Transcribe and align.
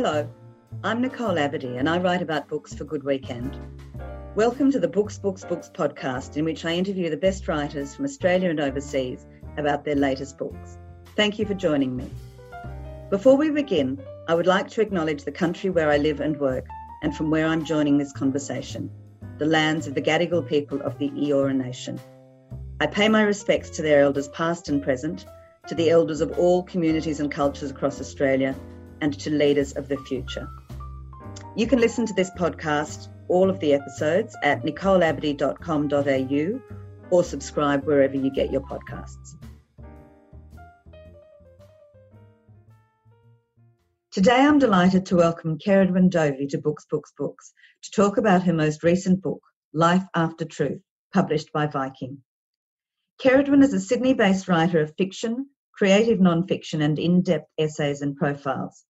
Hello, 0.00 0.30
I'm 0.84 1.02
Nicole 1.02 1.34
Abadee 1.34 1.76
and 1.76 1.88
I 1.88 1.98
write 1.98 2.22
about 2.22 2.46
books 2.46 2.72
for 2.72 2.84
Good 2.84 3.02
Weekend. 3.02 3.58
Welcome 4.36 4.70
to 4.70 4.78
the 4.78 4.86
Books, 4.86 5.18
Books, 5.18 5.44
Books 5.44 5.68
podcast, 5.74 6.36
in 6.36 6.44
which 6.44 6.64
I 6.64 6.74
interview 6.74 7.10
the 7.10 7.16
best 7.16 7.48
writers 7.48 7.96
from 7.96 8.04
Australia 8.04 8.48
and 8.48 8.60
overseas 8.60 9.26
about 9.56 9.84
their 9.84 9.96
latest 9.96 10.38
books. 10.38 10.78
Thank 11.16 11.40
you 11.40 11.46
for 11.46 11.54
joining 11.54 11.96
me. 11.96 12.08
Before 13.10 13.36
we 13.36 13.50
begin, 13.50 14.00
I 14.28 14.36
would 14.36 14.46
like 14.46 14.68
to 14.68 14.80
acknowledge 14.80 15.24
the 15.24 15.32
country 15.32 15.68
where 15.68 15.90
I 15.90 15.96
live 15.96 16.20
and 16.20 16.38
work 16.38 16.68
and 17.02 17.16
from 17.16 17.28
where 17.28 17.48
I'm 17.48 17.64
joining 17.64 17.98
this 17.98 18.12
conversation, 18.12 18.92
the 19.38 19.46
lands 19.46 19.88
of 19.88 19.96
the 19.96 20.02
Gadigal 20.02 20.48
people 20.48 20.80
of 20.82 20.96
the 21.00 21.10
Eora 21.10 21.56
Nation. 21.56 21.98
I 22.80 22.86
pay 22.86 23.08
my 23.08 23.22
respects 23.22 23.70
to 23.70 23.82
their 23.82 24.02
elders 24.02 24.28
past 24.28 24.68
and 24.68 24.80
present, 24.80 25.26
to 25.66 25.74
the 25.74 25.90
elders 25.90 26.20
of 26.20 26.38
all 26.38 26.62
communities 26.62 27.18
and 27.18 27.32
cultures 27.32 27.72
across 27.72 28.00
Australia, 28.00 28.54
and 29.00 29.18
to 29.20 29.30
leaders 29.30 29.72
of 29.72 29.88
the 29.88 29.96
future. 29.98 30.48
You 31.56 31.66
can 31.66 31.80
listen 31.80 32.06
to 32.06 32.14
this 32.14 32.30
podcast, 32.30 33.08
all 33.28 33.50
of 33.50 33.58
the 33.60 33.72
episodes, 33.74 34.36
at 34.42 34.62
nicoleabadee.com.au 34.62 36.60
or 37.10 37.24
subscribe 37.24 37.84
wherever 37.84 38.16
you 38.16 38.30
get 38.30 38.52
your 38.52 38.60
podcasts. 38.62 39.36
Today, 44.10 44.40
I'm 44.40 44.58
delighted 44.58 45.06
to 45.06 45.16
welcome 45.16 45.58
Ceridwen 45.58 46.10
Dovey 46.10 46.46
to 46.48 46.58
Books, 46.58 46.86
Books, 46.90 47.12
Books 47.16 47.52
to 47.82 47.90
talk 47.90 48.16
about 48.16 48.42
her 48.42 48.52
most 48.52 48.82
recent 48.82 49.22
book, 49.22 49.40
Life 49.72 50.04
After 50.14 50.44
Truth, 50.44 50.80
published 51.12 51.52
by 51.52 51.66
Viking. 51.66 52.18
Ceridwen 53.22 53.62
is 53.62 53.74
a 53.74 53.80
Sydney 53.80 54.14
based 54.14 54.48
writer 54.48 54.80
of 54.80 54.94
fiction, 54.96 55.50
creative 55.72 56.20
non-fiction, 56.20 56.82
and 56.82 56.98
in 56.98 57.22
depth 57.22 57.48
essays 57.58 58.00
and 58.00 58.16
profiles. 58.16 58.84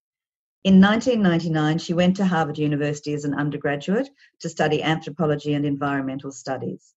In 0.65 0.81
1999, 0.81 1.79
she 1.79 1.95
went 1.95 2.17
to 2.17 2.25
Harvard 2.25 2.59
University 2.59 3.15
as 3.15 3.25
an 3.25 3.35
undergraduate 3.35 4.11
to 4.41 4.49
study 4.49 4.83
anthropology 4.83 5.55
and 5.55 5.65
environmental 5.65 6.33
studies. 6.33 6.95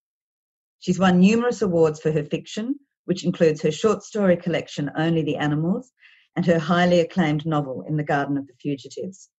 She's 0.79 0.97
won 0.97 1.19
numerous 1.19 1.61
awards 1.61 1.99
for 1.99 2.11
her 2.11 2.23
fiction, 2.23 2.79
which 3.05 3.23
includes 3.23 3.61
her 3.61 3.71
short 3.71 4.03
story 4.03 4.35
collection 4.35 4.89
Only 4.95 5.21
the 5.21 5.37
Animals 5.37 5.91
and 6.35 6.45
her 6.47 6.57
highly 6.57 7.01
acclaimed 7.01 7.45
novel 7.45 7.83
In 7.87 7.97
the 7.97 8.03
Garden 8.03 8.35
of 8.37 8.47
the 8.47 8.53
Fugitives. 8.59 9.29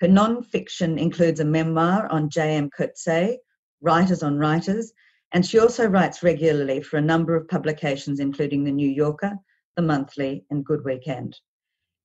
Her 0.00 0.08
non-fiction 0.08 0.98
includes 0.98 1.40
a 1.40 1.44
memoir 1.44 2.06
on 2.10 2.30
J.M. 2.30 2.70
Coetzee, 2.70 3.36
Writers 3.82 4.22
on 4.22 4.38
Writers, 4.38 4.92
and 5.32 5.44
she 5.44 5.58
also 5.58 5.86
writes 5.86 6.22
regularly 6.22 6.80
for 6.80 6.96
a 6.96 7.02
number 7.02 7.36
of 7.36 7.48
publications, 7.48 8.20
including 8.20 8.64
The 8.64 8.72
New 8.72 8.88
Yorker, 8.88 9.36
The 9.76 9.82
Monthly, 9.82 10.46
and 10.50 10.64
Good 10.64 10.82
Weekend. 10.84 11.38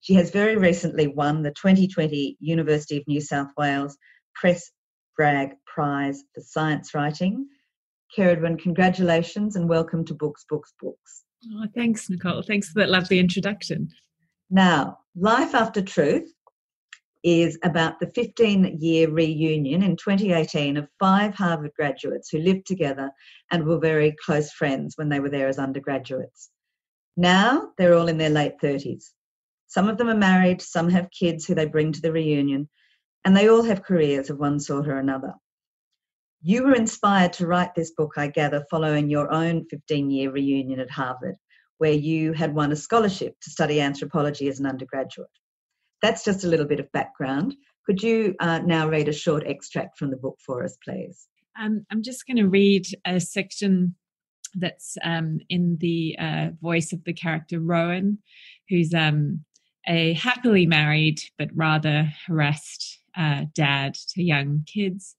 She 0.02 0.14
has 0.14 0.32
very 0.32 0.56
recently 0.56 1.08
won 1.08 1.44
the 1.44 1.52
2020 1.52 2.38
University 2.40 2.98
of 2.98 3.08
New 3.08 3.22
South 3.22 3.50
Wales 3.58 3.98
Press 4.34 4.72
Bragg 5.18 5.52
Prize 5.66 6.24
for 6.34 6.42
Science 6.42 6.94
Writing. 6.94 7.48
Ceridwen, 8.16 8.58
congratulations 8.58 9.56
and 9.56 9.68
welcome 9.68 10.06
to 10.06 10.14
Books, 10.14 10.46
Books, 10.50 10.74
Books. 10.82 11.24
Oh, 11.54 11.66
thanks, 11.76 12.10
Nicole. 12.10 12.42
Thanks 12.42 12.70
for 12.70 12.80
that 12.80 12.90
lovely 12.90 13.20
introduction. 13.20 13.90
Now, 14.50 15.00
Life 15.16 15.54
After 15.54 15.82
Truth 15.82 16.34
is 17.24 17.60
about 17.64 18.00
the 18.00 18.10
15 18.16 18.78
year 18.80 19.10
reunion 19.10 19.84
in 19.84 19.98
2018 19.98 20.78
of 20.78 20.88
five 21.00 21.36
Harvard 21.36 21.72
graduates 21.76 22.30
who 22.30 22.40
lived 22.40 22.66
together 22.66 23.12
and 23.52 23.66
were 23.66 23.80
very 23.80 24.16
close 24.26 24.52
friends 24.54 24.94
when 24.96 25.10
they 25.10 25.20
were 25.20 25.30
there 25.30 25.50
as 25.50 25.60
undergraduates. 25.60 26.50
Now 27.18 27.72
they're 27.78 27.96
all 27.96 28.08
in 28.08 28.18
their 28.18 28.30
late 28.30 28.54
30s. 28.64 29.04
Some 29.70 29.88
of 29.88 30.00
them 30.00 30.10
are 30.10 30.16
married, 30.16 30.64
some 30.64 30.90
have 30.90 31.12
kids 31.12 31.46
who 31.46 31.54
they 31.54 31.68
bring 31.68 31.92
to 31.92 32.02
the 32.02 32.12
reunion, 32.12 32.68
and 33.24 33.38
they 33.38 33.50
all 33.50 33.62
have 33.62 33.84
careers 33.84 34.32
of 34.32 34.40
one 34.40 34.60
sort 34.60 34.88
or 34.88 34.98
another. 34.98 35.34
You 36.42 36.64
were 36.64 36.74
inspired 36.74 37.34
to 37.34 37.46
write 37.46 37.76
this 37.76 37.92
book, 37.92 38.14
I 38.18 38.28
gather, 38.28 38.66
following 38.72 39.12
your 39.12 39.32
own 39.32 39.66
15 39.70 40.10
year 40.10 40.32
reunion 40.32 40.80
at 40.80 40.90
Harvard, 40.90 41.36
where 41.78 41.94
you 41.94 42.34
had 42.34 42.56
won 42.56 42.72
a 42.72 42.76
scholarship 42.76 43.36
to 43.42 43.52
study 43.52 43.80
anthropology 43.80 44.48
as 44.48 44.60
an 44.60 44.66
undergraduate. 44.66 45.30
That's 46.02 46.24
just 46.24 46.44
a 46.44 46.48
little 46.48 46.66
bit 46.66 46.80
of 46.80 46.92
background. 46.92 47.56
Could 47.86 48.02
you 48.02 48.36
uh, 48.40 48.60
now 48.60 48.90
read 48.90 49.08
a 49.08 49.14
short 49.14 49.46
extract 49.46 50.00
from 50.00 50.10
the 50.10 50.18
book 50.18 50.40
for 50.44 50.64
us, 50.64 50.78
please? 50.84 51.28
Um, 51.62 51.86
I'm 51.92 52.02
just 52.02 52.26
going 52.26 52.38
to 52.38 52.48
read 52.48 52.88
a 53.06 53.20
section 53.20 53.96
that's 54.56 54.98
um, 55.04 55.40
in 55.48 55.78
the 55.80 56.16
uh, 56.20 56.48
voice 56.60 56.92
of 56.92 57.04
the 57.04 57.14
character 57.14 57.60
Rowan, 57.60 58.20
who's 58.70 58.94
um, 58.96 59.46
a 59.90 60.14
happily 60.14 60.66
married 60.66 61.20
but 61.38 61.50
rather 61.54 62.10
harassed 62.28 63.00
uh, 63.18 63.46
dad 63.54 63.96
to 64.10 64.24
young 64.24 64.64
kids. 64.66 65.16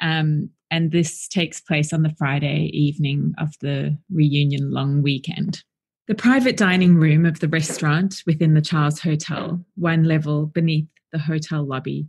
Um, 0.00 0.50
and 0.70 0.90
this 0.90 1.28
takes 1.28 1.60
place 1.60 1.92
on 1.92 2.02
the 2.02 2.14
Friday 2.16 2.70
evening 2.72 3.34
of 3.38 3.54
the 3.60 3.98
reunion 4.12 4.70
long 4.70 5.02
weekend. 5.02 5.62
The 6.06 6.14
private 6.14 6.56
dining 6.56 6.96
room 6.96 7.26
of 7.26 7.40
the 7.40 7.48
restaurant 7.48 8.22
within 8.26 8.54
the 8.54 8.60
Charles 8.60 9.00
Hotel, 9.00 9.64
one 9.74 10.04
level 10.04 10.46
beneath 10.46 10.88
the 11.12 11.18
hotel 11.18 11.64
lobby, 11.64 12.08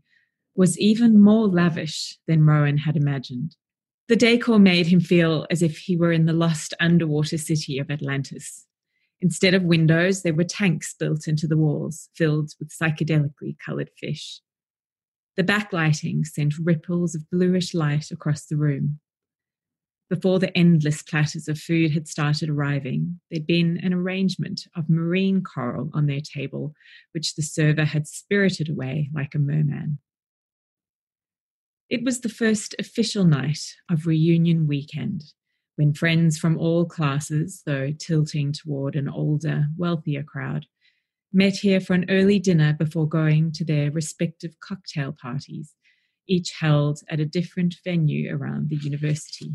was 0.55 0.79
even 0.79 1.19
more 1.19 1.47
lavish 1.47 2.17
than 2.27 2.45
Rowan 2.45 2.77
had 2.77 2.95
imagined. 2.95 3.55
The 4.07 4.16
decor 4.16 4.59
made 4.59 4.87
him 4.87 4.99
feel 4.99 5.47
as 5.49 5.61
if 5.61 5.77
he 5.77 5.97
were 5.97 6.11
in 6.11 6.25
the 6.25 6.33
lost 6.33 6.73
underwater 6.79 7.37
city 7.37 7.79
of 7.79 7.89
Atlantis, 7.89 8.66
Instead 9.25 9.56
of 9.56 9.63
windows, 9.63 10.22
there 10.22 10.36
were 10.36 10.44
tanks 10.44 10.94
built 10.94 11.28
into 11.28 11.47
the 11.47 11.58
walls, 11.58 12.09
filled 12.13 12.52
with 12.59 12.69
psychedelically 12.69 13.58
coloured 13.58 13.90
fish. 14.00 14.40
The 15.36 15.44
backlighting 15.44 16.28
sent 16.28 16.53
ripples 16.59 17.16
of 17.16 17.28
bluish 17.31 17.74
light 17.74 18.12
across 18.12 18.46
the 18.46 18.56
room. 18.56 19.00
Before 20.12 20.38
the 20.38 20.56
endless 20.56 21.02
platters 21.02 21.47
of 21.47 21.58
food 21.58 21.91
had 21.91 22.08
started 22.08 22.52
arriving, 22.52 23.19
there'd 23.31 23.47
been 23.47 23.80
an 23.81 23.96
arrangement 23.96 24.68
of 24.75 24.91
marine 24.91 25.41
coral 25.41 25.90
on 25.96 26.06
their 26.06 26.22
table, 26.22 26.75
which 27.14 27.34
the 27.34 27.41
server 27.41 27.85
had 27.85 28.06
spirited 28.06 28.69
away 28.69 29.09
like 29.12 29.34
a 29.34 29.40
merman. 29.40 29.97
It 31.90 32.03
was 32.03 32.22
the 32.22 32.30
first 32.30 32.75
official 32.78 33.25
night 33.25 33.74
of 33.90 34.06
reunion 34.06 34.68
weekend, 34.68 35.24
when 35.75 35.94
friends 35.94 36.38
from 36.38 36.58
all 36.58 36.86
classes, 36.86 37.62
though 37.66 37.91
tilting 37.91 38.53
toward 38.53 38.96
an 38.96 39.09
older, 39.09 39.66
wealthier 39.78 40.24
crowd, 40.24 40.66
met 41.34 41.58
here 41.58 41.81
for 41.81 41.94
an 41.94 42.06
early 42.09 42.40
dinner 42.40 42.74
before 42.74 43.08
going 43.08 43.52
to 43.52 43.66
their 43.66 43.91
respective 43.91 44.59
cocktail 44.62 45.12
parties, 45.12 45.74
each 46.28 46.53
held 46.59 47.00
at 47.09 47.19
a 47.19 47.25
different 47.25 47.75
venue 47.84 48.34
around 48.34 48.69
the 48.69 48.78
university. 48.78 49.53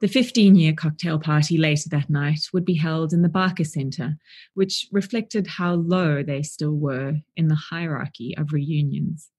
The 0.00 0.08
15 0.08 0.56
year 0.56 0.72
cocktail 0.74 1.18
party 1.18 1.56
later 1.56 1.88
that 1.90 2.10
night 2.10 2.40
would 2.52 2.64
be 2.64 2.74
held 2.74 3.12
in 3.12 3.22
the 3.22 3.28
Barker 3.28 3.64
Centre, 3.64 4.16
which 4.52 4.88
reflected 4.92 5.46
how 5.46 5.74
low 5.74 6.22
they 6.22 6.42
still 6.42 6.74
were 6.74 7.14
in 7.36 7.48
the 7.48 7.54
hierarchy 7.54 8.36
of 8.36 8.52
reunions. 8.52 9.30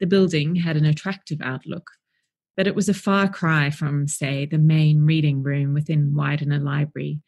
The 0.00 0.06
building 0.06 0.56
had 0.56 0.76
an 0.76 0.84
attractive 0.84 1.40
outlook, 1.42 1.90
but 2.56 2.66
it 2.66 2.74
was 2.74 2.88
a 2.88 2.94
far 2.94 3.28
cry 3.28 3.70
from, 3.70 4.06
say, 4.06 4.46
the 4.46 4.58
main 4.58 5.02
reading 5.02 5.42
room 5.42 5.74
within 5.74 6.14
Widener 6.14 6.58
Library, 6.58 7.20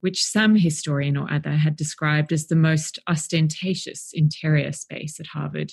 which 0.00 0.24
some 0.24 0.56
historian 0.56 1.16
or 1.16 1.32
other 1.32 1.52
had 1.52 1.76
described 1.76 2.32
as 2.32 2.46
the 2.46 2.56
most 2.56 2.98
ostentatious 3.06 4.10
interior 4.12 4.72
space 4.72 5.20
at 5.20 5.28
Harvard. 5.28 5.72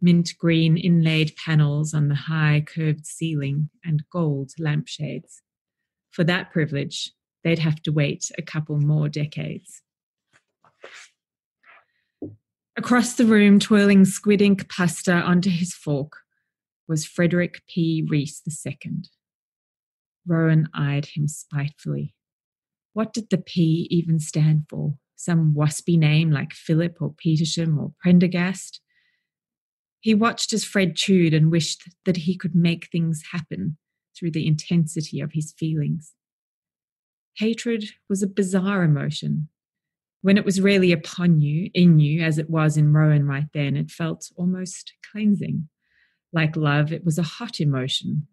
Mint 0.00 0.32
green 0.38 0.76
inlaid 0.76 1.32
panels 1.36 1.94
on 1.94 2.08
the 2.08 2.14
high 2.14 2.64
curved 2.66 3.06
ceiling 3.06 3.70
and 3.84 4.04
gold 4.10 4.50
lampshades. 4.58 5.40
For 6.10 6.24
that 6.24 6.52
privilege, 6.52 7.12
they'd 7.42 7.58
have 7.58 7.80
to 7.82 7.92
wait 7.92 8.30
a 8.36 8.42
couple 8.42 8.78
more 8.78 9.08
decades. 9.08 9.82
Across 12.76 13.14
the 13.14 13.24
room, 13.24 13.60
twirling 13.60 14.04
squid 14.04 14.42
ink 14.42 14.68
pasta 14.68 15.12
onto 15.12 15.48
his 15.48 15.72
fork, 15.72 16.23
was 16.88 17.04
Frederick 17.04 17.62
P. 17.68 18.06
Reese 18.08 18.42
II. 18.46 19.02
Rowan 20.26 20.68
eyed 20.74 21.06
him 21.06 21.28
spitefully. 21.28 22.14
What 22.92 23.12
did 23.12 23.30
the 23.30 23.38
P 23.38 23.86
even 23.90 24.18
stand 24.18 24.66
for? 24.68 24.94
Some 25.16 25.54
waspy 25.54 25.98
name 25.98 26.30
like 26.30 26.52
Philip 26.52 26.96
or 27.00 27.14
Petersham 27.14 27.78
or 27.78 27.92
Prendergast? 28.00 28.80
He 30.00 30.14
watched 30.14 30.52
as 30.52 30.64
Fred 30.64 30.96
chewed 30.96 31.32
and 31.32 31.50
wished 31.50 31.88
that 32.04 32.18
he 32.18 32.36
could 32.36 32.54
make 32.54 32.88
things 32.90 33.22
happen 33.32 33.78
through 34.16 34.32
the 34.32 34.46
intensity 34.46 35.20
of 35.20 35.32
his 35.32 35.54
feelings. 35.58 36.12
Hatred 37.36 37.86
was 38.08 38.22
a 38.22 38.28
bizarre 38.28 38.82
emotion. 38.82 39.48
When 40.20 40.38
it 40.38 40.44
was 40.44 40.60
really 40.60 40.92
upon 40.92 41.40
you, 41.40 41.70
in 41.74 41.98
you, 41.98 42.22
as 42.22 42.38
it 42.38 42.48
was 42.48 42.76
in 42.76 42.92
Rowan 42.92 43.26
right 43.26 43.48
then, 43.52 43.76
it 43.76 43.90
felt 43.90 44.30
almost 44.36 44.92
cleansing. 45.10 45.68
Like 46.34 46.56
love, 46.56 46.92
it 46.92 47.04
was 47.04 47.16
a 47.16 47.22
hot 47.22 47.60
emotion. 47.60 48.26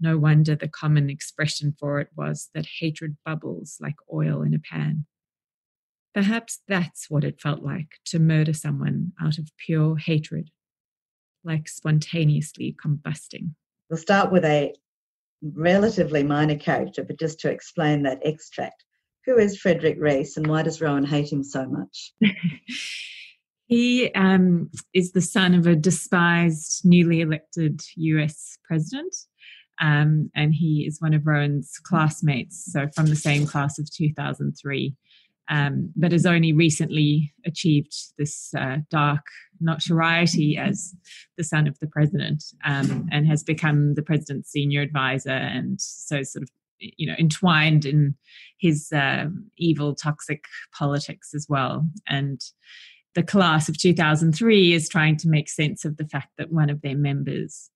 No 0.00 0.16
wonder 0.16 0.56
the 0.56 0.68
common 0.68 1.10
expression 1.10 1.76
for 1.78 2.00
it 2.00 2.08
was 2.16 2.48
that 2.54 2.66
hatred 2.80 3.18
bubbles 3.26 3.76
like 3.78 3.94
oil 4.12 4.40
in 4.40 4.54
a 4.54 4.58
pan. 4.58 5.04
Perhaps 6.14 6.60
that's 6.66 7.10
what 7.10 7.24
it 7.24 7.40
felt 7.40 7.62
like 7.62 7.98
to 8.06 8.18
murder 8.18 8.54
someone 8.54 9.12
out 9.22 9.38
of 9.38 9.50
pure 9.58 9.96
hatred, 9.98 10.50
like 11.44 11.68
spontaneously 11.68 12.74
combusting. 12.82 13.50
We'll 13.90 13.98
start 13.98 14.32
with 14.32 14.44
a 14.44 14.74
relatively 15.42 16.22
minor 16.22 16.56
character, 16.56 17.04
but 17.04 17.18
just 17.18 17.38
to 17.40 17.50
explain 17.50 18.02
that 18.04 18.24
extract. 18.24 18.82
Who 19.26 19.38
is 19.38 19.58
Frederick 19.58 19.98
Rees 20.00 20.38
and 20.38 20.46
why 20.46 20.62
does 20.62 20.80
Rowan 20.80 21.04
hate 21.04 21.30
him 21.30 21.44
so 21.44 21.66
much? 21.66 22.14
he 23.72 24.12
um, 24.14 24.70
is 24.94 25.12
the 25.12 25.20
son 25.20 25.54
of 25.54 25.66
a 25.66 25.74
despised, 25.74 26.82
newly 26.84 27.20
elected 27.20 27.82
US 27.96 28.58
president. 28.64 29.14
Um, 29.80 30.30
and 30.36 30.54
he 30.54 30.84
is 30.86 31.00
one 31.00 31.14
of 31.14 31.26
Rowan's 31.26 31.78
classmates, 31.82 32.70
so 32.72 32.88
from 32.94 33.06
the 33.06 33.16
same 33.16 33.46
class 33.46 33.78
of 33.78 33.90
2003 33.92 34.94
um, 35.48 35.92
but 35.96 36.12
has 36.12 36.26
only 36.26 36.52
recently 36.52 37.32
achieved 37.44 37.94
this 38.18 38.54
uh, 38.54 38.78
dark 38.90 39.26
notoriety 39.60 40.56
as 40.56 40.94
the 41.36 41.44
son 41.44 41.66
of 41.66 41.78
the 41.80 41.86
president 41.86 42.42
um, 42.64 43.08
and 43.12 43.26
has 43.26 43.42
become 43.42 43.94
the 43.94 44.02
president's 44.02 44.50
senior 44.50 44.80
advisor 44.80 45.30
and 45.30 45.80
so 45.80 46.22
sort 46.22 46.42
of 46.42 46.48
you 46.78 47.06
know 47.06 47.14
entwined 47.18 47.84
in 47.84 48.14
his 48.58 48.90
uh, 48.92 49.26
evil 49.56 49.94
toxic 49.94 50.44
politics 50.76 51.32
as 51.34 51.46
well 51.48 51.86
and 52.08 52.40
the 53.14 53.22
class 53.22 53.68
of 53.68 53.78
2003 53.78 54.72
is 54.72 54.88
trying 54.88 55.16
to 55.18 55.28
make 55.28 55.48
sense 55.48 55.84
of 55.84 55.96
the 55.96 56.06
fact 56.06 56.30
that 56.38 56.52
one 56.52 56.70
of 56.70 56.80
their 56.82 56.96
members 56.96 57.70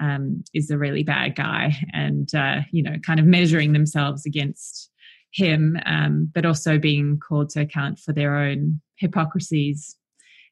um, 0.00 0.42
is 0.54 0.70
a 0.70 0.78
really 0.78 1.02
bad 1.02 1.36
guy 1.36 1.76
and 1.92 2.34
uh, 2.34 2.60
you 2.72 2.82
know 2.82 2.96
kind 3.04 3.20
of 3.20 3.26
measuring 3.26 3.72
themselves 3.72 4.26
against 4.26 4.90
him, 5.32 5.78
um, 5.86 6.30
but 6.34 6.44
also 6.44 6.78
being 6.78 7.18
called 7.18 7.50
to 7.50 7.60
account 7.60 7.98
for 7.98 8.12
their 8.12 8.36
own 8.36 8.80
hypocrisies 8.96 9.96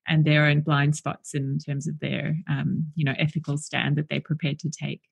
and 0.06 0.24
their 0.24 0.46
own 0.46 0.60
blind 0.60 0.96
spots 0.96 1.34
in 1.34 1.58
terms 1.58 1.86
of 1.86 1.98
their, 2.00 2.36
um, 2.48 2.86
you 2.94 3.04
know, 3.04 3.14
ethical 3.18 3.58
stand 3.58 3.96
that 3.96 4.08
they're 4.08 4.20
prepared 4.20 4.58
to 4.60 4.70
take. 4.70 5.02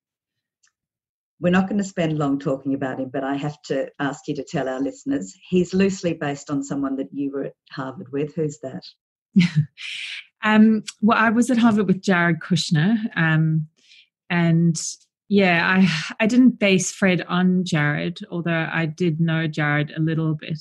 We're 1.39 1.51
not 1.51 1.69
going 1.69 1.79
to 1.79 1.85
spend 1.85 2.19
long 2.19 2.39
talking 2.39 2.73
about 2.73 2.99
him, 2.99 3.11
but 3.13 3.23
I 3.23 3.37
have 3.37 3.61
to 3.65 3.91
ask 3.99 4.27
you 4.27 4.37
to 4.37 4.45
tell 4.45 4.69
our 4.69 4.81
listeners 4.81 5.37
he's 5.49 5.75
loosely 5.75 6.15
based 6.15 6.49
on 6.49 6.63
someone 6.63 6.97
that 6.97 7.13
you 7.13 7.31
were 7.31 7.45
at 7.45 7.55
Harvard 7.71 8.11
with. 8.11 8.35
Who's 8.35 8.59
that? 8.63 8.83
um, 10.43 10.83
well, 11.01 11.19
I 11.19 11.31
was 11.31 11.51
at 11.51 11.59
Harvard 11.59 11.87
with 11.87 12.03
Jared 12.03 12.41
Kushner, 12.41 12.97
um, 13.17 13.67
and 14.31 14.81
yeah, 15.29 15.67
I 15.67 16.25
I 16.25 16.27
didn't 16.27 16.59
base 16.59 16.93
Fred 16.93 17.23
on 17.29 17.65
Jared, 17.65 18.19
although 18.31 18.69
I 18.73 18.87
did 18.87 19.21
know 19.21 19.47
Jared 19.47 19.93
a 19.97 20.01
little 20.01 20.35
bit 20.35 20.61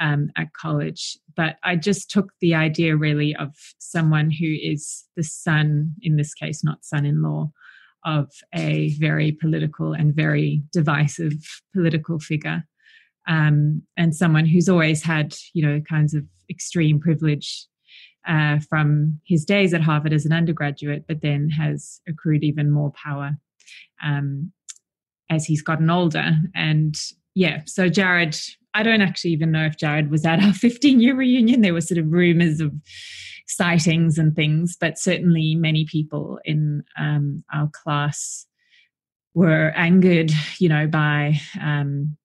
um, 0.00 0.30
at 0.36 0.52
college. 0.54 1.18
But 1.36 1.56
I 1.62 1.76
just 1.76 2.10
took 2.10 2.32
the 2.40 2.54
idea 2.54 2.96
really 2.96 3.34
of 3.36 3.54
someone 3.78 4.30
who 4.30 4.46
is 4.46 5.04
the 5.16 5.22
son, 5.22 5.94
in 6.02 6.16
this 6.16 6.34
case, 6.34 6.64
not 6.64 6.84
son-in-law, 6.84 7.50
of 8.04 8.30
a 8.54 8.94
very 8.98 9.32
political 9.32 9.92
and 9.92 10.14
very 10.14 10.62
divisive 10.72 11.34
political 11.74 12.18
figure, 12.18 12.64
um, 13.28 13.82
and 13.96 14.14
someone 14.14 14.46
who's 14.46 14.68
always 14.68 15.02
had, 15.02 15.34
you 15.52 15.64
know, 15.64 15.80
kinds 15.88 16.14
of 16.14 16.24
extreme 16.50 16.98
privilege 16.98 17.66
uh, 18.26 18.58
from 18.68 19.20
his 19.24 19.44
days 19.44 19.74
at 19.74 19.80
Harvard 19.80 20.12
as 20.12 20.26
an 20.26 20.32
undergraduate, 20.32 21.04
but 21.08 21.22
then 21.22 21.48
has 21.50 22.00
accrued 22.08 22.44
even 22.44 22.70
more 22.70 22.92
power 22.92 23.36
um, 24.02 24.52
as 25.30 25.44
he's 25.44 25.62
gotten 25.62 25.90
older. 25.90 26.36
And 26.54 26.96
yeah, 27.34 27.62
so 27.66 27.88
Jared, 27.88 28.36
I 28.74 28.82
don't 28.82 29.00
actually 29.00 29.30
even 29.30 29.50
know 29.50 29.64
if 29.64 29.76
Jared 29.76 30.10
was 30.10 30.24
at 30.24 30.42
our 30.42 30.52
15 30.54 31.00
year 31.00 31.14
reunion. 31.14 31.60
There 31.60 31.74
were 31.74 31.80
sort 31.80 31.98
of 31.98 32.12
rumors 32.12 32.60
of 32.60 32.72
sightings 33.46 34.18
and 34.18 34.34
things, 34.34 34.76
but 34.80 34.98
certainly 34.98 35.54
many 35.54 35.84
people 35.84 36.38
in 36.44 36.84
um, 36.98 37.44
our 37.52 37.68
class 37.72 38.46
were 39.34 39.72
angered, 39.76 40.32
you 40.58 40.68
know, 40.68 40.86
by 40.86 41.40
um, 41.60 42.16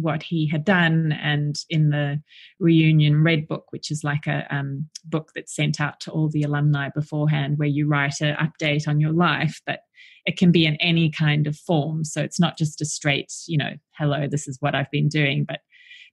what 0.00 0.22
he 0.22 0.46
had 0.46 0.64
done. 0.64 1.12
And 1.12 1.56
in 1.68 1.90
the 1.90 2.22
reunion 2.58 3.22
red 3.22 3.48
book, 3.48 3.66
which 3.70 3.90
is 3.90 4.04
like 4.04 4.26
a 4.26 4.46
um, 4.54 4.88
book 5.04 5.32
that's 5.34 5.54
sent 5.54 5.80
out 5.80 6.00
to 6.00 6.10
all 6.10 6.28
the 6.28 6.42
alumni 6.42 6.88
beforehand, 6.94 7.58
where 7.58 7.68
you 7.68 7.86
write 7.86 8.20
an 8.20 8.36
update 8.36 8.86
on 8.86 9.00
your 9.00 9.12
life, 9.12 9.60
but 9.66 9.80
it 10.26 10.36
can 10.36 10.52
be 10.52 10.66
in 10.66 10.76
any 10.76 11.10
kind 11.10 11.46
of 11.46 11.56
form. 11.56 12.04
So 12.04 12.22
it's 12.22 12.38
not 12.38 12.58
just 12.58 12.80
a 12.80 12.84
straight, 12.84 13.32
you 13.46 13.58
know, 13.58 13.72
hello, 13.98 14.26
this 14.28 14.46
is 14.46 14.58
what 14.60 14.74
I've 14.74 14.90
been 14.90 15.08
doing, 15.08 15.44
but 15.44 15.60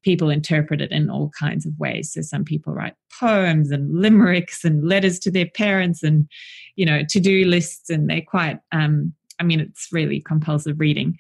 people 0.03 0.29
interpret 0.29 0.81
it 0.81 0.91
in 0.91 1.09
all 1.09 1.31
kinds 1.37 1.65
of 1.65 1.73
ways. 1.79 2.13
So 2.13 2.21
some 2.21 2.45
people 2.45 2.73
write 2.73 2.93
poems 3.19 3.71
and 3.71 3.91
limericks 3.91 4.63
and 4.63 4.87
letters 4.87 5.19
to 5.19 5.31
their 5.31 5.49
parents 5.55 6.03
and, 6.03 6.29
you 6.75 6.85
know, 6.85 7.01
to 7.09 7.19
do 7.19 7.45
lists, 7.45 7.89
and 7.89 8.09
they're 8.09 8.21
quite, 8.21 8.59
um, 8.71 9.13
I 9.39 9.43
mean, 9.43 9.59
it's 9.59 9.89
really 9.91 10.21
compulsive 10.21 10.79
reading. 10.79 11.17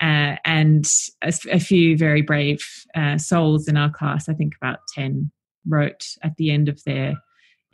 Uh, 0.00 0.36
and 0.44 0.86
a, 1.22 1.32
a, 1.50 1.60
few 1.60 1.96
very 1.96 2.22
brave 2.22 2.60
uh, 2.94 3.18
souls 3.18 3.68
in 3.68 3.76
our 3.76 3.90
class, 3.90 4.30
I 4.30 4.32
think 4.32 4.54
about 4.56 4.78
10, 4.94 5.30
wrote 5.68 6.06
at 6.22 6.36
the 6.36 6.50
end 6.50 6.70
of 6.70 6.82
their 6.84 7.16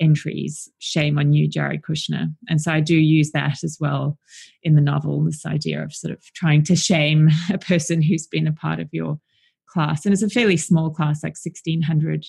entries, 0.00 0.68
Shame 0.78 1.18
on 1.18 1.32
You, 1.32 1.48
Jared 1.48 1.82
Kushner. 1.82 2.34
And 2.48 2.60
so 2.60 2.72
I 2.72 2.80
do 2.80 2.96
use 2.96 3.30
that 3.32 3.62
as 3.62 3.78
well 3.80 4.18
in 4.62 4.74
the 4.74 4.80
novel, 4.80 5.24
this 5.24 5.46
idea 5.46 5.82
of 5.82 5.94
sort 5.94 6.12
of 6.12 6.20
trying 6.34 6.64
to 6.64 6.76
shame 6.76 7.30
a 7.52 7.58
person 7.58 8.02
who's 8.02 8.26
been 8.26 8.46
a 8.46 8.52
part 8.52 8.80
of 8.80 8.88
your 8.92 9.18
class. 9.68 10.04
And 10.04 10.12
it's 10.12 10.22
a 10.22 10.28
fairly 10.28 10.56
small 10.56 10.90
class, 10.90 11.22
like 11.22 11.36
1600 11.40 12.26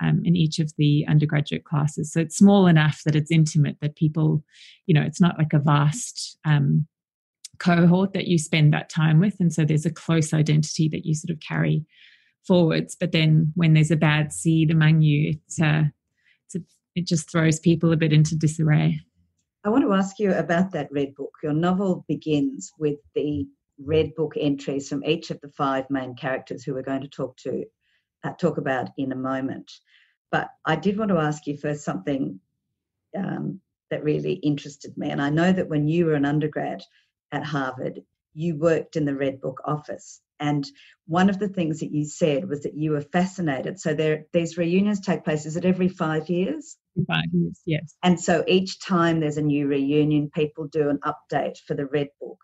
um, 0.00 0.22
in 0.24 0.36
each 0.36 0.58
of 0.58 0.72
the 0.78 1.06
undergraduate 1.08 1.64
classes. 1.64 2.12
So 2.12 2.20
it's 2.20 2.36
small 2.36 2.66
enough 2.66 3.02
that 3.04 3.16
it's 3.16 3.30
intimate, 3.30 3.76
that 3.80 3.96
people, 3.96 4.44
you 4.86 4.94
know, 4.94 5.02
it's 5.02 5.20
not 5.20 5.38
like 5.38 5.52
a 5.52 5.58
vast 5.58 6.38
um, 6.44 6.86
cohort 7.62 8.12
that 8.12 8.26
you 8.26 8.38
spend 8.38 8.72
that 8.72 8.90
time 8.90 9.20
with. 9.20 9.36
And 9.38 9.52
so 9.52 9.64
there's 9.64 9.86
a 9.86 9.90
close 9.90 10.34
identity 10.34 10.88
that 10.88 11.06
you 11.06 11.14
sort 11.14 11.30
of 11.30 11.40
carry 11.40 11.84
forwards. 12.46 12.96
But 12.98 13.12
then 13.12 13.52
when 13.54 13.74
there's 13.74 13.92
a 13.92 13.96
bad 13.96 14.32
seed 14.32 14.70
among 14.70 15.02
you, 15.02 15.30
it's, 15.30 15.60
uh, 15.60 15.84
it's 16.46 16.56
a, 16.56 16.60
it 16.96 17.06
just 17.06 17.30
throws 17.30 17.60
people 17.60 17.92
a 17.92 17.96
bit 17.96 18.12
into 18.12 18.36
disarray. 18.36 19.00
I 19.64 19.68
want 19.68 19.84
to 19.84 19.92
ask 19.92 20.18
you 20.18 20.32
about 20.34 20.72
that 20.72 20.90
red 20.90 21.14
book. 21.14 21.34
Your 21.42 21.52
novel 21.52 22.04
begins 22.08 22.72
with 22.78 22.98
the 23.14 23.46
red 23.78 24.14
book 24.16 24.34
entries 24.38 24.88
from 24.88 25.04
each 25.04 25.30
of 25.30 25.40
the 25.40 25.50
five 25.50 25.88
main 25.88 26.16
characters 26.16 26.64
who 26.64 26.74
we're 26.74 26.82
going 26.82 27.02
to 27.02 27.08
talk 27.08 27.36
to 27.38 27.64
uh, 28.24 28.32
talk 28.32 28.58
about 28.58 28.90
in 28.98 29.12
a 29.12 29.16
moment. 29.16 29.70
But 30.30 30.48
I 30.64 30.76
did 30.76 30.98
want 30.98 31.10
to 31.10 31.18
ask 31.18 31.46
you 31.46 31.56
first 31.56 31.84
something 31.84 32.40
um, 33.16 33.60
that 33.90 34.04
really 34.04 34.34
interested 34.34 34.96
me. 34.96 35.10
And 35.10 35.20
I 35.20 35.30
know 35.30 35.52
that 35.52 35.68
when 35.68 35.86
you 35.86 36.06
were 36.06 36.14
an 36.14 36.24
undergrad, 36.24 36.82
at 37.32 37.44
Harvard, 37.44 38.02
you 38.34 38.56
worked 38.56 38.96
in 38.96 39.04
the 39.04 39.14
Red 39.14 39.40
Book 39.40 39.60
office. 39.64 40.20
And 40.38 40.66
one 41.06 41.30
of 41.30 41.38
the 41.38 41.48
things 41.48 41.80
that 41.80 41.92
you 41.92 42.04
said 42.04 42.48
was 42.48 42.62
that 42.62 42.74
you 42.74 42.92
were 42.92 43.00
fascinated. 43.00 43.78
So 43.78 43.94
there, 43.94 44.24
these 44.32 44.58
reunions 44.58 45.00
take 45.00 45.24
place, 45.24 45.46
is 45.46 45.56
it 45.56 45.64
every 45.64 45.88
five 45.88 46.28
years? 46.28 46.76
Five 47.06 47.26
years, 47.32 47.60
yes. 47.64 47.94
And 48.02 48.18
so 48.20 48.44
each 48.48 48.80
time 48.80 49.20
there's 49.20 49.36
a 49.36 49.42
new 49.42 49.66
reunion, 49.68 50.30
people 50.30 50.66
do 50.66 50.88
an 50.88 50.98
update 51.04 51.58
for 51.66 51.74
the 51.74 51.86
Red 51.86 52.08
Book. 52.20 52.38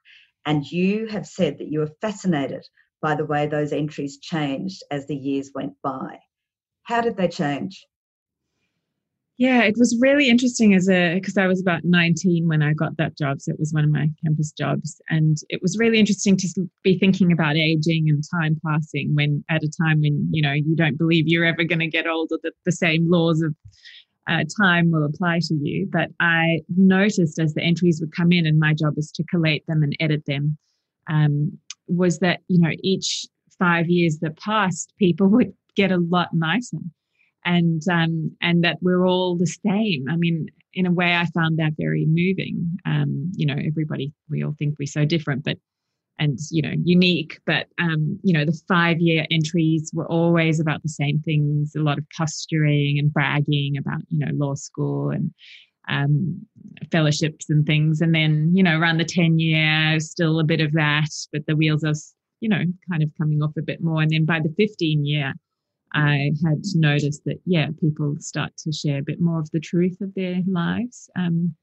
And 0.47 0.65
you 0.65 1.07
have 1.09 1.27
said 1.27 1.59
that 1.59 1.69
you 1.69 1.81
were 1.81 1.91
fascinated 2.01 2.65
by 3.03 3.15
the 3.15 3.27
way 3.27 3.47
those 3.47 3.73
entries 3.73 4.19
changed 4.19 4.83
as 4.91 5.07
the 5.07 5.17
years 5.17 5.51
went 5.55 5.75
by. 5.83 6.19
How 6.85 7.01
did 7.01 7.17
they 7.17 7.29
change? 7.29 7.85
Yeah, 9.39 9.63
it 9.63 9.77
was 9.79 9.97
really 10.01 10.29
interesting 10.29 10.75
as 10.75 10.89
a 10.89 11.15
because 11.15 11.39
I 11.39 11.47
was 11.47 11.61
about 11.61 11.85
19 11.85 12.49
when 12.49 12.61
I 12.61 12.73
got 12.73 12.97
that 12.97 13.17
job. 13.17 13.41
So 13.41 13.53
it 13.53 13.59
was 13.61 13.73
one 13.73 13.85
of 13.85 13.91
my 13.91 14.11
campus 14.25 14.51
jobs. 14.51 15.01
And 15.11 15.37
it 15.49 15.63
was 15.63 15.79
really 15.79 16.01
interesting 16.01 16.37
to 16.39 16.69
be 16.83 16.99
thinking 16.99 17.31
about 17.31 17.55
aging 17.55 18.07
and 18.09 18.25
time 18.35 18.61
passing 18.67 19.15
when 19.15 19.45
at 19.49 19.63
a 19.63 19.71
time 19.81 20.01
when, 20.01 20.29
you 20.33 20.43
know, 20.43 20.53
you 20.53 20.75
don't 20.75 20.99
believe 20.99 21.29
you're 21.29 21.45
ever 21.45 21.63
going 21.63 21.79
to 21.79 21.87
get 21.87 22.09
older, 22.09 22.37
that 22.43 22.55
the 22.65 22.73
same 22.73 23.09
laws 23.09 23.41
of 23.41 23.55
uh, 24.29 24.43
time 24.61 24.91
will 24.91 25.05
apply 25.05 25.39
to 25.43 25.55
you. 25.55 25.89
But 25.89 26.09
I 26.19 26.63
noticed 26.77 27.39
as 27.39 27.55
the 27.55 27.63
entries 27.63 28.01
would 28.01 28.15
come 28.17 28.33
in, 28.33 28.45
and 28.45 28.59
my 28.59 28.75
job 28.75 28.97
was 28.97 29.13
to 29.13 29.25
collate 29.31 29.65
them 29.69 29.85
and 29.85 29.97
edit 30.01 30.25
them, 30.27 30.59
um, 31.09 31.57
was 31.87 32.19
that, 32.19 32.41
you 32.49 32.59
know, 32.59 32.73
each 32.83 33.25
five 33.57 33.89
years 33.89 34.19
that 34.23 34.37
passed, 34.37 34.93
people 34.99 35.29
would 35.29 35.53
get 35.77 35.93
a 35.93 35.99
lot 35.99 36.31
nicer 36.33 36.79
and 37.49 37.83
um, 37.91 38.37
and 38.43 38.63
that 38.63 38.77
we're 38.83 39.09
all 39.09 39.37
the 39.37 39.47
same. 39.47 40.05
I 40.09 40.17
mean, 40.17 40.47
in 40.75 40.87
a 40.87 40.93
way, 40.93 41.15
I 41.15 41.25
found 41.35 41.59
that 41.59 41.73
very 41.79 42.05
moving. 42.07 42.79
Um, 42.85 43.33
you 43.35 43.47
know, 43.47 43.57
everybody 43.67 44.13
we 44.31 44.45
all 44.45 44.55
think 44.59 44.77
we're 44.79 44.87
so 44.87 45.07
different, 45.07 45.45
but 45.45 45.57
and 46.21 46.39
you 46.51 46.61
know 46.61 46.73
unique 46.83 47.39
but 47.47 47.69
um, 47.79 48.19
you 48.23 48.33
know 48.33 48.45
the 48.45 48.61
five 48.69 48.99
year 48.99 49.25
entries 49.31 49.91
were 49.95 50.09
always 50.09 50.59
about 50.59 50.83
the 50.83 50.89
same 50.89 51.21
things 51.21 51.75
a 51.77 51.81
lot 51.81 51.97
of 51.97 52.05
posturing 52.17 52.99
and 52.99 53.13
bragging 53.13 53.77
about 53.79 54.01
you 54.09 54.19
know 54.19 54.33
law 54.33 54.55
school 54.55 55.11
and 55.11 55.33
um, 55.89 56.45
fellowships 56.91 57.49
and 57.49 57.67
things 57.67 58.01
and 58.01 58.15
then 58.15 58.51
you 58.53 58.65
know 58.65 58.79
around 58.79 58.99
the 58.99 59.05
10 59.05 59.39
year 59.39 60.01
still 60.01 60.41
a 60.41 60.45
bit 60.45 60.61
of 60.61 60.73
that 60.73 61.09
but 61.33 61.47
the 61.47 61.55
wheels 61.55 61.85
are 61.85 61.95
you 62.41 62.49
know 62.49 62.63
kind 62.91 63.03
of 63.03 63.11
coming 63.17 63.41
off 63.41 63.53
a 63.57 63.63
bit 63.63 63.81
more 63.81 64.03
and 64.03 64.11
then 64.11 64.25
by 64.25 64.41
the 64.41 64.53
15 64.59 65.07
year 65.07 65.33
I 65.95 66.33
had 66.45 66.63
noticed 66.75 67.25
that, 67.25 67.41
yeah, 67.45 67.69
people 67.81 68.17
start 68.19 68.57
to 68.59 68.73
share 68.73 68.99
a 68.99 69.03
bit 69.03 69.21
more 69.21 69.41
of 69.41 69.51
the 69.51 69.61
truth 69.61 70.01
of 70.01 70.15
their 70.15 70.41
lives 70.47 71.09
um, 71.17 71.55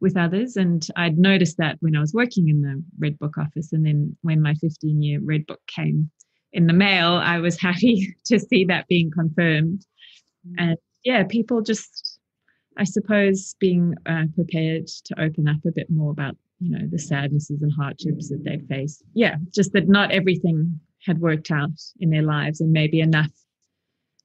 with 0.00 0.16
others. 0.16 0.56
And 0.56 0.86
I'd 0.96 1.18
noticed 1.18 1.56
that 1.58 1.76
when 1.80 1.96
I 1.96 2.00
was 2.00 2.14
working 2.14 2.48
in 2.48 2.60
the 2.60 2.82
Red 2.98 3.18
Book 3.18 3.38
office. 3.38 3.72
And 3.72 3.84
then 3.84 4.16
when 4.22 4.42
my 4.42 4.54
15 4.54 5.02
year 5.02 5.20
Red 5.22 5.46
Book 5.46 5.60
came 5.66 6.10
in 6.52 6.66
the 6.66 6.72
mail, 6.72 7.14
I 7.14 7.38
was 7.38 7.60
happy 7.60 8.14
to 8.26 8.38
see 8.38 8.64
that 8.66 8.86
being 8.88 9.10
confirmed. 9.10 9.84
Mm. 10.46 10.54
And 10.58 10.76
yeah, 11.04 11.24
people 11.24 11.60
just, 11.60 12.18
I 12.78 12.84
suppose, 12.84 13.56
being 13.58 13.94
uh, 14.06 14.24
prepared 14.34 14.86
to 14.86 15.20
open 15.20 15.48
up 15.48 15.64
a 15.66 15.72
bit 15.72 15.90
more 15.90 16.12
about, 16.12 16.36
you 16.60 16.70
know, 16.70 16.86
the 16.88 16.98
sadnesses 16.98 17.62
and 17.62 17.72
hardships 17.72 18.28
that 18.30 18.44
they 18.44 18.58
face. 18.68 19.02
Yeah, 19.14 19.36
just 19.52 19.72
that 19.72 19.88
not 19.88 20.12
everything 20.12 20.80
had 21.04 21.20
worked 21.20 21.50
out 21.50 21.78
in 22.00 22.10
their 22.10 22.22
lives 22.22 22.60
and 22.60 22.72
maybe 22.72 23.00
enough 23.00 23.30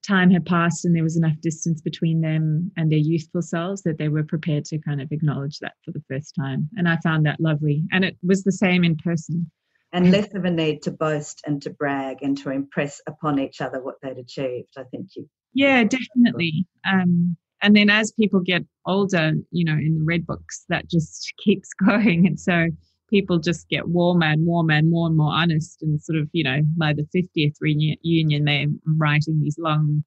time 0.05 0.29
had 0.31 0.45
passed 0.45 0.85
and 0.85 0.95
there 0.95 1.03
was 1.03 1.17
enough 1.17 1.39
distance 1.41 1.81
between 1.81 2.21
them 2.21 2.71
and 2.77 2.91
their 2.91 2.99
youthful 2.99 3.41
selves 3.41 3.83
that 3.83 3.97
they 3.97 4.09
were 4.09 4.23
prepared 4.23 4.65
to 4.65 4.79
kind 4.79 5.01
of 5.01 5.11
acknowledge 5.11 5.59
that 5.59 5.73
for 5.83 5.91
the 5.91 6.03
first 6.09 6.33
time. 6.39 6.69
And 6.77 6.87
I 6.87 6.97
found 7.03 7.25
that 7.25 7.39
lovely. 7.39 7.83
And 7.91 8.05
it 8.05 8.17
was 8.23 8.43
the 8.43 8.51
same 8.51 8.83
in 8.83 8.95
person. 8.97 9.49
And 9.91 10.11
less 10.11 10.33
of 10.35 10.45
a 10.45 10.51
need 10.51 10.83
to 10.83 10.91
boast 10.91 11.41
and 11.47 11.61
to 11.63 11.71
brag 11.71 12.17
and 12.21 12.37
to 12.39 12.51
impress 12.51 13.01
upon 13.07 13.39
each 13.39 13.59
other 13.59 13.81
what 13.81 13.95
they'd 14.01 14.17
achieved. 14.17 14.75
I 14.77 14.83
think 14.83 15.09
you. 15.15 15.27
Yeah, 15.53 15.83
definitely. 15.83 16.67
Um, 16.91 17.35
and 17.61 17.75
then 17.75 17.89
as 17.89 18.11
people 18.11 18.39
get 18.39 18.63
older, 18.85 19.33
you 19.51 19.65
know, 19.65 19.73
in 19.73 19.97
the 19.97 20.03
red 20.05 20.25
books, 20.25 20.63
that 20.69 20.89
just 20.89 21.33
keeps 21.43 21.73
going. 21.85 22.27
And 22.27 22.39
so 22.39 22.67
people 23.09 23.39
just 23.39 23.67
get 23.69 23.87
warmer 23.87 24.27
and 24.27 24.45
warmer 24.45 24.73
and 24.73 24.89
more 24.89 25.07
and 25.07 25.17
more 25.17 25.31
honest 25.31 25.81
and 25.81 26.01
sort 26.01 26.19
of 26.19 26.27
you 26.31 26.43
know 26.43 26.61
by 26.77 26.93
the 26.93 27.07
50th 27.15 27.55
reunion 27.61 28.45
they're 28.45 28.65
writing 28.97 29.39
these 29.41 29.57
long 29.59 30.03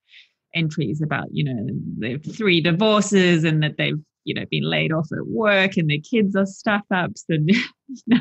entries 0.54 1.00
about 1.02 1.26
you 1.30 1.44
know 1.44 1.66
the 1.98 2.18
three 2.32 2.60
divorces 2.60 3.44
and 3.44 3.62
that 3.62 3.76
they've 3.78 4.00
you 4.24 4.34
know 4.34 4.44
been 4.50 4.68
laid 4.68 4.92
off 4.92 5.08
at 5.12 5.26
work 5.26 5.76
and 5.76 5.90
their 5.90 5.98
kids 5.98 6.36
are 6.36 6.46
stuff 6.46 6.82
ups 6.94 7.24
and 7.28 7.48
you 7.50 7.64
know. 8.06 8.20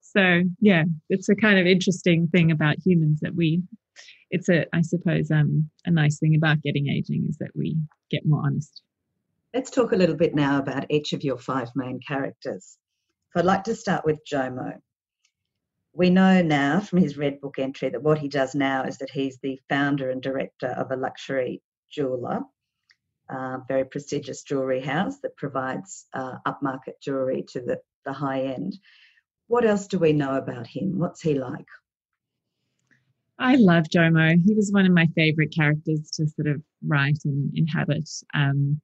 So 0.00 0.42
yeah 0.60 0.84
it's 1.08 1.28
a 1.28 1.34
kind 1.34 1.58
of 1.58 1.66
interesting 1.66 2.28
thing 2.28 2.50
about 2.50 2.76
humans 2.84 3.20
that 3.20 3.34
we 3.34 3.62
it's 4.30 4.48
a 4.48 4.66
i 4.74 4.80
suppose 4.80 5.30
um 5.30 5.70
a 5.84 5.90
nice 5.90 6.18
thing 6.18 6.34
about 6.34 6.62
getting 6.62 6.88
aging 6.88 7.26
is 7.28 7.36
that 7.38 7.50
we 7.54 7.76
get 8.10 8.26
more 8.26 8.42
honest. 8.44 8.82
Let's 9.54 9.70
talk 9.70 9.92
a 9.92 9.96
little 9.96 10.16
bit 10.16 10.34
now 10.34 10.58
about 10.58 10.90
each 10.90 11.12
of 11.12 11.24
your 11.24 11.38
five 11.38 11.70
main 11.74 12.00
characters 12.06 12.76
so 13.32 13.40
I'd 13.40 13.46
like 13.46 13.64
to 13.64 13.74
start 13.74 14.04
with 14.04 14.20
Jomo. 14.30 14.80
We 15.92 16.10
know 16.10 16.42
now 16.42 16.80
from 16.80 16.98
his 16.98 17.16
Red 17.16 17.40
Book 17.40 17.58
entry 17.58 17.88
that 17.88 18.02
what 18.02 18.18
he 18.18 18.28
does 18.28 18.54
now 18.54 18.84
is 18.84 18.98
that 18.98 19.10
he's 19.10 19.38
the 19.38 19.58
founder 19.68 20.10
and 20.10 20.22
director 20.22 20.68
of 20.68 20.90
a 20.90 20.96
luxury 20.96 21.62
jeweler, 21.90 22.40
uh, 23.30 23.58
very 23.66 23.84
prestigious 23.84 24.42
jewelry 24.42 24.80
house 24.80 25.18
that 25.20 25.36
provides 25.36 26.06
uh, 26.12 26.36
upmarket 26.46 27.00
jewelry 27.02 27.44
to 27.48 27.60
the, 27.60 27.80
the 28.04 28.12
high 28.12 28.42
end. 28.42 28.76
What 29.46 29.64
else 29.64 29.86
do 29.86 29.98
we 29.98 30.12
know 30.12 30.34
about 30.34 30.66
him? 30.66 30.98
What's 30.98 31.22
he 31.22 31.34
like? 31.34 31.66
I 33.38 33.56
love 33.56 33.84
Jomo. 33.84 34.42
He 34.44 34.54
was 34.54 34.72
one 34.72 34.86
of 34.86 34.92
my 34.92 35.06
favorite 35.14 35.54
characters 35.54 36.10
to 36.12 36.26
sort 36.28 36.48
of 36.48 36.62
write 36.86 37.18
and 37.24 37.52
inhabit. 37.54 38.08
Um, 38.34 38.80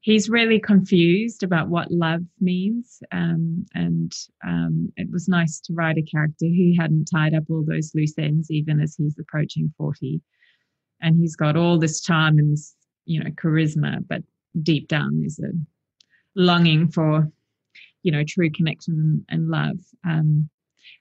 he's 0.00 0.28
really 0.28 0.60
confused 0.60 1.42
about 1.42 1.68
what 1.68 1.90
love 1.90 2.22
means. 2.40 3.02
Um, 3.12 3.66
and 3.74 4.12
um, 4.46 4.92
it 4.96 5.10
was 5.10 5.28
nice 5.28 5.60
to 5.60 5.72
write 5.72 5.98
a 5.98 6.02
character 6.02 6.46
who 6.46 6.74
hadn't 6.78 7.06
tied 7.06 7.34
up 7.34 7.44
all 7.50 7.64
those 7.64 7.92
loose 7.94 8.14
ends, 8.18 8.50
even 8.50 8.80
as 8.80 8.94
he's 8.94 9.18
approaching 9.18 9.72
40. 9.76 10.20
And 11.00 11.18
he's 11.18 11.36
got 11.36 11.56
all 11.56 11.78
this 11.78 12.00
charm 12.00 12.38
and 12.38 12.52
this, 12.52 12.74
you 13.04 13.22
know, 13.22 13.30
charisma, 13.30 14.06
but 14.08 14.22
deep 14.62 14.88
down 14.88 15.20
there's 15.20 15.38
a 15.38 15.52
longing 16.34 16.88
for, 16.88 17.30
you 18.02 18.12
know, 18.12 18.24
true 18.26 18.50
connection 18.50 19.24
and 19.28 19.48
love. 19.48 19.78
Um, 20.06 20.48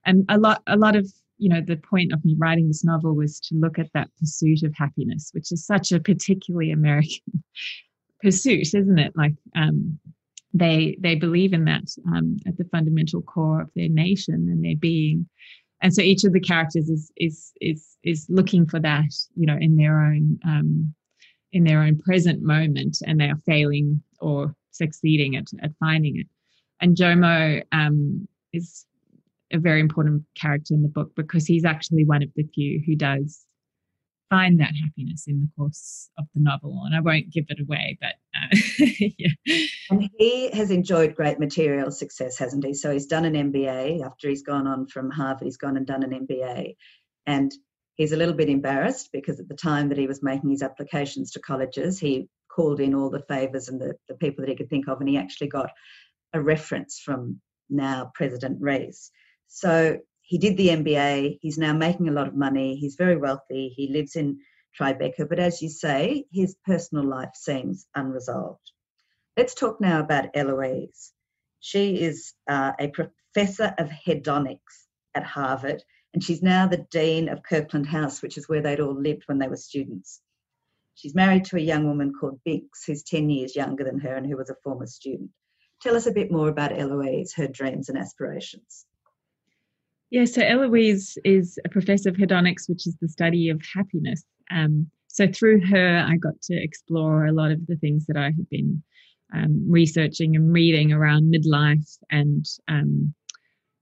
and 0.06 0.26
a 0.30 0.38
lot, 0.38 0.62
a 0.68 0.78
lot 0.78 0.96
of 0.96 1.12
you 1.40 1.50
know 1.50 1.62
the 1.62 1.78
point 1.78 2.12
of 2.12 2.26
me 2.26 2.36
writing 2.38 2.68
this 2.68 2.84
novel 2.84 3.14
was 3.14 3.40
to 3.40 3.54
look 3.54 3.78
at 3.78 3.94
that 3.94 4.10
pursuit 4.20 4.64
of 4.64 4.74
happiness 4.76 5.30
which 5.34 5.52
is 5.52 5.64
such 5.64 5.92
a 5.92 6.00
particularly 6.00 6.72
american 6.72 7.44
pursuit, 8.22 8.74
isn't 8.74 9.00
it? 9.00 9.14
Like 9.16 9.36
um, 9.56 10.00
they 10.54 10.98
they 11.00 11.16
believe 11.16 11.54
in 11.54 11.66
that 11.66 11.90
um, 12.08 12.38
at 12.48 12.58
the 12.58 12.66
fundamental 12.66 13.22
core 13.22 13.62
of 13.62 13.70
their 13.76 13.90
nation 13.90 14.48
and 14.50 14.64
their 14.64 14.76
being, 14.76 15.28
and 15.82 15.94
so 15.94 16.02
each 16.02 16.24
of 16.24 16.34
the 16.34 16.40
characters 16.40 16.90
is 16.90 17.12
is 17.18 17.52
is 17.62 17.98
is 18.04 18.26
looking 18.30 18.66
for 18.66 18.80
that, 18.80 19.12
you 19.36 19.46
know, 19.46 19.58
in 19.60 19.76
their 19.76 20.02
own 20.02 20.40
um, 20.46 20.94
in 21.52 21.64
their 21.64 21.82
own 21.82 21.98
present 22.00 22.42
moment, 22.42 22.98
and 23.06 23.20
they 23.20 23.30
are 23.30 23.40
failing 23.46 24.02
or 24.20 24.56
succeeding 24.72 25.36
at 25.36 25.48
at 25.62 25.72
finding 25.80 26.18
it. 26.18 26.28
And 26.80 26.96
Jomo 26.96 27.64
um, 27.72 28.28
is 28.54 28.86
a 29.52 29.58
very 29.58 29.80
important 29.80 30.24
character 30.36 30.74
in 30.74 30.82
the 30.82 30.90
book 30.90 31.12
because 31.16 31.46
he's 31.46 31.66
actually 31.66 32.06
one 32.06 32.22
of 32.22 32.30
the 32.36 32.44
few 32.54 32.82
who 32.86 32.96
does 32.96 33.47
find 34.30 34.60
that 34.60 34.74
happiness 34.76 35.26
in 35.28 35.42
the 35.42 35.50
course 35.58 36.10
of 36.18 36.26
the 36.36 36.42
novel. 36.42 36.84
And 36.86 36.96
I 36.96 37.00
won't 37.00 37.32
give 37.32 37.46
it 37.50 37.60
away, 37.62 37.98
but 38.02 38.16
uh, 38.36 38.58
yeah. 39.18 39.64
And 39.90 40.10
he 40.18 40.50
has 40.52 40.72
enjoyed 40.72 41.16
great 41.16 41.40
material 41.40 41.92
success, 41.92 42.38
hasn't 42.38 42.66
he? 42.66 42.74
So 42.74 42.92
he's 42.92 43.08
done 43.08 43.26
an 43.26 43.52
MBA 43.52 44.06
after 44.06 44.30
he's 44.30 44.44
gone 44.44 44.68
on 44.68 44.88
from 44.88 45.10
Harvard, 45.10 45.46
he's 45.46 45.58
gone 45.58 45.78
and 45.78 45.86
done 45.86 46.04
an 46.04 46.28
MBA. 46.28 46.76
And 47.26 47.52
he's 47.96 48.12
a 48.12 48.18
little 48.18 48.36
bit 48.36 48.50
embarrassed 48.50 49.10
because 49.12 49.40
at 49.40 49.48
the 49.48 49.56
time 49.56 49.90
that 49.90 49.98
he 49.98 50.08
was 50.08 50.24
making 50.24 50.52
his 50.52 50.64
applications 50.64 51.32
to 51.32 51.40
colleges, 51.40 52.00
he 52.00 52.30
called 52.50 52.80
in 52.80 52.96
all 52.96 53.10
the 53.10 53.24
favours 53.28 53.68
and 53.68 53.80
the, 53.80 53.96
the 54.08 54.16
people 54.16 54.44
that 54.44 54.50
he 54.50 54.56
could 54.56 54.70
think 54.70 54.88
of, 54.88 55.00
and 55.00 55.10
he 55.10 55.18
actually 55.18 55.48
got 55.48 55.72
a 56.34 56.42
reference 56.42 57.00
from 57.00 57.40
now 57.70 58.12
President 58.16 58.58
Rees. 58.62 59.12
So 59.48 60.00
he 60.28 60.38
did 60.38 60.58
the 60.58 60.68
MBA. 60.68 61.40
He's 61.42 61.58
now 61.58 61.72
making 61.72 62.10
a 62.10 62.12
lot 62.12 62.28
of 62.28 62.36
money. 62.36 62.76
He's 62.76 62.96
very 62.96 63.16
wealthy. 63.16 63.70
He 63.70 63.88
lives 63.88 64.18
in 64.18 64.40
Tribeca. 64.78 65.28
But 65.28 65.40
as 65.40 65.62
you 65.62 65.70
say, 65.70 66.26
his 66.34 66.58
personal 66.66 67.06
life 67.06 67.32
seems 67.34 67.88
unresolved. 67.96 68.72
Let's 69.38 69.56
talk 69.56 69.80
now 69.80 70.02
about 70.02 70.36
Eloise. 70.36 71.14
She 71.62 72.02
is 72.02 72.34
uh, 72.50 72.74
a 72.78 72.90
professor 72.90 73.74
of 73.78 73.90
hedonics 73.90 74.88
at 75.16 75.24
Harvard, 75.24 75.82
and 76.14 76.22
she's 76.22 76.44
now 76.44 76.68
the 76.68 76.86
dean 76.92 77.30
of 77.30 77.42
Kirkland 77.44 77.88
House, 77.88 78.22
which 78.22 78.38
is 78.38 78.50
where 78.50 78.62
they'd 78.62 78.82
all 78.82 79.02
lived 79.02 79.24
when 79.28 79.40
they 79.40 79.48
were 79.48 79.56
students. 79.56 80.20
She's 80.96 81.16
married 81.16 81.46
to 81.46 81.56
a 81.56 81.62
young 81.62 81.88
woman 81.88 82.12
called 82.12 82.42
Binks, 82.44 82.84
who's 82.84 83.04
10 83.04 83.30
years 83.30 83.56
younger 83.56 83.86
than 83.86 84.00
her 84.02 84.18
and 84.18 84.28
who 84.28 84.36
was 84.36 84.50
a 84.50 84.56
former 84.62 84.88
student. 84.88 85.32
Tell 85.82 85.96
us 85.96 86.06
a 86.06 86.12
bit 86.12 86.32
more 86.34 86.50
about 86.50 86.78
Eloise, 86.78 87.34
her 87.38 87.48
dreams 87.48 87.88
and 87.88 87.98
aspirations. 87.98 88.87
Yeah, 90.10 90.26
so 90.26 90.42
Eloise 90.42 91.18
is 91.26 91.60
a 91.66 91.70
professor 91.70 92.10
of 92.10 92.16
hedonics, 92.16 92.70
which 92.70 92.88
is 92.88 92.96
the 93.02 93.10
study 93.10 93.50
of 93.50 93.62
happiness. 93.76 94.24
Um, 94.52 94.90
so 95.08 95.28
through 95.28 95.66
her, 95.68 96.06
I 96.08 96.16
got 96.16 96.42
to 96.44 96.56
explore 96.56 97.26
a 97.26 97.34
lot 97.34 97.52
of 97.52 97.66
the 97.68 97.76
things 97.76 98.06
that 98.06 98.16
I 98.16 98.26
had 98.26 98.50
been 98.50 98.82
um, 99.34 99.66
researching 99.70 100.36
and 100.36 100.54
reading 100.54 100.94
around 100.94 101.34
midlife 101.34 101.98
and, 102.10 102.46
um, 102.70 103.14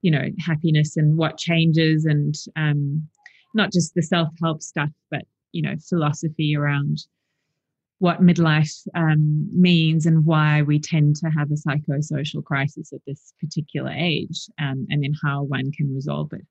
you 0.02 0.10
know, 0.10 0.30
happiness 0.40 0.98
and 0.98 1.18
what 1.18 1.38
changes 1.38 2.06
and 2.06 2.34
um, 2.56 3.08
not 3.54 3.72
just 3.72 3.94
the 3.94 4.02
self 4.02 4.30
help 4.42 4.64
stuff, 4.64 4.90
but, 5.12 5.24
you 5.52 5.62
know, 5.62 5.76
philosophy 5.88 6.56
around 6.56 7.00
what 8.06 8.22
midlife 8.22 8.88
um, 8.94 9.50
means 9.52 10.06
and 10.06 10.28
why 10.28 10.62
we 10.62 10.80
tend 10.80 11.16
to 11.16 11.28
have 11.36 11.50
a 11.50 11.56
psychosocial 11.56 12.44
crisis 12.44 12.94
at 12.94 13.00
this 13.08 13.34
particular 13.40 13.90
age, 13.90 14.48
um, 14.62 14.86
and 14.92 15.02
then 15.02 15.14
how 15.24 15.42
one 15.42 15.72
can 15.72 15.92
resolve 15.92 16.32
it. 16.32 16.46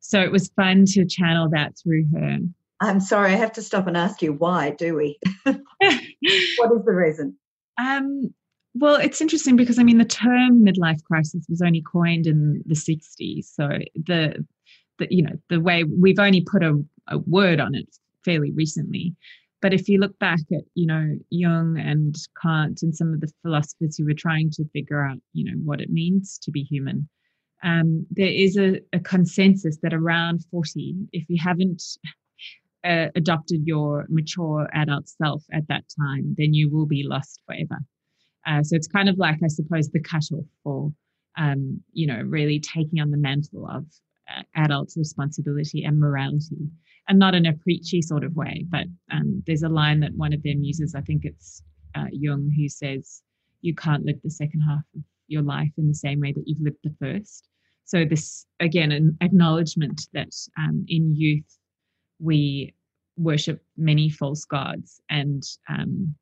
So 0.00 0.20
it 0.20 0.32
was 0.32 0.50
fun 0.56 0.86
to 0.86 1.06
channel 1.06 1.50
that 1.50 1.74
through 1.80 2.06
her. 2.12 2.38
I'm 2.80 2.98
sorry, 2.98 3.32
I 3.32 3.36
have 3.36 3.52
to 3.52 3.62
stop 3.62 3.86
and 3.86 3.96
ask 3.96 4.22
you 4.22 4.32
why 4.32 4.70
do 4.70 4.96
we? 4.96 5.20
what 5.44 5.62
is 5.62 6.84
the 6.84 6.92
reason? 6.92 7.36
Um, 7.80 8.34
well, 8.74 8.96
it's 8.96 9.20
interesting 9.20 9.54
because 9.54 9.78
I 9.78 9.84
mean 9.84 9.98
the 9.98 10.04
term 10.04 10.64
midlife 10.64 11.04
crisis 11.04 11.46
was 11.48 11.62
only 11.62 11.80
coined 11.80 12.26
in 12.26 12.64
the 12.66 12.74
60s. 12.74 13.44
So 13.44 13.68
the 13.94 14.44
the 14.98 15.06
you 15.10 15.22
know 15.22 15.36
the 15.48 15.60
way 15.60 15.84
we've 15.84 16.18
only 16.18 16.40
put 16.40 16.64
a, 16.64 16.76
a 17.06 17.18
word 17.18 17.60
on 17.60 17.76
it 17.76 17.86
fairly 18.24 18.50
recently. 18.50 19.14
But 19.60 19.74
if 19.74 19.88
you 19.88 19.98
look 19.98 20.18
back 20.18 20.40
at, 20.52 20.62
you 20.74 20.86
know, 20.86 21.16
Jung 21.30 21.78
and 21.78 22.14
Kant 22.40 22.82
and 22.82 22.94
some 22.94 23.12
of 23.12 23.20
the 23.20 23.32
philosophers 23.42 23.96
who 23.96 24.04
were 24.04 24.14
trying 24.14 24.50
to 24.52 24.64
figure 24.72 25.04
out, 25.04 25.18
you 25.32 25.44
know, 25.44 25.58
what 25.64 25.80
it 25.80 25.90
means 25.90 26.38
to 26.42 26.50
be 26.50 26.62
human, 26.62 27.08
um, 27.64 28.06
there 28.10 28.28
is 28.30 28.56
a, 28.56 28.80
a, 28.92 29.00
consensus 29.00 29.78
that 29.82 29.92
around 29.92 30.44
40, 30.52 30.94
if 31.12 31.24
you 31.28 31.38
haven't 31.42 31.82
uh, 32.84 33.06
adopted 33.16 33.66
your 33.66 34.06
mature 34.08 34.68
adult 34.72 35.08
self 35.08 35.42
at 35.52 35.66
that 35.66 35.84
time, 36.00 36.36
then 36.38 36.54
you 36.54 36.70
will 36.70 36.86
be 36.86 37.02
lost 37.04 37.40
forever. 37.46 37.78
Uh, 38.46 38.62
so 38.62 38.76
it's 38.76 38.86
kind 38.86 39.08
of 39.08 39.18
like, 39.18 39.38
I 39.44 39.48
suppose, 39.48 39.88
the 39.90 40.00
cutoff 40.00 40.46
for, 40.62 40.92
um, 41.36 41.82
you 41.92 42.06
know, 42.06 42.22
really 42.22 42.60
taking 42.60 43.00
on 43.00 43.10
the 43.10 43.16
mantle 43.16 43.66
of 43.68 43.84
uh, 44.32 44.42
adult 44.54 44.92
responsibility 44.96 45.82
and 45.82 45.98
morality 45.98 46.70
and 47.08 47.18
not 47.18 47.34
in 47.34 47.46
a 47.46 47.54
preachy 47.54 48.02
sort 48.02 48.24
of 48.24 48.36
way. 48.36 48.64
But 48.68 48.86
um, 49.10 49.42
there's 49.46 49.62
a 49.62 49.68
line 49.68 50.00
that 50.00 50.14
one 50.14 50.32
of 50.32 50.42
them 50.42 50.62
uses. 50.62 50.94
I 50.94 51.00
think 51.00 51.24
it's 51.24 51.62
uh, 51.94 52.06
Jung 52.12 52.50
who 52.56 52.68
says, 52.68 53.22
"You 53.62 53.74
can't 53.74 54.04
live 54.04 54.20
the 54.22 54.30
second 54.30 54.60
half 54.60 54.82
of 54.94 55.02
your 55.26 55.42
life 55.42 55.72
in 55.76 55.88
the 55.88 55.94
same 55.94 56.20
way 56.20 56.32
that 56.32 56.44
you've 56.46 56.60
lived 56.60 56.78
the 56.84 56.94
first." 57.00 57.48
So 57.84 58.04
this 58.04 58.46
again, 58.60 58.92
an 58.92 59.16
acknowledgement 59.20 60.08
that 60.12 60.34
um, 60.58 60.84
in 60.88 61.16
youth 61.16 61.58
we 62.20 62.74
worship 63.16 63.62
many 63.76 64.10
false 64.10 64.44
gods, 64.44 65.00
and 65.08 65.42
um, 65.68 66.14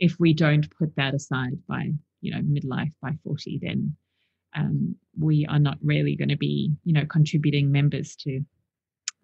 if 0.00 0.16
we 0.18 0.34
don't 0.34 0.68
put 0.76 0.94
that 0.96 1.14
aside 1.14 1.56
by 1.68 1.92
you 2.20 2.32
know 2.32 2.40
midlife 2.40 2.92
by 3.02 3.10
40 3.22 3.60
then 3.62 3.94
um, 4.56 4.94
we 5.18 5.46
are 5.46 5.58
not 5.58 5.78
really 5.82 6.16
going 6.16 6.28
to 6.28 6.36
be 6.36 6.72
you 6.84 6.92
know 6.92 7.04
contributing 7.06 7.70
members 7.70 8.16
to 8.16 8.40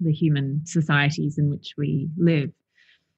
the 0.00 0.12
human 0.12 0.62
societies 0.64 1.38
in 1.38 1.50
which 1.50 1.74
we 1.76 2.08
live. 2.16 2.50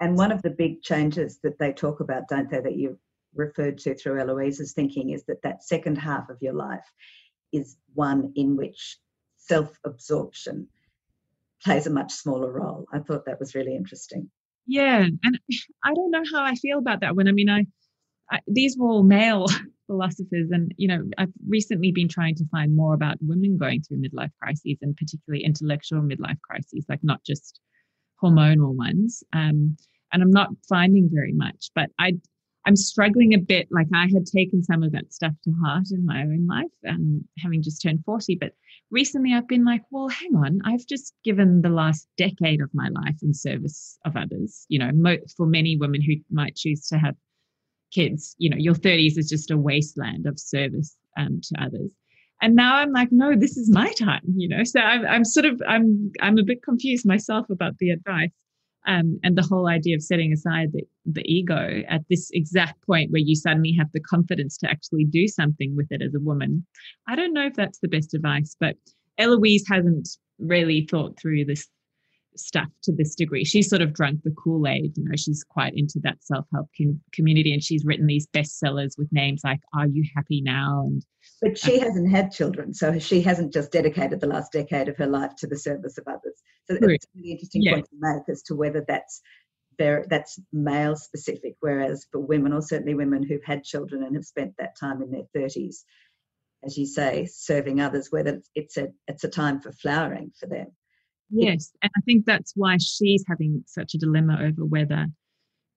And 0.00 0.16
one 0.16 0.32
of 0.32 0.42
the 0.42 0.50
big 0.50 0.82
changes 0.82 1.38
that 1.42 1.58
they 1.58 1.72
talk 1.72 2.00
about 2.00 2.28
don't 2.28 2.50
they 2.50 2.60
that 2.60 2.76
you 2.76 2.98
referred 3.34 3.78
to 3.78 3.94
through 3.94 4.20
eloise's 4.20 4.72
thinking 4.72 5.10
is 5.10 5.24
that 5.24 5.42
that 5.42 5.62
second 5.62 5.96
half 5.96 6.28
of 6.28 6.38
your 6.40 6.52
life 6.52 6.84
is 7.52 7.76
one 7.94 8.32
in 8.36 8.56
which 8.56 8.98
self-absorption 9.36 10.66
plays 11.64 11.86
a 11.86 11.90
much 11.90 12.12
smaller 12.12 12.50
role. 12.50 12.86
I 12.92 12.98
thought 12.98 13.26
that 13.26 13.38
was 13.38 13.54
really 13.54 13.74
interesting. 13.76 14.30
Yeah 14.66 15.06
and 15.24 15.38
i 15.84 15.92
don't 15.92 16.10
know 16.10 16.22
how 16.32 16.42
i 16.42 16.54
feel 16.54 16.78
about 16.78 17.00
that 17.00 17.16
one. 17.16 17.28
i 17.28 17.32
mean 17.32 17.50
i, 17.50 17.64
I 18.30 18.38
these 18.46 18.76
were 18.78 18.88
all 18.88 19.02
male 19.02 19.46
philosophers 19.86 20.50
and 20.50 20.72
you 20.76 20.88
know 20.88 21.02
i've 21.18 21.32
recently 21.48 21.92
been 21.92 22.08
trying 22.08 22.34
to 22.34 22.44
find 22.50 22.74
more 22.74 22.94
about 22.94 23.16
women 23.20 23.56
going 23.56 23.82
through 23.82 23.98
midlife 23.98 24.30
crises 24.40 24.78
and 24.82 24.96
particularly 24.96 25.44
intellectual 25.44 26.00
midlife 26.00 26.40
crises 26.42 26.84
like 26.88 27.00
not 27.02 27.22
just 27.24 27.60
hormonal 28.22 28.74
ones. 28.74 29.22
Um, 29.32 29.76
and 30.12 30.22
i'm 30.22 30.30
not 30.30 30.50
finding 30.68 31.08
very 31.12 31.32
much 31.32 31.70
but 31.74 31.90
i 31.98 32.12
i'm 32.64 32.76
struggling 32.76 33.34
a 33.34 33.38
bit. 33.38 33.66
Like 33.70 33.88
i 33.94 34.06
had 34.12 34.26
taken 34.26 34.62
some 34.62 34.82
of 34.82 34.92
that 34.92 35.12
stuff 35.12 35.32
to 35.44 35.52
heart 35.64 35.86
in 35.90 36.06
my 36.06 36.22
own 36.22 36.46
life 36.46 36.70
um, 36.88 37.24
having 37.38 37.62
just 37.62 37.82
turned 37.82 38.04
40 38.04 38.36
but 38.40 38.52
recently 38.92 39.32
I've 39.34 39.48
been 39.48 39.64
like, 39.64 39.82
well, 39.90 40.08
hang 40.08 40.36
on, 40.36 40.60
I've 40.64 40.86
just 40.86 41.14
given 41.24 41.62
the 41.62 41.70
last 41.70 42.06
decade 42.16 42.60
of 42.60 42.70
my 42.72 42.88
life 42.88 43.16
in 43.22 43.34
service 43.34 43.98
of 44.04 44.16
others. 44.16 44.66
You 44.68 44.78
know, 44.78 44.90
mo- 44.92 45.24
for 45.36 45.46
many 45.46 45.76
women 45.76 46.02
who 46.02 46.14
might 46.30 46.54
choose 46.54 46.86
to 46.88 46.98
have 46.98 47.16
kids, 47.92 48.34
you 48.38 48.50
know, 48.50 48.56
your 48.58 48.74
30s 48.74 49.18
is 49.18 49.28
just 49.28 49.50
a 49.50 49.56
wasteland 49.56 50.26
of 50.26 50.38
service 50.38 50.96
um, 51.16 51.40
to 51.42 51.62
others. 51.62 51.92
And 52.40 52.56
now 52.56 52.76
I'm 52.76 52.92
like, 52.92 53.08
no, 53.12 53.36
this 53.36 53.56
is 53.56 53.70
my 53.70 53.92
time, 53.92 54.22
you 54.34 54.48
know. 54.48 54.64
So 54.64 54.80
I'm, 54.80 55.06
I'm 55.06 55.24
sort 55.24 55.46
of, 55.46 55.62
I'm, 55.68 56.10
I'm 56.20 56.38
a 56.38 56.42
bit 56.42 56.62
confused 56.62 57.06
myself 57.06 57.48
about 57.50 57.78
the 57.78 57.90
advice 57.90 58.32
um, 58.86 59.20
and 59.22 59.36
the 59.38 59.42
whole 59.42 59.68
idea 59.68 59.94
of 59.94 60.02
setting 60.02 60.32
aside 60.32 60.72
the, 60.72 60.82
the 61.06 61.22
ego 61.24 61.82
at 61.88 62.02
this 62.10 62.30
exact 62.32 62.84
point 62.84 63.12
where 63.12 63.20
you 63.20 63.36
suddenly 63.36 63.72
have 63.78 63.92
the 63.92 64.00
confidence 64.00 64.56
to 64.58 64.70
actually 64.70 65.04
do 65.04 65.28
something 65.28 65.76
with 65.76 65.86
it 65.90 66.02
as 66.02 66.14
a 66.14 66.20
woman. 66.20 66.66
I 67.06 67.14
don't 67.14 67.32
know 67.32 67.46
if 67.46 67.54
that's 67.54 67.78
the 67.78 67.88
best 67.88 68.12
advice, 68.12 68.56
but 68.58 68.76
Eloise 69.18 69.64
hasn't 69.68 70.08
really 70.38 70.86
thought 70.90 71.18
through 71.20 71.44
this 71.44 71.68
stuff 72.36 72.68
to 72.82 72.92
this 72.92 73.14
degree. 73.14 73.44
She's 73.44 73.68
sort 73.68 73.82
of 73.82 73.92
drunk 73.92 74.20
the 74.24 74.30
Kool 74.30 74.66
Aid. 74.66 74.96
You 74.96 75.04
know, 75.04 75.16
she's 75.16 75.44
quite 75.44 75.74
into 75.76 76.00
that 76.02 76.22
self 76.22 76.46
help 76.52 76.68
com- 76.76 77.00
community, 77.12 77.52
and 77.52 77.62
she's 77.62 77.84
written 77.84 78.06
these 78.06 78.26
bestsellers 78.26 78.98
with 78.98 79.12
names 79.12 79.42
like 79.44 79.60
"Are 79.74 79.86
You 79.86 80.04
Happy 80.14 80.40
Now?" 80.40 80.84
and 80.86 81.04
but 81.40 81.58
she 81.58 81.80
um, 81.80 81.86
hasn't 81.86 82.10
had 82.10 82.32
children, 82.32 82.74
so 82.74 82.98
she 82.98 83.20
hasn't 83.20 83.52
just 83.52 83.72
dedicated 83.72 84.20
the 84.20 84.26
last 84.26 84.52
decade 84.52 84.88
of 84.88 84.96
her 84.96 85.06
life 85.06 85.34
to 85.38 85.46
the 85.46 85.58
service 85.58 85.98
of 85.98 86.04
others. 86.06 86.40
So 86.70 86.78
true. 86.78 86.94
it's 86.94 87.04
a 87.04 87.18
really 87.18 87.32
interesting 87.32 87.62
yeah. 87.62 87.74
point 87.74 87.86
to 87.86 87.96
make 87.98 88.28
as 88.28 88.42
to 88.44 88.54
whether 88.54 88.84
that's 88.86 89.20
very, 89.78 90.04
that's 90.08 90.38
male 90.52 90.96
specific, 90.96 91.56
whereas 91.60 92.06
for 92.10 92.20
women, 92.20 92.52
or 92.52 92.62
certainly 92.62 92.94
women 92.94 93.22
who've 93.22 93.44
had 93.44 93.64
children 93.64 94.02
and 94.02 94.14
have 94.14 94.24
spent 94.24 94.54
that 94.58 94.78
time 94.78 95.02
in 95.02 95.10
their 95.10 95.26
thirties, 95.34 95.84
as 96.64 96.76
you 96.78 96.86
say, 96.86 97.26
serving 97.26 97.80
others, 97.80 98.08
whether 98.10 98.42
it's 98.54 98.76
a 98.76 98.88
it's 99.08 99.24
a 99.24 99.28
time 99.28 99.60
for 99.60 99.72
flowering 99.72 100.32
for 100.38 100.46
them. 100.46 100.68
Yes, 101.32 101.72
and 101.82 101.90
I 101.96 102.00
think 102.02 102.26
that's 102.26 102.52
why 102.54 102.76
she's 102.78 103.24
having 103.26 103.64
such 103.66 103.94
a 103.94 103.98
dilemma 103.98 104.38
over 104.42 104.64
whether 104.64 105.06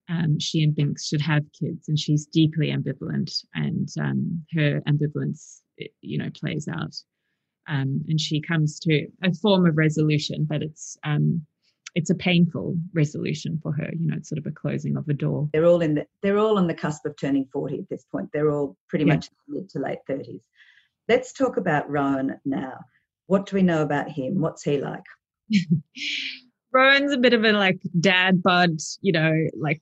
um, 0.08 0.38
she 0.38 0.62
and 0.62 0.74
Binks 0.74 1.06
should 1.06 1.22
have 1.22 1.44
kids, 1.58 1.88
and 1.88 1.98
she's 1.98 2.26
deeply 2.26 2.68
ambivalent, 2.68 3.32
and 3.54 3.88
um, 3.98 4.44
her 4.54 4.82
ambivalence, 4.86 5.60
you 6.00 6.18
know, 6.18 6.30
plays 6.38 6.68
out, 6.68 6.94
um, 7.68 8.04
and 8.08 8.20
she 8.20 8.40
comes 8.40 8.78
to 8.80 9.06
a 9.22 9.32
form 9.34 9.66
of 9.66 9.76
resolution, 9.76 10.46
but 10.48 10.62
it's 10.62 10.96
um, 11.04 11.44
it's 11.94 12.10
a 12.10 12.14
painful 12.14 12.76
resolution 12.92 13.58
for 13.62 13.72
her. 13.72 13.88
You 13.98 14.08
know, 14.08 14.16
it's 14.18 14.28
sort 14.28 14.38
of 14.38 14.46
a 14.46 14.50
closing 14.50 14.98
of 14.98 15.08
a 15.08 15.14
door. 15.14 15.48
They're 15.52 15.64
all 15.64 15.80
in 15.80 15.94
the 15.94 16.06
they're 16.22 16.38
all 16.38 16.58
on 16.58 16.66
the 16.66 16.74
cusp 16.74 17.06
of 17.06 17.16
turning 17.16 17.48
forty 17.52 17.78
at 17.78 17.88
this 17.88 18.04
point. 18.04 18.28
They're 18.32 18.52
all 18.52 18.76
pretty 18.88 19.06
yeah. 19.06 19.14
much 19.14 19.30
mid 19.48 19.70
to 19.70 19.78
late 19.78 20.00
thirties. 20.06 20.42
Let's 21.08 21.32
talk 21.32 21.56
about 21.56 21.88
Rowan 21.90 22.38
now. 22.44 22.80
What 23.26 23.46
do 23.46 23.56
we 23.56 23.62
know 23.62 23.82
about 23.82 24.10
him? 24.10 24.40
What's 24.40 24.62
he 24.62 24.78
like? 24.78 25.02
Rowan's 26.72 27.12
a 27.12 27.18
bit 27.18 27.32
of 27.32 27.44
a 27.44 27.52
like 27.52 27.80
dad 28.00 28.42
bud, 28.42 28.78
you 29.00 29.12
know, 29.12 29.32
like 29.58 29.80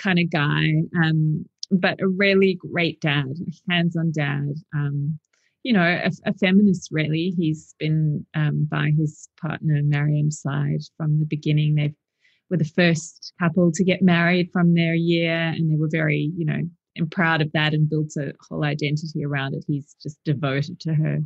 kind 0.00 0.18
of 0.18 0.30
guy, 0.30 0.72
um, 1.02 1.44
but 1.70 2.00
a 2.00 2.08
really 2.08 2.54
great 2.54 3.00
dad, 3.00 3.34
hands-on 3.68 4.12
dad. 4.12 4.54
Um, 4.74 5.18
you 5.64 5.72
know, 5.72 5.82
a, 5.82 6.10
a, 6.24 6.32
feminist 6.34 6.88
really. 6.92 7.34
He's 7.36 7.74
been 7.78 8.24
um, 8.34 8.68
by 8.70 8.92
his 8.96 9.28
partner 9.40 9.80
Mariam's 9.82 10.40
side 10.40 10.80
from 10.96 11.18
the 11.18 11.26
beginning. 11.26 11.74
They 11.74 11.94
were 12.48 12.56
the 12.56 12.64
first 12.64 13.32
couple 13.40 13.72
to 13.72 13.84
get 13.84 14.00
married 14.00 14.50
from 14.52 14.74
their 14.74 14.94
year, 14.94 15.34
and 15.34 15.70
they 15.70 15.76
were 15.76 15.90
very, 15.90 16.30
you 16.36 16.44
know, 16.44 16.60
and 16.96 17.10
proud 17.10 17.42
of 17.42 17.52
that 17.52 17.74
and 17.74 17.90
built 17.90 18.12
a 18.16 18.32
whole 18.48 18.64
identity 18.64 19.24
around 19.24 19.54
it. 19.54 19.64
He's 19.66 19.94
just 20.02 20.18
devoted 20.24 20.80
to 20.80 20.94
her 20.94 21.18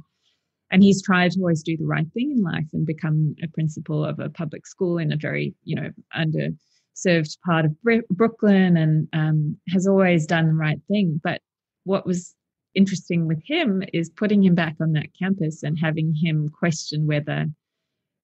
and 0.72 0.82
he's 0.82 1.02
tried 1.02 1.30
to 1.32 1.40
always 1.40 1.62
do 1.62 1.76
the 1.76 1.86
right 1.86 2.06
thing 2.14 2.32
in 2.32 2.42
life 2.42 2.64
and 2.72 2.86
become 2.86 3.36
a 3.42 3.48
principal 3.48 4.04
of 4.04 4.18
a 4.18 4.30
public 4.30 4.66
school 4.66 4.98
in 4.98 5.12
a 5.12 5.16
very 5.16 5.54
you 5.64 5.76
know 5.76 5.90
underserved 6.16 7.36
part 7.46 7.66
of 7.66 7.76
brooklyn 8.10 8.76
and 8.76 9.06
um, 9.12 9.56
has 9.68 9.86
always 9.86 10.26
done 10.26 10.48
the 10.48 10.54
right 10.54 10.80
thing. 10.88 11.20
But 11.22 11.42
what 11.84 12.06
was 12.06 12.34
interesting 12.74 13.28
with 13.28 13.42
him 13.46 13.82
is 13.92 14.08
putting 14.08 14.42
him 14.42 14.54
back 14.54 14.76
on 14.80 14.92
that 14.92 15.14
campus 15.16 15.62
and 15.62 15.78
having 15.78 16.14
him 16.14 16.48
question 16.48 17.06
whether 17.06 17.46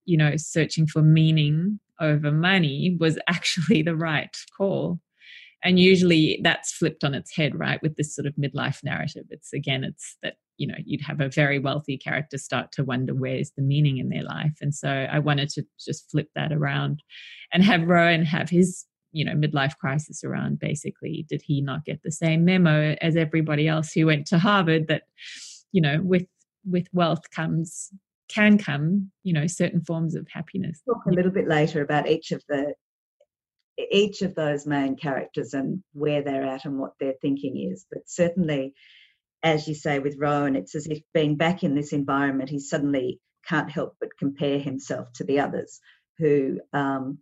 you 0.07 0.17
know 0.17 0.33
searching 0.37 0.87
for 0.87 1.03
meaning 1.03 1.79
over 2.01 2.33
money 2.33 2.97
was 2.99 3.19
actually 3.29 3.83
the 3.83 3.97
right 3.97 4.35
call. 4.57 4.99
And 5.63 5.79
usually 5.79 6.41
that's 6.45 6.73
flipped 6.73 7.03
on 7.03 7.15
its 7.15 7.35
head 7.35 7.59
right 7.59 7.83
with 7.83 7.97
this 7.97 8.15
sort 8.15 8.27
of 8.27 8.35
midlife 8.37 8.83
narrative. 8.83 9.25
It's 9.29 9.53
again 9.53 9.85
it's 9.85 10.17
that 10.23 10.37
you 10.59 10.67
know 10.67 10.75
you'd 10.85 11.01
have 11.01 11.21
a 11.21 11.29
very 11.29 11.59
wealthy 11.59 11.97
character 11.97 12.37
start 12.37 12.71
to 12.73 12.85
wonder 12.85 13.15
where's 13.15 13.53
the 13.57 13.63
meaning 13.63 13.99
in 13.99 14.11
their 14.11 14.25
life. 14.25 14.57
And 14.61 14.75
so 14.75 14.89
i 14.89 15.19
wanted 15.19 15.49
to 15.51 15.65
just 15.79 16.11
flip 16.11 16.29
that 16.35 16.53
around 16.53 17.03
and 17.53 17.65
have 17.65 17.83
rowan 17.83 18.25
have 18.25 18.51
his 18.51 18.85
you 19.13 19.25
know 19.25 19.33
midlife 19.33 19.77
crisis 19.79 20.23
around 20.23 20.59
basically 20.59 21.25
did 21.29 21.43
he 21.43 21.63
not 21.63 21.85
get 21.85 22.03
the 22.03 22.13
same 22.13 22.45
memo 22.45 22.95
as 23.01 23.17
everybody 23.17 23.67
else 23.67 23.93
who 23.93 24.07
went 24.07 24.27
to 24.27 24.39
harvard 24.39 24.87
that 24.89 25.05
you 25.73 25.81
know 25.81 26.01
with 26.03 26.27
with 26.65 26.87
wealth 26.93 27.31
comes 27.31 27.91
can 28.29 28.59
come 28.59 29.11
you 29.23 29.33
know 29.33 29.47
certain 29.47 29.81
forms 29.81 30.15
of 30.15 30.27
happiness? 30.31 30.81
Talk 30.87 31.07
a 31.07 31.15
little 31.15 31.33
bit 31.33 31.49
later 31.49 31.83
about 31.83 32.09
each 32.09 32.31
of 32.33 32.43
the 32.49 32.75
each 33.91 34.23
of 34.23 34.35
those 34.35 34.67
main 34.67 34.97
characters 34.97 35.55
and 35.55 35.83
where 35.93 36.23
they're 36.23 36.45
at 36.45 36.65
and 36.65 36.79
what 36.79 36.93
their 36.99 37.15
thinking 37.23 37.71
is 37.73 37.87
but 37.91 38.03
certainly 38.07 38.75
as 39.43 39.69
you 39.69 39.75
say 39.75 39.99
with 39.99 40.17
Rowan, 40.19 40.57
it's 40.57 40.75
as 40.75 40.87
if 40.87 41.01
being 41.15 41.37
back 41.37 41.63
in 41.63 41.75
this 41.75 41.93
environment, 41.93 42.51
he 42.51 42.59
suddenly 42.59 43.21
can't 43.47 43.71
help 43.71 43.97
but 44.01 44.17
compare 44.19 44.59
himself 44.59 45.09
to 45.15 45.25
the 45.25 45.41
others 45.41 45.81
who 46.19 46.61
um, 46.73 47.19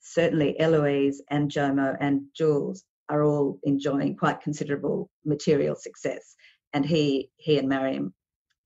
certainly 0.00 0.58
Eloise 0.58 1.22
and 1.30 1.50
Jomo 1.50 1.96
and 2.00 2.22
Jules 2.34 2.84
are 3.08 3.22
all 3.22 3.58
enjoying 3.62 4.16
quite 4.16 4.42
considerable 4.42 5.10
material 5.24 5.76
success. 5.76 6.34
And 6.74 6.84
he 6.84 7.30
he 7.36 7.58
and 7.58 7.68
Mariam 7.68 8.12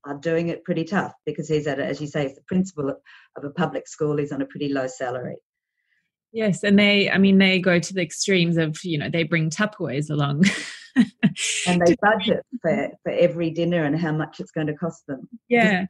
are 0.05 0.17
doing 0.17 0.49
it 0.49 0.65
pretty 0.65 0.83
tough 0.83 1.13
because 1.25 1.47
he's 1.47 1.67
at, 1.67 1.79
a, 1.79 1.85
as 1.85 2.01
you 2.01 2.07
say, 2.07 2.23
he's 2.23 2.35
the 2.35 2.41
principal 2.47 2.89
of 2.89 3.43
a 3.43 3.49
public 3.51 3.87
school. 3.87 4.17
He's 4.17 4.33
on 4.33 4.41
a 4.41 4.45
pretty 4.45 4.67
low 4.67 4.87
salary. 4.87 5.37
Yes, 6.33 6.63
and 6.63 6.77
they, 6.77 7.09
I 7.09 7.19
mean, 7.19 7.37
they 7.37 7.59
go 7.59 7.79
to 7.79 7.93
the 7.93 8.01
extremes 8.01 8.57
of, 8.57 8.83
you 8.83 8.97
know, 8.97 9.07
they 9.07 9.23
bring 9.23 9.49
Tupperwares 9.49 10.09
along. 10.09 10.45
and 10.95 11.81
they 11.85 11.95
budget 12.01 12.45
for, 12.61 12.89
for 13.03 13.11
every 13.11 13.49
dinner 13.49 13.83
and 13.83 13.99
how 13.99 14.11
much 14.11 14.39
it's 14.39 14.51
going 14.51 14.67
to 14.67 14.73
cost 14.73 15.05
them. 15.07 15.27
Yeah. 15.49 15.85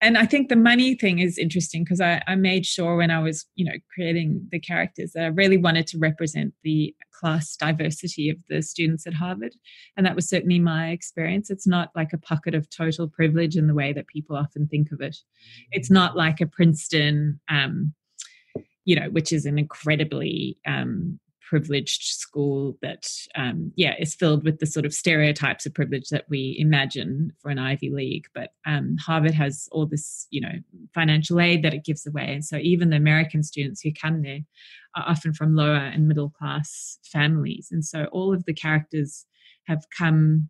And 0.00 0.18
I 0.18 0.26
think 0.26 0.50
the 0.50 0.56
money 0.56 0.96
thing 0.96 1.18
is 1.18 1.38
interesting 1.38 1.82
because 1.82 2.00
I, 2.00 2.22
I 2.26 2.34
made 2.34 2.66
sure 2.66 2.96
when 2.96 3.10
I 3.10 3.20
was, 3.20 3.46
you 3.54 3.64
know, 3.64 3.72
creating 3.94 4.46
the 4.52 4.60
characters 4.60 5.12
that 5.12 5.24
I 5.24 5.28
really 5.28 5.56
wanted 5.56 5.86
to 5.88 5.98
represent 5.98 6.52
the 6.62 6.94
class 7.18 7.56
diversity 7.56 8.28
of 8.28 8.36
the 8.50 8.60
students 8.60 9.06
at 9.06 9.14
Harvard. 9.14 9.54
And 9.96 10.04
that 10.04 10.14
was 10.14 10.28
certainly 10.28 10.58
my 10.58 10.90
experience. 10.90 11.48
It's 11.48 11.66
not 11.66 11.88
like 11.94 12.12
a 12.12 12.18
pocket 12.18 12.54
of 12.54 12.68
total 12.68 13.08
privilege 13.08 13.56
in 13.56 13.66
the 13.66 13.72
way 13.72 13.94
that 13.94 14.06
people 14.08 14.36
often 14.36 14.68
think 14.68 14.92
of 14.92 15.00
it. 15.00 15.16
It's 15.72 15.90
not 15.90 16.16
like 16.16 16.42
a 16.42 16.46
Princeton 16.46 17.40
um, 17.48 17.94
you 18.84 18.94
know, 18.94 19.08
which 19.10 19.32
is 19.32 19.46
an 19.46 19.58
incredibly 19.58 20.58
um, 20.66 21.18
privileged 21.48 22.02
school 22.02 22.78
that, 22.82 23.06
um, 23.34 23.72
yeah, 23.76 23.94
is 23.98 24.14
filled 24.14 24.44
with 24.44 24.58
the 24.58 24.66
sort 24.66 24.86
of 24.86 24.94
stereotypes 24.94 25.66
of 25.66 25.74
privilege 25.74 26.08
that 26.08 26.24
we 26.28 26.56
imagine 26.58 27.32
for 27.40 27.50
an 27.50 27.58
Ivy 27.58 27.90
League. 27.90 28.26
But 28.34 28.50
um, 28.66 28.96
Harvard 28.98 29.34
has 29.34 29.68
all 29.72 29.86
this, 29.86 30.26
you 30.30 30.40
know, 30.40 30.54
financial 30.94 31.40
aid 31.40 31.62
that 31.62 31.74
it 31.74 31.84
gives 31.84 32.06
away. 32.06 32.32
And 32.32 32.44
so 32.44 32.56
even 32.56 32.90
the 32.90 32.96
American 32.96 33.42
students 33.42 33.80
who 33.80 33.92
come 33.92 34.22
there 34.22 34.40
are 34.96 35.04
often 35.06 35.34
from 35.34 35.54
lower 35.54 35.76
and 35.76 36.08
middle 36.08 36.30
class 36.30 36.98
families. 37.04 37.68
And 37.70 37.84
so 37.84 38.06
all 38.06 38.32
of 38.32 38.44
the 38.44 38.54
characters 38.54 39.26
have 39.66 39.84
come 39.96 40.48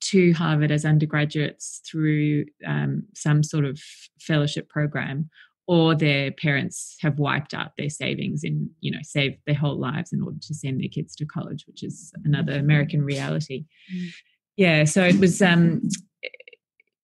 to 0.00 0.32
Harvard 0.32 0.70
as 0.70 0.84
undergraduates 0.84 1.80
through 1.88 2.44
um, 2.66 3.04
some 3.14 3.42
sort 3.42 3.64
of 3.64 3.80
fellowship 4.20 4.68
program 4.68 5.28
or 5.68 5.94
their 5.94 6.32
parents 6.32 6.96
have 7.00 7.18
wiped 7.18 7.52
out 7.52 7.72
their 7.76 7.90
savings 7.90 8.42
in 8.42 8.70
you 8.80 8.90
know 8.90 8.98
saved 9.02 9.36
their 9.46 9.54
whole 9.54 9.78
lives 9.78 10.12
in 10.12 10.22
order 10.22 10.38
to 10.40 10.54
send 10.54 10.80
their 10.80 10.88
kids 10.88 11.14
to 11.14 11.26
college 11.26 11.64
which 11.68 11.84
is 11.84 12.10
another 12.24 12.54
american 12.54 13.04
reality. 13.04 13.66
Mm. 13.94 14.08
yeah 14.56 14.84
so 14.84 15.04
it 15.04 15.20
was 15.20 15.40
um 15.40 15.82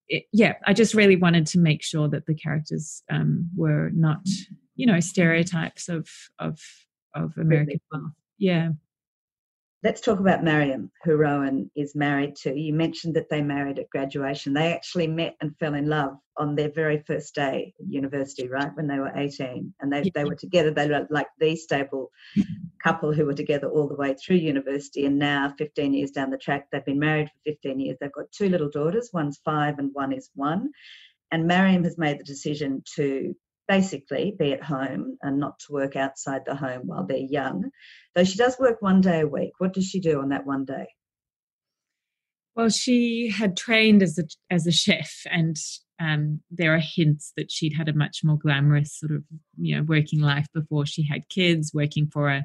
it, 0.08 0.24
yeah 0.32 0.54
i 0.66 0.72
just 0.72 0.94
really 0.94 1.16
wanted 1.16 1.46
to 1.46 1.58
make 1.58 1.82
sure 1.82 2.08
that 2.08 2.26
the 2.26 2.34
characters 2.34 3.02
um 3.10 3.48
were 3.54 3.90
not 3.94 4.18
you 4.74 4.86
know 4.86 4.98
stereotypes 4.98 5.88
of 5.88 6.08
of 6.40 6.58
of 7.14 7.36
american 7.36 7.78
life. 7.92 8.02
Yeah 8.38 8.70
Let's 9.84 10.00
talk 10.00 10.18
about 10.18 10.42
Mariam, 10.42 10.90
who 11.04 11.16
Rowan 11.16 11.70
is 11.76 11.94
married 11.94 12.36
to. 12.36 12.58
You 12.58 12.72
mentioned 12.72 13.14
that 13.16 13.28
they 13.28 13.42
married 13.42 13.78
at 13.78 13.90
graduation. 13.90 14.54
They 14.54 14.72
actually 14.72 15.06
met 15.06 15.36
and 15.42 15.54
fell 15.58 15.74
in 15.74 15.90
love 15.90 16.16
on 16.38 16.54
their 16.54 16.70
very 16.70 17.04
first 17.06 17.34
day 17.34 17.74
at 17.78 17.86
university, 17.86 18.48
right? 18.48 18.74
When 18.74 18.86
they 18.86 18.98
were 18.98 19.12
18. 19.14 19.74
And 19.82 19.92
they, 19.92 20.10
they 20.14 20.24
were 20.24 20.36
together. 20.36 20.70
They 20.70 20.88
were 20.88 21.06
like 21.10 21.26
the 21.38 21.54
stable 21.54 22.10
couple 22.82 23.12
who 23.12 23.26
were 23.26 23.34
together 23.34 23.68
all 23.68 23.86
the 23.86 23.94
way 23.94 24.14
through 24.14 24.36
university. 24.36 25.04
And 25.04 25.18
now, 25.18 25.52
15 25.58 25.92
years 25.92 26.12
down 26.12 26.30
the 26.30 26.38
track, 26.38 26.68
they've 26.72 26.82
been 26.86 26.98
married 26.98 27.28
for 27.28 27.52
15 27.52 27.78
years. 27.78 27.98
They've 28.00 28.10
got 28.10 28.32
two 28.32 28.48
little 28.48 28.70
daughters, 28.70 29.10
one's 29.12 29.38
five 29.44 29.78
and 29.78 29.90
one 29.92 30.14
is 30.14 30.30
one. 30.34 30.70
And 31.30 31.46
Mariam 31.46 31.84
has 31.84 31.98
made 31.98 32.18
the 32.18 32.24
decision 32.24 32.82
to 32.96 33.34
basically 33.68 34.34
be 34.38 34.52
at 34.52 34.62
home 34.62 35.16
and 35.22 35.38
not 35.38 35.58
to 35.60 35.72
work 35.72 35.96
outside 35.96 36.42
the 36.44 36.54
home 36.54 36.82
while 36.84 37.06
they're 37.06 37.16
young. 37.18 37.70
Though 38.14 38.24
she 38.24 38.36
does 38.36 38.58
work 38.58 38.82
one 38.82 39.00
day 39.00 39.20
a 39.20 39.26
week. 39.26 39.52
What 39.58 39.72
does 39.72 39.86
she 39.86 40.00
do 40.00 40.20
on 40.20 40.30
that 40.30 40.46
one 40.46 40.64
day? 40.64 40.86
Well, 42.54 42.68
she 42.68 43.30
had 43.30 43.56
trained 43.56 44.02
as 44.02 44.18
a 44.18 44.24
as 44.48 44.66
a 44.66 44.72
chef, 44.72 45.22
and 45.30 45.56
um, 46.00 46.40
there 46.50 46.74
are 46.74 46.80
hints 46.80 47.32
that 47.36 47.50
she'd 47.50 47.74
had 47.74 47.88
a 47.88 47.94
much 47.94 48.20
more 48.22 48.38
glamorous 48.38 48.96
sort 48.96 49.12
of 49.12 49.24
you 49.58 49.76
know 49.76 49.82
working 49.82 50.20
life 50.20 50.46
before 50.54 50.86
she 50.86 51.04
had 51.04 51.28
kids, 51.28 51.72
working 51.74 52.06
for 52.12 52.28
a 52.28 52.44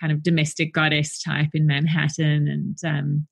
kind 0.00 0.12
of 0.12 0.22
domestic 0.22 0.72
goddess 0.72 1.20
type 1.20 1.50
in 1.52 1.66
Manhattan, 1.66 2.48
and 2.48 2.78
um, 2.86 3.26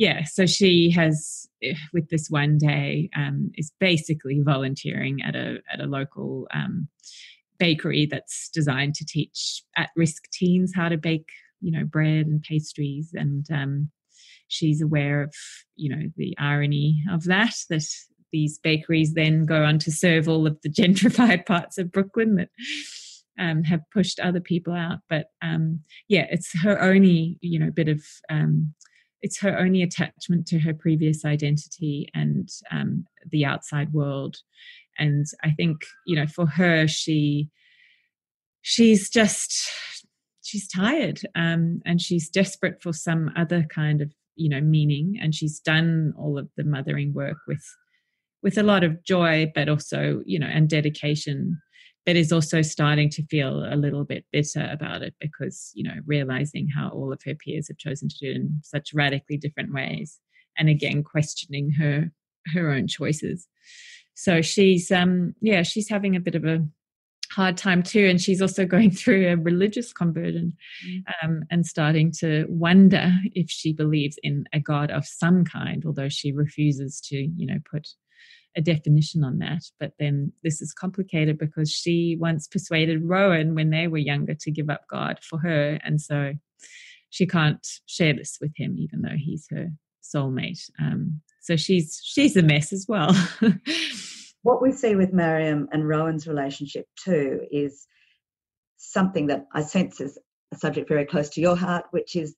yeah, 0.00 0.24
so 0.24 0.46
she 0.46 0.90
has 0.92 1.46
eh, 1.62 1.74
with 1.92 2.08
this 2.08 2.28
one 2.30 2.56
day 2.56 3.10
um, 3.14 3.50
is 3.56 3.70
basically 3.78 4.40
volunteering 4.42 5.20
at 5.22 5.36
a 5.36 5.58
at 5.70 5.78
a 5.78 5.86
local 5.86 6.48
um, 6.54 6.88
bakery 7.58 8.08
that's 8.10 8.48
designed 8.48 8.94
to 8.94 9.04
teach 9.04 9.62
at-risk 9.76 10.22
teens 10.32 10.72
how 10.74 10.88
to 10.88 10.96
bake, 10.96 11.28
you 11.60 11.70
know, 11.70 11.84
bread 11.84 12.26
and 12.26 12.42
pastries, 12.42 13.10
and 13.12 13.44
um, 13.52 13.90
she's 14.48 14.80
aware 14.80 15.22
of 15.24 15.34
you 15.76 15.94
know 15.94 16.04
the 16.16 16.34
irony 16.38 17.04
of 17.12 17.24
that 17.24 17.54
that 17.68 17.84
these 18.32 18.58
bakeries 18.58 19.12
then 19.12 19.44
go 19.44 19.64
on 19.64 19.78
to 19.80 19.92
serve 19.92 20.30
all 20.30 20.46
of 20.46 20.56
the 20.62 20.70
gentrified 20.80 21.44
parts 21.44 21.76
of 21.76 21.92
Brooklyn 21.92 22.36
that 22.36 22.48
um, 23.38 23.64
have 23.64 23.80
pushed 23.92 24.18
other 24.18 24.40
people 24.40 24.72
out. 24.72 25.00
But 25.10 25.26
um, 25.42 25.80
yeah, 26.08 26.26
it's 26.30 26.58
her 26.62 26.80
only 26.80 27.36
you 27.42 27.58
know 27.58 27.70
bit 27.70 27.88
of 27.88 28.02
um, 28.30 28.72
it's 29.22 29.40
her 29.40 29.58
only 29.58 29.82
attachment 29.82 30.46
to 30.48 30.58
her 30.58 30.74
previous 30.74 31.24
identity 31.24 32.08
and 32.14 32.48
um, 32.70 33.04
the 33.30 33.44
outside 33.44 33.92
world. 33.92 34.36
And 34.98 35.26
i 35.42 35.50
think 35.50 35.76
you 36.06 36.16
know 36.16 36.26
for 36.26 36.46
her 36.46 36.86
she 36.86 37.48
she's 38.62 39.08
just 39.08 39.70
she's 40.42 40.68
tired 40.68 41.20
um, 41.34 41.80
and 41.86 42.00
she's 42.00 42.28
desperate 42.28 42.82
for 42.82 42.92
some 42.92 43.30
other 43.36 43.64
kind 43.74 44.00
of 44.00 44.12
you 44.36 44.48
know 44.48 44.60
meaning. 44.60 45.18
And 45.20 45.34
she's 45.34 45.60
done 45.60 46.12
all 46.18 46.38
of 46.38 46.48
the 46.56 46.64
mothering 46.64 47.12
work 47.14 47.38
with 47.46 47.64
with 48.42 48.58
a 48.58 48.62
lot 48.62 48.84
of 48.84 49.02
joy 49.04 49.50
but 49.54 49.68
also 49.68 50.22
you 50.26 50.38
know 50.38 50.46
and 50.46 50.68
dedication 50.68 51.60
but 52.06 52.16
is 52.16 52.32
also 52.32 52.62
starting 52.62 53.10
to 53.10 53.26
feel 53.26 53.64
a 53.64 53.76
little 53.76 54.04
bit 54.04 54.24
bitter 54.32 54.68
about 54.70 55.02
it 55.02 55.14
because 55.20 55.70
you 55.74 55.84
know 55.84 55.94
realizing 56.06 56.68
how 56.68 56.88
all 56.88 57.12
of 57.12 57.20
her 57.24 57.34
peers 57.34 57.68
have 57.68 57.78
chosen 57.78 58.08
to 58.08 58.16
do 58.20 58.30
it 58.30 58.36
in 58.36 58.60
such 58.62 58.94
radically 58.94 59.36
different 59.36 59.72
ways 59.72 60.18
and 60.58 60.68
again 60.68 61.02
questioning 61.02 61.70
her 61.70 62.10
her 62.54 62.70
own 62.70 62.86
choices 62.86 63.46
so 64.14 64.40
she's 64.42 64.90
um 64.90 65.34
yeah 65.40 65.62
she's 65.62 65.88
having 65.88 66.16
a 66.16 66.20
bit 66.20 66.34
of 66.34 66.44
a 66.44 66.66
hard 67.32 67.56
time 67.56 67.82
too 67.82 68.06
and 68.06 68.20
she's 68.20 68.42
also 68.42 68.64
going 68.74 68.90
through 68.90 69.28
a 69.28 69.36
religious 69.36 69.92
conversion 69.92 70.52
mm. 70.86 71.02
um, 71.22 71.42
and 71.50 71.64
starting 71.66 72.10
to 72.10 72.44
wonder 72.48 73.12
if 73.34 73.48
she 73.48 73.72
believes 73.72 74.18
in 74.22 74.44
a 74.52 74.60
god 74.60 74.90
of 74.90 75.06
some 75.06 75.44
kind 75.44 75.84
although 75.86 76.08
she 76.08 76.32
refuses 76.32 77.00
to 77.00 77.16
you 77.16 77.46
know 77.46 77.58
put 77.70 77.88
a 78.56 78.60
definition 78.60 79.24
on 79.24 79.38
that. 79.38 79.62
But 79.78 79.92
then 79.98 80.32
this 80.42 80.60
is 80.60 80.72
complicated 80.72 81.38
because 81.38 81.70
she 81.70 82.16
once 82.18 82.46
persuaded 82.46 83.04
Rowan 83.04 83.54
when 83.54 83.70
they 83.70 83.86
were 83.86 83.98
younger 83.98 84.34
to 84.34 84.50
give 84.50 84.70
up 84.70 84.82
God 84.88 85.20
for 85.22 85.38
her. 85.38 85.78
And 85.84 86.00
so 86.00 86.34
she 87.10 87.26
can't 87.26 87.66
share 87.86 88.14
this 88.14 88.38
with 88.40 88.52
him, 88.56 88.76
even 88.78 89.02
though 89.02 89.16
he's 89.16 89.46
her 89.50 89.68
soulmate. 90.02 90.70
Um, 90.80 91.20
so 91.40 91.56
she's 91.56 92.00
she's 92.02 92.36
a 92.36 92.42
mess 92.42 92.72
as 92.72 92.86
well. 92.88 93.14
what 94.42 94.62
we 94.62 94.72
see 94.72 94.96
with 94.96 95.12
Mariam 95.12 95.68
and 95.72 95.88
Rowan's 95.88 96.26
relationship 96.26 96.86
too 97.02 97.40
is 97.50 97.86
something 98.76 99.26
that 99.28 99.46
I 99.54 99.62
sense 99.62 100.00
is 100.00 100.18
a 100.52 100.56
subject 100.56 100.88
very 100.88 101.06
close 101.06 101.28
to 101.30 101.40
your 101.40 101.56
heart, 101.56 101.84
which 101.90 102.16
is 102.16 102.34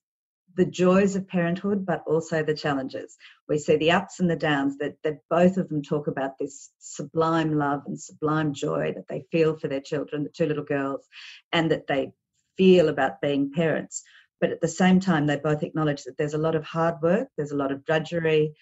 the 0.55 0.65
joys 0.65 1.15
of 1.15 1.27
parenthood, 1.27 1.85
but 1.85 2.03
also 2.05 2.43
the 2.43 2.53
challenges. 2.53 3.17
We 3.47 3.57
see 3.57 3.77
the 3.77 3.91
ups 3.91 4.19
and 4.19 4.29
the 4.29 4.35
downs 4.35 4.77
that, 4.77 4.95
that 5.03 5.19
both 5.29 5.57
of 5.57 5.69
them 5.69 5.81
talk 5.81 6.07
about 6.07 6.37
this 6.37 6.71
sublime 6.79 7.57
love 7.57 7.83
and 7.87 7.99
sublime 7.99 8.53
joy 8.53 8.93
that 8.95 9.07
they 9.07 9.25
feel 9.31 9.57
for 9.57 9.67
their 9.67 9.81
children, 9.81 10.23
the 10.23 10.29
two 10.29 10.45
little 10.45 10.63
girls, 10.63 11.07
and 11.51 11.71
that 11.71 11.87
they 11.87 12.13
feel 12.57 12.89
about 12.89 13.21
being 13.21 13.51
parents. 13.51 14.03
But 14.39 14.51
at 14.51 14.61
the 14.61 14.67
same 14.67 14.99
time, 14.99 15.25
they 15.25 15.37
both 15.37 15.63
acknowledge 15.63 16.03
that 16.03 16.17
there's 16.17 16.33
a 16.33 16.39
lot 16.39 16.55
of 16.55 16.63
hard 16.63 16.95
work, 17.01 17.29
there's 17.37 17.51
a 17.51 17.57
lot 17.57 17.71
of 17.71 17.85
drudgery, 17.85 18.55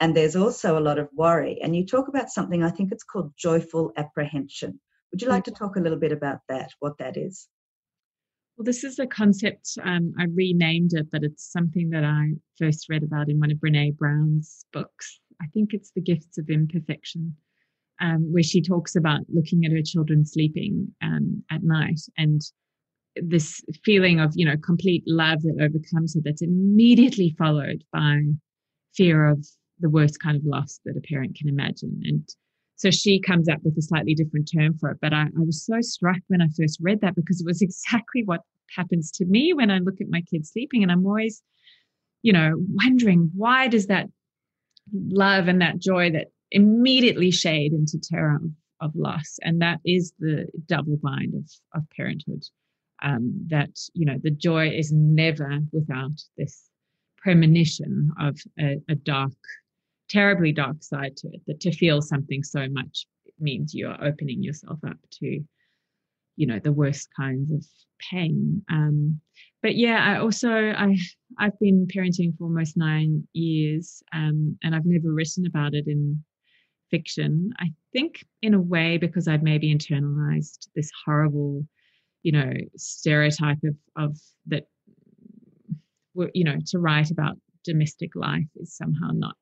and 0.00 0.16
there's 0.16 0.36
also 0.36 0.78
a 0.78 0.80
lot 0.80 0.98
of 0.98 1.08
worry. 1.14 1.60
And 1.62 1.76
you 1.76 1.86
talk 1.86 2.08
about 2.08 2.30
something, 2.30 2.62
I 2.62 2.70
think 2.70 2.90
it's 2.90 3.04
called 3.04 3.32
joyful 3.36 3.92
apprehension. 3.96 4.80
Would 5.12 5.22
you 5.22 5.28
like 5.28 5.44
hmm. 5.46 5.52
to 5.52 5.58
talk 5.58 5.76
a 5.76 5.80
little 5.80 5.98
bit 5.98 6.12
about 6.12 6.40
that, 6.48 6.70
what 6.80 6.98
that 6.98 7.16
is? 7.16 7.48
Well, 8.60 8.66
this 8.66 8.84
is 8.84 8.98
a 8.98 9.06
concept, 9.06 9.78
um, 9.84 10.12
I 10.18 10.24
renamed 10.24 10.92
it, 10.92 11.06
but 11.10 11.22
it's 11.22 11.50
something 11.50 11.88
that 11.92 12.04
I 12.04 12.32
first 12.58 12.90
read 12.90 13.02
about 13.02 13.30
in 13.30 13.40
one 13.40 13.50
of 13.50 13.56
Brene 13.56 13.96
Brown's 13.96 14.66
books. 14.70 15.18
I 15.40 15.46
think 15.54 15.72
it's 15.72 15.92
The 15.92 16.02
Gifts 16.02 16.36
of 16.36 16.50
Imperfection, 16.50 17.34
um, 18.02 18.30
where 18.30 18.42
she 18.42 18.60
talks 18.60 18.96
about 18.96 19.20
looking 19.32 19.64
at 19.64 19.72
her 19.72 19.80
children 19.80 20.26
sleeping 20.26 20.94
um, 21.00 21.42
at 21.50 21.62
night 21.62 22.00
and 22.18 22.42
this 23.16 23.62
feeling 23.82 24.20
of, 24.20 24.32
you 24.34 24.44
know, 24.44 24.58
complete 24.58 25.04
love 25.06 25.40
that 25.40 25.56
overcomes 25.58 26.14
her 26.14 26.20
that's 26.22 26.42
immediately 26.42 27.34
followed 27.38 27.82
by 27.94 28.20
fear 28.94 29.26
of 29.26 29.42
the 29.78 29.88
worst 29.88 30.20
kind 30.20 30.36
of 30.36 30.44
loss 30.44 30.80
that 30.84 30.98
a 30.98 31.00
parent 31.00 31.34
can 31.34 31.48
imagine. 31.48 31.98
And 32.04 32.28
so 32.80 32.90
she 32.90 33.20
comes 33.20 33.46
up 33.46 33.58
with 33.62 33.76
a 33.76 33.82
slightly 33.82 34.14
different 34.14 34.50
term 34.50 34.72
for 34.78 34.90
it. 34.90 34.96
But 35.02 35.12
I, 35.12 35.24
I, 35.24 35.40
was 35.44 35.62
so 35.66 35.82
struck 35.82 36.16
when 36.28 36.40
I 36.40 36.46
first 36.58 36.78
read 36.80 37.02
that 37.02 37.14
because 37.14 37.38
it 37.38 37.46
was 37.46 37.60
exactly 37.62 38.22
what 38.24 38.40
happens 38.74 39.10
to 39.12 39.26
me 39.26 39.52
when 39.52 39.70
I 39.70 39.80
look 39.80 40.00
at 40.00 40.08
my 40.08 40.22
kids 40.22 40.50
sleeping. 40.50 40.82
And 40.82 40.90
I'm 40.90 41.04
always, 41.04 41.42
you 42.22 42.32
know, 42.32 42.54
wondering 42.72 43.30
why 43.36 43.68
does 43.68 43.88
that 43.88 44.06
love 44.94 45.46
and 45.46 45.60
that 45.60 45.78
joy 45.78 46.10
that 46.12 46.28
immediately 46.50 47.30
shade 47.30 47.74
into 47.74 47.98
terror 48.02 48.40
of, 48.80 48.92
loss? 48.94 49.38
And 49.42 49.60
that 49.60 49.80
is 49.84 50.14
the 50.18 50.46
double 50.64 50.96
bind 51.02 51.34
of, 51.34 51.50
of 51.74 51.86
parenthood. 51.94 52.44
Um, 53.02 53.46
that, 53.48 53.78
you 53.92 54.06
know, 54.06 54.16
the 54.22 54.30
joy 54.30 54.70
is 54.70 54.90
never 54.90 55.58
without 55.70 56.18
this 56.38 56.64
premonition 57.18 58.10
of 58.18 58.40
a, 58.58 58.78
a 58.88 58.94
dark 58.94 59.32
terribly 60.10 60.52
dark 60.52 60.82
side 60.82 61.16
to 61.16 61.28
it 61.28 61.40
that 61.46 61.60
to 61.60 61.72
feel 61.72 62.02
something 62.02 62.42
so 62.42 62.66
much 62.68 63.06
means 63.38 63.72
you 63.72 63.88
are 63.88 64.04
opening 64.04 64.42
yourself 64.42 64.78
up 64.86 64.98
to 65.10 65.40
you 66.36 66.46
know 66.46 66.58
the 66.58 66.72
worst 66.72 67.08
kinds 67.16 67.50
of 67.52 67.64
pain. 68.10 68.62
Um, 68.70 69.20
but 69.62 69.76
yeah 69.76 70.02
i 70.02 70.18
also 70.18 70.50
i 70.50 70.96
i've 71.38 71.58
been 71.60 71.86
parenting 71.94 72.36
for 72.36 72.44
almost 72.44 72.76
nine 72.76 73.26
years 73.34 74.02
um, 74.14 74.56
and 74.62 74.74
i've 74.74 74.86
never 74.86 75.12
written 75.12 75.46
about 75.46 75.74
it 75.74 75.86
in 75.86 76.22
fiction. 76.90 77.52
I 77.60 77.66
think 77.92 78.24
in 78.42 78.54
a 78.54 78.60
way 78.60 78.96
because 78.96 79.28
i'd 79.28 79.42
maybe 79.42 79.74
internalized 79.74 80.68
this 80.74 80.90
horrible 81.04 81.66
you 82.22 82.32
know 82.32 82.52
stereotype 82.76 83.58
of 83.64 83.76
of 83.96 84.18
that 84.46 84.64
you 86.34 86.44
know 86.44 86.56
to 86.66 86.78
write 86.78 87.10
about 87.10 87.36
domestic 87.64 88.10
life 88.16 88.48
is 88.56 88.76
somehow 88.76 89.10
not 89.12 89.36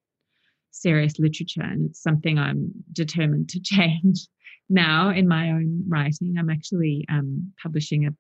serious 0.70 1.18
literature 1.18 1.62
and 1.62 1.90
it's 1.90 2.02
something 2.02 2.38
i'm 2.38 2.70
determined 2.92 3.48
to 3.48 3.60
change 3.64 4.28
now 4.68 5.10
in 5.10 5.26
my 5.26 5.50
own 5.50 5.84
writing. 5.88 6.36
I'm 6.38 6.50
actually 6.50 7.04
um, 7.10 7.52
publishing 7.62 8.06
a 8.06 8.10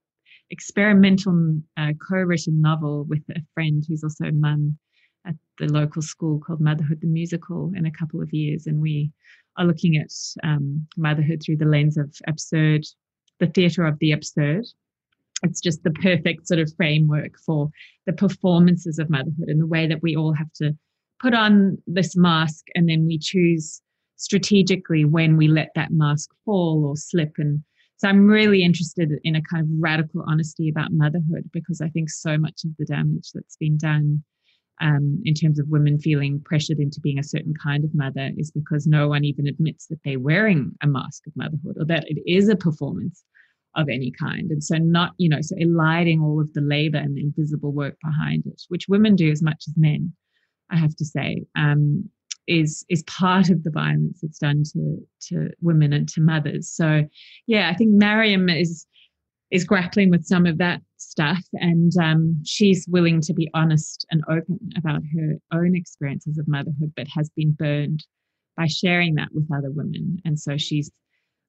experimental 0.50 1.60
uh, 1.76 1.92
co-written 2.08 2.60
novel 2.60 3.04
with 3.04 3.22
a 3.30 3.40
friend 3.52 3.84
who's 3.86 4.02
also 4.02 4.24
a 4.24 4.32
mum 4.32 4.78
at 5.26 5.34
the 5.58 5.66
local 5.66 6.00
school 6.00 6.40
called 6.40 6.60
motherhood 6.60 7.02
the 7.02 7.06
musical 7.06 7.70
in 7.76 7.84
a 7.84 7.90
couple 7.90 8.22
of 8.22 8.32
years 8.32 8.66
and 8.66 8.80
we 8.80 9.10
are 9.58 9.66
looking 9.66 9.98
at 9.98 10.08
um, 10.42 10.86
motherhood 10.96 11.42
through 11.44 11.58
the 11.58 11.66
lens 11.66 11.98
of 11.98 12.10
absurd 12.26 12.82
the 13.40 13.46
theatre 13.48 13.84
of 13.84 13.98
the 13.98 14.12
absurd. 14.12 14.64
It's 15.42 15.60
just 15.60 15.84
the 15.84 15.90
perfect 15.90 16.48
sort 16.48 16.60
of 16.60 16.72
framework 16.76 17.38
for 17.44 17.68
the 18.06 18.12
performances 18.12 18.98
of 18.98 19.10
motherhood 19.10 19.48
and 19.48 19.60
the 19.60 19.66
way 19.66 19.86
that 19.86 20.02
we 20.02 20.16
all 20.16 20.32
have 20.32 20.52
to 20.54 20.74
put 21.20 21.34
on 21.34 21.78
this 21.86 22.16
mask 22.16 22.66
and 22.74 22.88
then 22.88 23.06
we 23.06 23.18
choose 23.18 23.80
strategically 24.16 25.04
when 25.04 25.36
we 25.36 25.48
let 25.48 25.70
that 25.74 25.90
mask 25.90 26.30
fall 26.44 26.84
or 26.84 26.96
slip 26.96 27.32
and 27.38 27.62
so 27.96 28.08
i'm 28.08 28.26
really 28.26 28.62
interested 28.62 29.12
in 29.24 29.36
a 29.36 29.42
kind 29.42 29.62
of 29.62 29.68
radical 29.78 30.24
honesty 30.26 30.68
about 30.68 30.92
motherhood 30.92 31.48
because 31.52 31.80
i 31.80 31.88
think 31.88 32.10
so 32.10 32.36
much 32.36 32.62
of 32.64 32.70
the 32.78 32.84
damage 32.84 33.30
that's 33.34 33.56
been 33.56 33.76
done 33.76 34.22
um, 34.80 35.20
in 35.24 35.34
terms 35.34 35.58
of 35.58 35.66
women 35.68 35.98
feeling 35.98 36.40
pressured 36.44 36.78
into 36.78 37.00
being 37.00 37.18
a 37.18 37.24
certain 37.24 37.54
kind 37.60 37.84
of 37.84 37.94
mother 37.94 38.30
is 38.36 38.52
because 38.52 38.86
no 38.86 39.08
one 39.08 39.24
even 39.24 39.48
admits 39.48 39.86
that 39.86 39.98
they're 40.04 40.20
wearing 40.20 40.70
a 40.82 40.86
mask 40.86 41.26
of 41.26 41.32
motherhood 41.36 41.76
or 41.78 41.84
that 41.86 42.04
it 42.06 42.22
is 42.26 42.48
a 42.48 42.54
performance 42.54 43.24
of 43.76 43.88
any 43.88 44.10
kind. 44.10 44.50
And 44.50 44.62
so, 44.62 44.76
not, 44.76 45.12
you 45.18 45.28
know, 45.28 45.40
so 45.40 45.54
eliding 45.58 46.20
all 46.20 46.40
of 46.40 46.52
the 46.52 46.60
labor 46.60 46.98
and 46.98 47.16
the 47.16 47.22
invisible 47.22 47.72
work 47.72 47.96
behind 48.02 48.44
it, 48.46 48.62
which 48.68 48.86
women 48.88 49.16
do 49.16 49.30
as 49.30 49.42
much 49.42 49.64
as 49.68 49.74
men, 49.76 50.12
I 50.70 50.76
have 50.76 50.94
to 50.96 51.04
say, 51.04 51.44
um, 51.56 52.08
is 52.48 52.84
is 52.88 53.02
part 53.04 53.50
of 53.50 53.62
the 53.62 53.70
violence 53.70 54.20
that's 54.22 54.38
done 54.38 54.64
to 54.72 54.98
to 55.28 55.50
women 55.60 55.92
and 55.92 56.08
to 56.08 56.20
mothers. 56.20 56.68
So, 56.68 57.04
yeah, 57.46 57.70
I 57.70 57.74
think 57.74 57.92
Mariam 57.92 58.48
is 58.48 58.86
is 59.50 59.64
grappling 59.64 60.10
with 60.10 60.24
some 60.24 60.46
of 60.46 60.58
that 60.58 60.80
stuff, 60.96 61.42
and 61.54 61.92
um, 62.02 62.40
she's 62.44 62.86
willing 62.88 63.20
to 63.22 63.34
be 63.34 63.48
honest 63.54 64.06
and 64.10 64.22
open 64.28 64.58
about 64.76 65.02
her 65.14 65.34
own 65.52 65.76
experiences 65.76 66.38
of 66.38 66.48
motherhood, 66.48 66.92
but 66.96 67.06
has 67.08 67.30
been 67.30 67.52
burned 67.52 68.04
by 68.56 68.66
sharing 68.66 69.14
that 69.14 69.28
with 69.32 69.46
other 69.54 69.70
women, 69.70 70.18
and 70.24 70.40
so 70.40 70.56
she's 70.56 70.90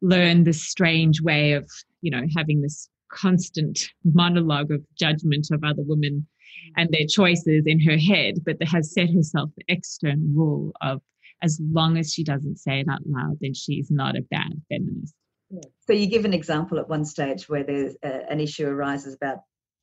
learned 0.02 0.46
this 0.46 0.64
strange 0.64 1.22
way 1.22 1.54
of 1.54 1.70
you 2.02 2.12
know 2.12 2.24
having 2.36 2.62
this 2.62 2.90
constant 3.12 3.90
monologue 4.04 4.72
of 4.72 4.82
judgment 4.96 5.48
of 5.52 5.64
other 5.64 5.82
women 5.82 6.28
and 6.78 6.90
their 6.92 7.06
choices 7.08 7.64
in 7.66 7.80
her 7.80 7.98
head 7.98 8.36
but 8.46 8.60
that 8.60 8.68
has 8.68 8.94
set 8.94 9.10
herself 9.10 9.50
the 9.58 9.64
external 9.68 10.28
rule 10.34 10.72
of 10.82 11.02
as 11.42 11.60
long 11.72 11.98
as 11.98 12.14
she 12.14 12.24
doesn't 12.24 12.58
say 12.58 12.82
it 12.82 12.88
out 12.90 13.02
loud 13.06 13.38
then 13.42 13.54
she's 13.54 13.90
not 13.90 14.16
a 14.16 14.22
bad 14.22 14.54
feminist 14.70 15.14
so 15.82 15.94
you 15.94 16.08
give 16.08 16.26
an 16.26 16.34
example 16.34 16.78
at 16.80 16.90
one 16.90 17.06
stage 17.06 17.50
where 17.50 17.64
there's 17.64 17.96
a, 18.04 18.32
an 18.32 18.40
issue 18.40 18.68
arises 18.68 19.16
about 19.16 19.40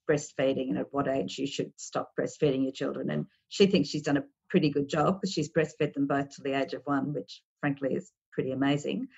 breastfeeding 0.09 0.69
and 0.69 0.79
at 0.79 0.93
what 0.93 1.09
age 1.09 1.37
you 1.39 1.47
should 1.47 1.73
stop 1.77 2.13
breastfeeding 2.19 2.63
your 2.63 2.73
children 2.73 3.11
and 3.11 3.27
she 3.49 3.67
thinks 3.67 3.89
she's 3.89 4.03
done 4.03 4.17
a 4.17 4.25
pretty 4.49 4.71
good 4.71 4.89
job 4.89 5.21
because 5.21 5.33
she's 5.33 5.51
breastfed 5.51 5.95
them 5.95 6.07
both 6.07 6.31
to 6.31 6.43
the 6.43 6.53
age 6.53 6.73
of 6.73 6.83
one 6.85 7.13
which 7.13 7.43
frankly 7.61 7.95
is 7.95 8.13
pretty 8.33 8.53
amazing 8.53 9.09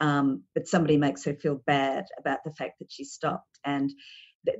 um, 0.00 0.42
but 0.54 0.68
somebody 0.68 0.96
makes 0.96 1.24
her 1.24 1.34
feel 1.34 1.62
bad 1.66 2.04
about 2.18 2.44
the 2.44 2.52
fact 2.52 2.78
that 2.80 2.90
she 2.90 3.04
stopped. 3.04 3.58
And 3.64 3.90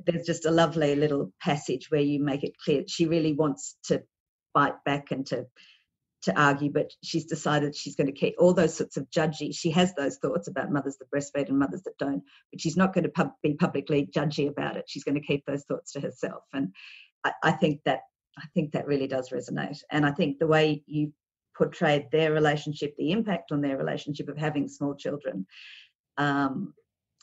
there's 0.06 0.26
just 0.26 0.46
a 0.46 0.50
lovely 0.50 0.94
little 0.96 1.32
passage 1.40 1.90
where 1.90 2.00
you 2.00 2.22
make 2.22 2.44
it 2.44 2.58
clear 2.62 2.84
she 2.86 3.06
really 3.06 3.32
wants 3.32 3.76
to 3.84 4.02
bite 4.54 4.82
back 4.84 5.10
and 5.10 5.26
to 5.26 5.46
to 6.22 6.40
argue, 6.40 6.72
but 6.72 6.90
she's 7.04 7.26
decided 7.26 7.76
she's 7.76 7.94
going 7.94 8.08
to 8.08 8.12
keep 8.12 8.34
all 8.38 8.52
those 8.52 8.74
sorts 8.74 8.96
of 8.96 9.08
judgy. 9.10 9.56
She 9.56 9.70
has 9.70 9.94
those 9.94 10.16
thoughts 10.16 10.48
about 10.48 10.72
mothers 10.72 10.96
that 10.98 11.10
breastfeed 11.10 11.48
and 11.48 11.58
mothers 11.58 11.82
that 11.84 11.98
don't, 11.98 12.22
but 12.50 12.60
she's 12.60 12.76
not 12.76 12.92
going 12.92 13.04
to 13.04 13.10
pub- 13.10 13.34
be 13.42 13.54
publicly 13.54 14.08
judgy 14.12 14.48
about 14.48 14.76
it. 14.76 14.86
She's 14.88 15.04
going 15.04 15.14
to 15.14 15.20
keep 15.20 15.44
those 15.46 15.64
thoughts 15.64 15.92
to 15.92 16.00
herself, 16.00 16.42
and 16.52 16.74
I, 17.24 17.32
I 17.42 17.52
think 17.52 17.82
that 17.84 18.00
I 18.38 18.46
think 18.54 18.72
that 18.72 18.86
really 18.86 19.06
does 19.06 19.30
resonate. 19.30 19.78
And 19.90 20.04
I 20.04 20.12
think 20.12 20.38
the 20.38 20.46
way 20.46 20.82
you 20.86 21.12
portrayed 21.56 22.10
their 22.10 22.32
relationship, 22.32 22.94
the 22.96 23.12
impact 23.12 23.52
on 23.52 23.62
their 23.62 23.78
relationship 23.78 24.28
of 24.28 24.36
having 24.36 24.68
small 24.68 24.94
children, 24.94 25.46
um, 26.18 26.74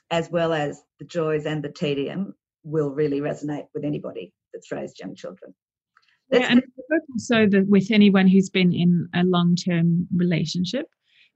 as 0.10 0.30
well 0.30 0.54
as 0.54 0.82
the 1.00 1.06
joys 1.06 1.46
and 1.46 1.64
the 1.64 1.70
tedium, 1.70 2.34
will 2.64 2.90
really 2.90 3.20
resonate 3.20 3.68
with 3.74 3.84
anybody 3.84 4.34
that's 4.54 4.72
raised 4.72 5.00
young 5.00 5.16
children. 5.16 5.54
That's 6.30 6.44
yeah, 6.44 6.52
and 6.52 6.64
also 7.12 7.48
the, 7.48 7.66
with 7.68 7.92
anyone 7.92 8.28
who's 8.28 8.50
been 8.50 8.74
in 8.74 9.08
a 9.14 9.24
long-term 9.24 10.08
relationship, 10.16 10.88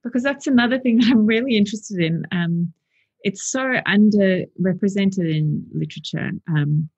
because 0.04 0.24
that's 0.24 0.48
another 0.48 0.80
thing 0.80 0.98
that 1.00 1.12
I'm 1.12 1.26
really 1.26 1.58
interested 1.58 2.00
in. 2.00 2.26
Um, 2.32 2.74
it's 3.22 3.52
so 3.52 3.60
underrepresented 3.88 5.30
in 5.36 5.66
literature. 5.74 6.32
Um, 6.50 6.90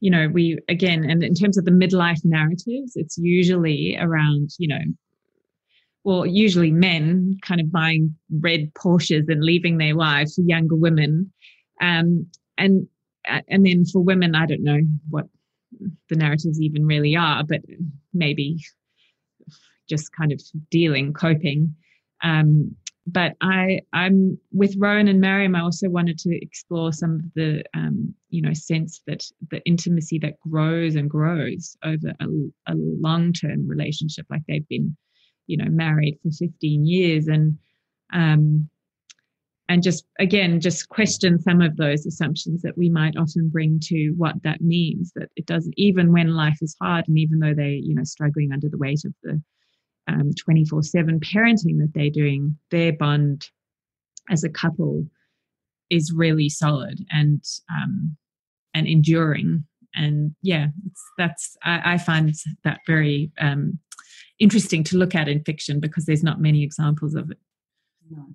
you 0.00 0.10
know, 0.10 0.28
we 0.28 0.58
again, 0.68 1.08
and 1.08 1.22
in 1.22 1.34
terms 1.34 1.56
of 1.56 1.64
the 1.64 1.70
midlife 1.70 2.24
narratives, 2.24 2.92
it's 2.94 3.16
usually 3.16 3.96
around, 3.98 4.50
you 4.58 4.68
know, 4.68 4.80
well, 6.04 6.26
usually 6.26 6.70
men 6.70 7.38
kind 7.42 7.60
of 7.60 7.72
buying 7.72 8.14
red 8.40 8.72
Porsches 8.74 9.24
and 9.28 9.42
leaving 9.42 9.78
their 9.78 9.96
wives 9.96 10.34
for 10.34 10.42
younger 10.42 10.76
women. 10.76 11.32
Um, 11.80 12.26
and 12.58 12.86
and 13.26 13.66
then 13.66 13.84
for 13.84 14.00
women, 14.00 14.34
I 14.34 14.46
don't 14.46 14.62
know 14.62 14.80
what 15.08 15.26
the 16.08 16.16
narratives 16.16 16.60
even 16.60 16.86
really 16.86 17.16
are, 17.16 17.42
but 17.44 17.60
maybe 18.12 18.58
just 19.88 20.12
kind 20.12 20.32
of 20.32 20.40
dealing, 20.70 21.12
coping. 21.12 21.74
Um, 22.22 22.74
but 23.06 23.32
I, 23.42 23.80
I'm 23.92 24.38
with 24.50 24.76
Rowan 24.78 25.08
and 25.08 25.20
Mariam. 25.20 25.54
I 25.54 25.60
also 25.60 25.90
wanted 25.90 26.18
to 26.20 26.38
explore 26.42 26.92
some 26.92 27.16
of 27.16 27.20
the, 27.34 27.62
um, 27.74 28.14
you 28.30 28.40
know, 28.40 28.54
sense 28.54 29.02
that 29.06 29.22
the 29.50 29.60
intimacy 29.66 30.18
that 30.20 30.40
grows 30.40 30.94
and 30.94 31.10
grows 31.10 31.76
over 31.84 32.14
a, 32.20 32.26
a 32.68 32.74
long-term 32.74 33.68
relationship, 33.68 34.26
like 34.30 34.42
they've 34.48 34.68
been 34.68 34.96
you 35.46 35.56
know 35.56 35.68
married 35.68 36.18
for 36.22 36.30
15 36.30 36.86
years 36.86 37.26
and 37.28 37.58
um 38.12 38.68
and 39.68 39.82
just 39.82 40.04
again 40.18 40.60
just 40.60 40.88
question 40.88 41.38
some 41.38 41.60
of 41.60 41.76
those 41.76 42.06
assumptions 42.06 42.62
that 42.62 42.76
we 42.76 42.88
might 42.90 43.16
often 43.16 43.48
bring 43.48 43.78
to 43.82 44.12
what 44.16 44.34
that 44.42 44.60
means 44.60 45.12
that 45.14 45.30
it 45.36 45.46
doesn't 45.46 45.74
even 45.76 46.12
when 46.12 46.34
life 46.34 46.58
is 46.60 46.76
hard 46.80 47.04
and 47.08 47.18
even 47.18 47.38
though 47.38 47.54
they 47.54 47.80
you 47.82 47.94
know 47.94 48.04
struggling 48.04 48.52
under 48.52 48.68
the 48.68 48.78
weight 48.78 49.04
of 49.04 49.14
the 49.22 49.40
um, 50.06 50.30
24 50.38 50.82
7 50.82 51.20
parenting 51.20 51.78
that 51.78 51.92
they're 51.94 52.10
doing 52.10 52.56
their 52.70 52.92
bond 52.92 53.48
as 54.30 54.44
a 54.44 54.50
couple 54.50 55.06
is 55.90 56.12
really 56.14 56.48
solid 56.48 57.04
and 57.10 57.42
um, 57.70 58.16
and 58.74 58.86
enduring 58.86 59.64
and 59.94 60.34
yeah 60.42 60.66
that's 61.16 61.56
I, 61.62 61.94
I, 61.94 61.98
find 61.98 62.34
that 62.64 62.80
very 62.86 63.30
um, 63.40 63.78
interesting 64.38 64.84
to 64.84 64.96
look 64.96 65.14
at 65.14 65.28
in 65.28 65.42
fiction 65.44 65.80
because 65.80 66.06
there's 66.06 66.22
not 66.22 66.40
many 66.40 66.62
examples 66.62 67.14
of 67.14 67.30
it. 67.30 67.38
No. 68.10 68.26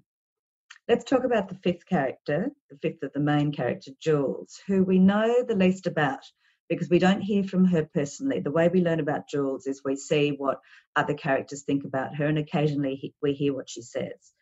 Let's 0.89 1.06
talk 1.06 1.23
about 1.23 1.49
the 1.49 1.60
fifth 1.62 1.86
character, 1.86 2.49
the 2.71 2.78
fifth 2.82 3.04
of 3.04 3.13
the 3.13 3.19
main 3.19 3.52
character, 3.52 3.91
Jules, 4.02 4.60
who 4.65 4.84
we 4.84 4.97
know 4.97 5.43
the 5.47 5.56
least 5.56 5.86
about 5.86 6.21
because 6.67 6.89
we 6.89 6.97
don't 6.97 7.21
hear 7.21 7.43
from 7.43 7.63
her 7.65 7.88
personally. 7.93 8.39
The 8.39 8.49
way 8.49 8.69
we 8.69 8.82
learn 8.82 8.99
about 8.99 9.30
Jules 9.30 9.67
is 9.67 9.84
we 9.86 9.95
see 9.95 10.32
what 10.36 10.60
other 10.95 11.13
characters 11.13 11.62
think 11.62 11.84
about 11.84 12.15
her, 12.15 12.25
and 12.25 12.39
occasionally 12.39 13.13
we 13.21 13.34
hear 13.34 13.54
what 13.54 13.69
she 13.69 13.84
says. 13.84 14.34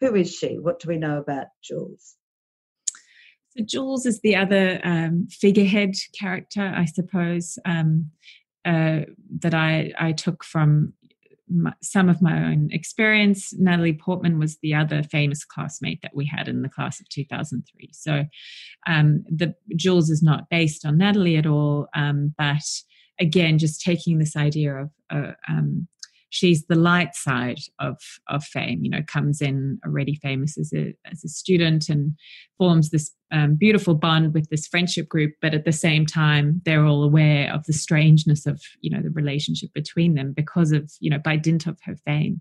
Who 0.00 0.16
is 0.16 0.34
she? 0.34 0.58
What 0.58 0.80
do 0.80 0.88
we 0.88 0.96
know 0.96 1.18
about 1.18 1.46
Jules? 1.62 2.16
So 3.56 3.64
Jules 3.64 4.04
is 4.04 4.20
the 4.20 4.34
other 4.34 4.80
um, 4.82 5.28
figurehead 5.30 5.94
character, 6.18 6.72
I 6.74 6.86
suppose. 6.86 7.56
Um, 7.64 8.10
uh, 8.64 9.00
that 9.40 9.54
I, 9.54 9.92
I 9.98 10.12
took 10.12 10.44
from 10.44 10.92
my, 11.54 11.72
some 11.82 12.08
of 12.08 12.22
my 12.22 12.44
own 12.44 12.68
experience. 12.72 13.52
Natalie 13.58 13.92
Portman 13.92 14.38
was 14.38 14.58
the 14.62 14.74
other 14.74 15.02
famous 15.02 15.44
classmate 15.44 16.00
that 16.02 16.14
we 16.14 16.26
had 16.26 16.48
in 16.48 16.62
the 16.62 16.68
class 16.68 17.00
of 17.00 17.08
2003. 17.08 17.90
So 17.92 18.24
um, 18.86 19.24
the 19.28 19.54
Jules 19.76 20.10
is 20.10 20.22
not 20.22 20.48
based 20.50 20.84
on 20.84 20.98
Natalie 20.98 21.36
at 21.36 21.46
all, 21.46 21.88
um, 21.94 22.34
but 22.36 22.62
again, 23.20 23.58
just 23.58 23.82
taking 23.82 24.18
this 24.18 24.36
idea 24.36 24.74
of 24.74 24.90
uh, 25.10 25.32
um, 25.48 25.88
she's 26.32 26.64
the 26.66 26.74
light 26.74 27.14
side 27.14 27.60
of 27.78 27.96
of 28.28 28.42
fame 28.42 28.82
you 28.82 28.90
know 28.90 29.02
comes 29.06 29.40
in 29.40 29.78
already 29.86 30.14
famous 30.16 30.58
as 30.58 30.72
a 30.74 30.94
as 31.10 31.22
a 31.22 31.28
student 31.28 31.88
and 31.88 32.16
forms 32.58 32.90
this 32.90 33.12
um, 33.30 33.54
beautiful 33.54 33.94
bond 33.94 34.34
with 34.34 34.48
this 34.50 34.66
friendship 34.66 35.08
group 35.08 35.32
but 35.40 35.54
at 35.54 35.64
the 35.64 35.72
same 35.72 36.04
time 36.04 36.60
they're 36.64 36.84
all 36.84 37.02
aware 37.02 37.52
of 37.52 37.64
the 37.66 37.72
strangeness 37.72 38.46
of 38.46 38.60
you 38.80 38.90
know 38.90 39.02
the 39.02 39.10
relationship 39.10 39.70
between 39.74 40.14
them 40.14 40.32
because 40.34 40.72
of 40.72 40.90
you 41.00 41.10
know 41.10 41.18
by 41.18 41.36
dint 41.36 41.66
of 41.66 41.78
her 41.84 41.96
fame 42.04 42.40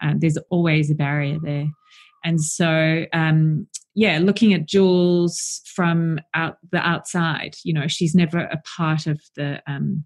um, 0.00 0.18
there's 0.20 0.38
always 0.50 0.90
a 0.90 0.94
barrier 0.94 1.38
there 1.42 1.66
and 2.24 2.40
so 2.40 3.04
um, 3.12 3.66
yeah, 3.94 4.18
looking 4.18 4.54
at 4.54 4.66
Jules 4.66 5.60
from 5.66 6.18
out 6.34 6.56
the 6.70 6.78
outside. 6.78 7.56
You 7.62 7.74
know, 7.74 7.88
she's 7.88 8.14
never 8.14 8.38
a 8.38 8.60
part 8.76 9.06
of 9.06 9.20
the 9.36 9.62
um, 9.66 10.04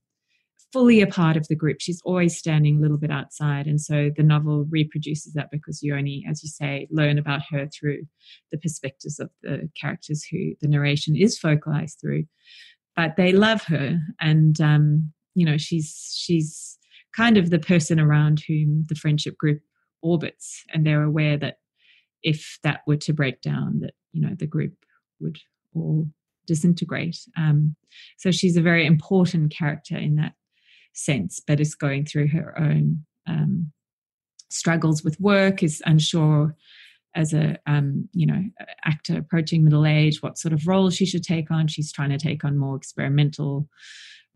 fully 0.77 1.01
a 1.01 1.07
part 1.07 1.39
of 1.39 1.49
the 1.49 1.55
group. 1.55 1.79
She's 1.81 2.03
always 2.05 2.37
standing 2.37 2.77
a 2.77 2.81
little 2.83 2.99
bit 2.99 3.11
outside. 3.11 3.67
And 3.67 3.81
so 3.81 4.11
the 4.15 4.23
novel 4.23 4.67
reproduces 4.69 5.33
that 5.33 5.49
because 5.51 5.83
you 5.83 5.97
only, 5.97 6.23
as 6.29 6.43
you 6.43 6.51
say, 6.51 6.87
learn 6.91 7.17
about 7.17 7.41
her 7.49 7.67
through 7.69 8.03
the 8.53 8.59
perspectives 8.59 9.19
of 9.19 9.31
the 9.43 9.71
characters 9.81 10.23
who 10.31 10.53
the 10.61 10.69
narration 10.69 11.17
is 11.17 11.39
focalized 11.39 11.99
through. 11.99 12.25
But 12.95 13.17
they 13.17 13.33
love 13.33 13.63
her. 13.63 13.99
And, 14.21 14.61
um, 14.61 15.15
you 15.35 15.47
know, 15.47 15.57
she's, 15.57 16.15
she's 16.15 16.77
kind 17.17 17.39
of 17.39 17.49
the 17.49 17.59
person 17.59 17.99
around 17.99 18.43
whom 18.47 18.85
the 18.91 18.97
friendship 18.97 19.39
group 19.39 19.63
orbits. 20.03 20.63
And 20.75 20.87
they're 20.87 21.05
aware 21.05 21.39
that 21.39 21.57
if 22.23 22.59
that 22.65 22.81
were 22.87 22.99
to 22.99 23.15
break 23.15 23.41
down, 23.41 23.81
that, 23.81 23.95
you 24.13 24.21
know, 24.21 24.37
the 24.39 24.47
group 24.47 24.75
would 25.21 25.39
all 25.75 26.07
disintegrate. 26.47 27.17
Um, 27.35 27.77
so 28.19 28.31
she's 28.31 28.59
a 28.59 28.63
very 28.63 28.85
important 28.85 29.57
character 29.57 29.97
in 29.97 30.17
that 30.17 30.35
sense, 30.97 31.41
but 31.47 31.61
is 31.61 31.75
going 31.75 32.05
through 32.05 32.29
her 32.29 32.59
own 32.59 33.05
um, 33.27 33.71
struggles 34.49 35.05
with 35.05 35.21
work, 35.21 35.63
is 35.63 35.83
unsure 35.87 36.55
as 37.15 37.33
a 37.33 37.59
um, 37.67 38.09
you 38.13 38.27
know 38.27 38.43
actor 38.85 39.19
approaching 39.19 39.65
middle 39.65 39.87
age 39.87 40.23
what 40.23 40.39
sort 40.39 40.53
of 40.53 40.67
role 40.67 40.91
she 40.91 41.07
should 41.07 41.23
take 41.23 41.51
on. 41.51 41.69
She's 41.69 41.93
trying 41.93 42.11
to 42.11 42.19
take 42.19 42.45
on 42.45 42.59
more 42.59 42.77
experimental 42.77 43.69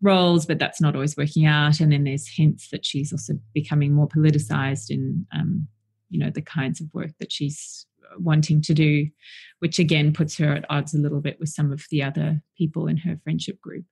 roles, 0.01 0.45
but 0.45 0.57
that's 0.57 0.81
not 0.81 0.95
always 0.95 1.15
working 1.15 1.45
out. 1.45 1.79
And 1.79 1.91
then 1.91 2.03
there's 2.03 2.27
hints 2.27 2.69
that 2.71 2.85
she's 2.85 3.11
also 3.11 3.33
becoming 3.53 3.93
more 3.93 4.07
politicized 4.07 4.89
in 4.89 5.25
um, 5.33 5.67
you 6.09 6.19
know 6.19 6.29
the 6.29 6.41
kinds 6.41 6.81
of 6.81 6.93
work 6.93 7.11
that 7.19 7.31
she's 7.31 7.85
wanting 8.17 8.61
to 8.61 8.73
do, 8.73 9.07
which 9.59 9.79
again 9.79 10.11
puts 10.11 10.37
her 10.37 10.53
at 10.53 10.65
odds 10.69 10.93
a 10.93 10.99
little 10.99 11.21
bit 11.21 11.39
with 11.39 11.49
some 11.49 11.71
of 11.71 11.85
the 11.91 12.03
other 12.03 12.41
people 12.57 12.87
in 12.87 12.97
her 12.97 13.17
friendship 13.23 13.59
group 13.61 13.85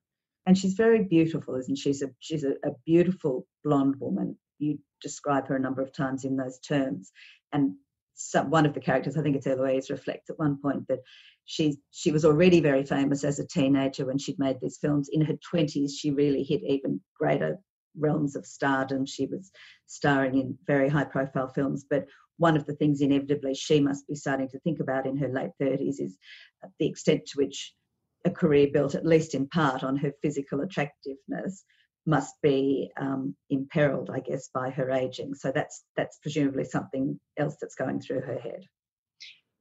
and 0.45 0.57
she's 0.57 0.73
very 0.73 1.03
beautiful, 1.03 1.55
isn't 1.55 1.77
she? 1.77 1.89
She's 1.89 2.01
a 2.01 2.09
she's 2.19 2.43
a, 2.43 2.51
a 2.63 2.71
beautiful 2.85 3.45
blonde 3.63 3.95
woman. 3.99 4.37
You 4.57 4.79
describe 5.01 5.47
her 5.47 5.55
a 5.55 5.59
number 5.59 5.81
of 5.81 5.93
times 5.93 6.25
in 6.25 6.35
those 6.35 6.59
terms, 6.59 7.11
and 7.53 7.75
some, 8.15 8.49
one 8.49 8.65
of 8.65 8.73
the 8.73 8.81
characters, 8.81 9.15
I 9.15 9.21
think 9.21 9.37
it's 9.37 9.47
Eloise, 9.47 9.89
reflects 9.89 10.29
at 10.29 10.39
one 10.39 10.59
point 10.61 10.87
that 10.89 10.99
she 11.45 11.77
she 11.91 12.11
was 12.11 12.25
already 12.25 12.59
very 12.59 12.83
famous 12.83 13.23
as 13.23 13.39
a 13.39 13.47
teenager 13.47 14.05
when 14.05 14.17
she'd 14.17 14.39
made 14.39 14.57
these 14.61 14.77
films. 14.77 15.09
In 15.11 15.21
her 15.21 15.37
twenties, 15.49 15.95
she 15.95 16.11
really 16.11 16.43
hit 16.43 16.61
even 16.63 17.01
greater 17.17 17.57
realms 17.97 18.35
of 18.35 18.45
stardom. 18.45 19.05
She 19.05 19.25
was 19.25 19.51
starring 19.87 20.37
in 20.37 20.57
very 20.67 20.89
high 20.89 21.05
profile 21.05 21.47
films, 21.47 21.85
but 21.89 22.05
one 22.37 22.55
of 22.55 22.65
the 22.65 22.75
things 22.75 23.01
inevitably 23.01 23.53
she 23.53 23.79
must 23.81 24.07
be 24.07 24.15
starting 24.15 24.47
to 24.49 24.59
think 24.59 24.79
about 24.79 25.05
in 25.05 25.17
her 25.17 25.27
late 25.27 25.51
30s 25.61 25.99
is 25.99 26.17
the 26.79 26.87
extent 26.87 27.25
to 27.27 27.37
which 27.37 27.73
a 28.25 28.29
career 28.29 28.67
built 28.71 28.95
at 28.95 29.05
least 29.05 29.33
in 29.33 29.47
part 29.47 29.83
on 29.83 29.95
her 29.97 30.11
physical 30.21 30.61
attractiveness 30.61 31.63
must 32.05 32.35
be 32.41 32.91
um, 32.99 33.35
imperiled, 33.49 34.09
I 34.09 34.19
guess, 34.19 34.49
by 34.53 34.69
her 34.71 34.91
aging. 34.91 35.35
So 35.35 35.51
that's 35.53 35.83
that's 35.95 36.17
presumably 36.21 36.63
something 36.63 37.19
else 37.37 37.55
that's 37.61 37.75
going 37.75 38.01
through 38.01 38.21
her 38.21 38.39
head. 38.39 38.63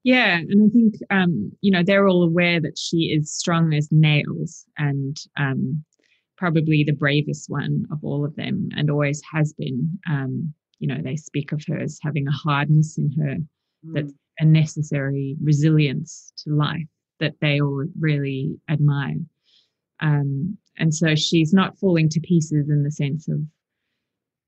Yeah, 0.05 0.39
and 0.39 0.71
I 0.71 0.73
think 0.73 0.95
um, 1.11 1.53
you 1.61 1.71
know 1.71 1.83
they're 1.85 2.09
all 2.09 2.23
aware 2.23 2.61
that 2.61 2.79
she 2.79 3.15
is 3.17 3.33
strong 3.33 3.75
as 3.75 3.89
nails 3.91 4.65
and 4.79 5.17
um, 5.37 5.85
probably 6.37 6.85
the 6.85 6.93
bravest 6.93 7.51
one 7.51 7.87
of 7.93 7.99
all 8.03 8.25
of 8.25 8.35
them, 8.37 8.69
and 8.77 8.91
always 8.91 9.21
has 9.33 9.53
been. 9.53 9.99
Um, 10.09 10.55
you 10.81 10.87
know, 10.87 11.03
they 11.03 11.17
speak 11.17 11.51
of 11.51 11.61
her 11.67 11.77
as 11.77 11.99
having 12.03 12.29
a 12.29 12.33
hardness 12.33 12.99
in 12.99 13.11
her 13.21 13.35
mm. 13.35 13.95
that's 13.95 14.13
a 14.39 14.45
necessary 14.45 15.37
resilience 15.43 16.33
to 16.37 16.55
life 16.55 16.87
that 17.21 17.35
they 17.41 17.61
all 17.61 17.85
really 17.99 18.59
admire. 18.69 19.19
Um, 20.01 20.57
and 20.77 20.95
so 20.95 21.15
she's 21.15 21.53
not 21.53 21.79
falling 21.79 22.09
to 22.11 22.21
pieces 22.21 22.69
in 22.69 22.85
the 22.85 22.91
sense 22.91 23.29
of, 23.29 23.41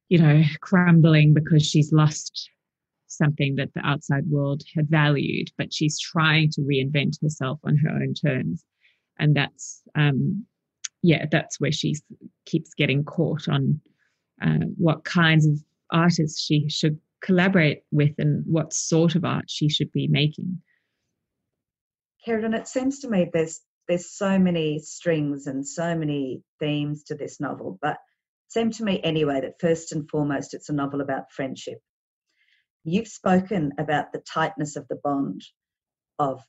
you 0.08 0.18
know, 0.18 0.42
crumbling 0.60 1.34
because 1.34 1.66
she's 1.66 1.92
lost 1.92 2.50
something 3.08 3.56
that 3.56 3.74
the 3.74 3.84
outside 3.84 4.24
world 4.28 4.62
had 4.74 4.88
valued, 4.88 5.48
but 5.58 5.72
she's 5.72 5.98
trying 5.98 6.50
to 6.52 6.60
reinvent 6.60 7.20
herself 7.20 7.58
on 7.64 7.76
her 7.76 7.90
own 7.90 8.14
terms. 8.14 8.64
And 9.18 9.36
that's, 9.36 9.82
um, 9.96 10.46
yeah, 11.02 11.26
that's 11.30 11.60
where 11.60 11.72
she 11.72 11.96
keeps 12.46 12.72
getting 12.74 13.04
caught 13.04 13.48
on 13.48 13.80
uh, 14.42 14.64
what 14.76 15.04
kinds 15.04 15.46
of 15.46 15.58
artists 15.90 16.40
she 16.40 16.68
should 16.68 16.98
collaborate 17.20 17.82
with 17.90 18.14
and 18.18 18.44
what 18.46 18.72
sort 18.72 19.14
of 19.14 19.24
art 19.24 19.44
she 19.48 19.68
should 19.68 19.92
be 19.92 20.06
making. 20.08 20.60
Ceridwen, 22.26 22.54
it 22.54 22.68
seems 22.68 23.00
to 23.00 23.08
me 23.08 23.30
there's 23.32 23.60
there's 23.88 24.10
so 24.10 24.38
many 24.38 24.78
strings 24.78 25.46
and 25.46 25.66
so 25.66 25.96
many 25.96 26.42
themes 26.60 27.02
to 27.04 27.14
this 27.16 27.40
novel, 27.40 27.78
but 27.82 27.94
it 27.94 28.52
seemed 28.52 28.74
to 28.74 28.84
me 28.84 29.00
anyway 29.02 29.40
that 29.40 29.60
first 29.60 29.90
and 29.92 30.08
foremost 30.08 30.54
it's 30.54 30.68
a 30.68 30.72
novel 30.72 31.00
about 31.00 31.32
friendship. 31.32 31.78
You've 32.84 33.08
spoken 33.08 33.72
about 33.78 34.12
the 34.12 34.22
tightness 34.32 34.76
of 34.76 34.86
the 34.88 35.00
bond 35.02 35.42
of 36.20 36.40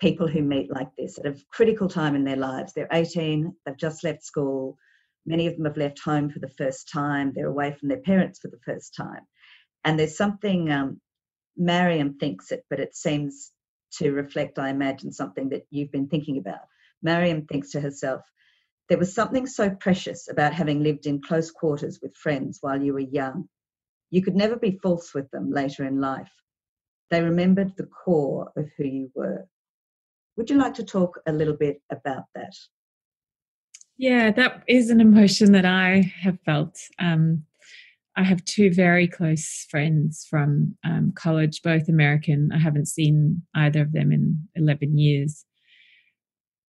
people 0.00 0.26
who 0.26 0.42
meet 0.42 0.72
like 0.72 0.88
this 0.96 1.18
at 1.18 1.26
a 1.26 1.36
critical 1.52 1.88
time 1.88 2.14
in 2.14 2.24
their 2.24 2.36
lives. 2.36 2.72
They're 2.72 2.88
18, 2.90 3.54
they've 3.66 3.76
just 3.76 4.02
left 4.02 4.24
school, 4.24 4.78
many 5.26 5.46
of 5.46 5.56
them 5.56 5.66
have 5.66 5.76
left 5.76 6.00
home 6.00 6.30
for 6.30 6.38
the 6.38 6.48
first 6.48 6.88
time, 6.90 7.32
they're 7.34 7.46
away 7.46 7.72
from 7.78 7.90
their 7.90 8.00
parents 8.00 8.38
for 8.38 8.48
the 8.48 8.60
first 8.64 8.94
time. 8.94 9.26
And 9.84 9.98
there's 9.98 10.16
something, 10.16 10.70
um, 10.70 11.00
Mariam 11.56 12.16
thinks 12.18 12.52
it, 12.52 12.64
but 12.70 12.80
it 12.80 12.96
seems 12.96 13.52
to 13.98 14.12
reflect, 14.12 14.58
I 14.58 14.70
imagine, 14.70 15.12
something 15.12 15.48
that 15.50 15.66
you've 15.70 15.92
been 15.92 16.08
thinking 16.08 16.38
about. 16.38 16.60
Mariam 17.02 17.46
thinks 17.46 17.70
to 17.70 17.80
herself, 17.80 18.22
there 18.88 18.98
was 18.98 19.14
something 19.14 19.46
so 19.46 19.70
precious 19.70 20.28
about 20.28 20.52
having 20.52 20.82
lived 20.82 21.06
in 21.06 21.22
close 21.22 21.50
quarters 21.50 22.00
with 22.02 22.16
friends 22.16 22.58
while 22.60 22.82
you 22.82 22.92
were 22.92 23.00
young. 23.00 23.48
You 24.10 24.22
could 24.22 24.34
never 24.34 24.56
be 24.56 24.80
false 24.82 25.14
with 25.14 25.30
them 25.30 25.50
later 25.50 25.84
in 25.84 26.00
life. 26.00 26.32
They 27.10 27.22
remembered 27.22 27.76
the 27.76 27.86
core 27.86 28.50
of 28.56 28.68
who 28.76 28.84
you 28.84 29.10
were. 29.14 29.46
Would 30.36 30.50
you 30.50 30.56
like 30.56 30.74
to 30.74 30.84
talk 30.84 31.20
a 31.26 31.32
little 31.32 31.56
bit 31.56 31.80
about 31.90 32.24
that? 32.34 32.54
Yeah, 33.96 34.30
that 34.32 34.64
is 34.66 34.90
an 34.90 35.00
emotion 35.00 35.52
that 35.52 35.66
I 35.66 36.12
have 36.20 36.38
felt. 36.40 36.80
Um, 36.98 37.44
I 38.20 38.24
have 38.24 38.44
two 38.44 38.70
very 38.70 39.08
close 39.08 39.66
friends 39.70 40.26
from 40.28 40.76
um, 40.84 41.10
college, 41.14 41.62
both 41.62 41.88
American. 41.88 42.50
I 42.52 42.58
haven't 42.58 42.86
seen 42.86 43.40
either 43.54 43.80
of 43.80 43.92
them 43.92 44.12
in 44.12 44.46
11 44.56 44.98
years. 44.98 45.46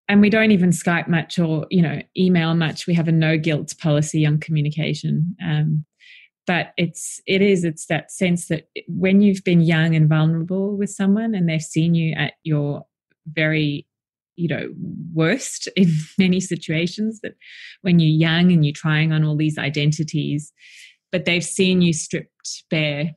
And 0.08 0.20
we 0.20 0.28
don't 0.28 0.50
even 0.50 0.70
Skype 0.70 1.08
much 1.08 1.38
or, 1.38 1.66
you 1.70 1.80
know, 1.80 2.02
email 2.18 2.54
much. 2.54 2.86
We 2.86 2.92
have 2.94 3.08
a 3.08 3.12
no 3.12 3.38
guilt 3.38 3.72
policy 3.80 4.26
on 4.26 4.40
communication. 4.40 5.36
Um, 5.42 5.86
but 6.46 6.74
it's 6.76 7.20
it 7.26 7.40
is 7.40 7.64
it's 7.64 7.86
that 7.86 8.10
sense 8.10 8.48
that 8.48 8.68
when 8.86 9.22
you've 9.22 9.44
been 9.44 9.62
young 9.62 9.94
and 9.94 10.08
vulnerable 10.08 10.76
with 10.76 10.90
someone 10.90 11.34
and 11.34 11.48
they've 11.48 11.62
seen 11.62 11.94
you 11.94 12.14
at 12.14 12.34
your 12.42 12.84
very 13.26 13.86
you 14.36 14.48
know 14.48 14.70
worst 15.12 15.68
in 15.76 15.88
many 16.18 16.40
situations 16.40 17.20
that 17.22 17.34
when 17.82 17.98
you're 17.98 18.08
young 18.08 18.50
and 18.50 18.64
you're 18.64 18.72
trying 18.72 19.12
on 19.12 19.24
all 19.24 19.36
these 19.36 19.58
identities 19.58 20.52
but 21.12 21.24
they've 21.24 21.44
seen 21.44 21.82
you 21.82 21.92
stripped 21.92 22.64
bare. 22.70 23.12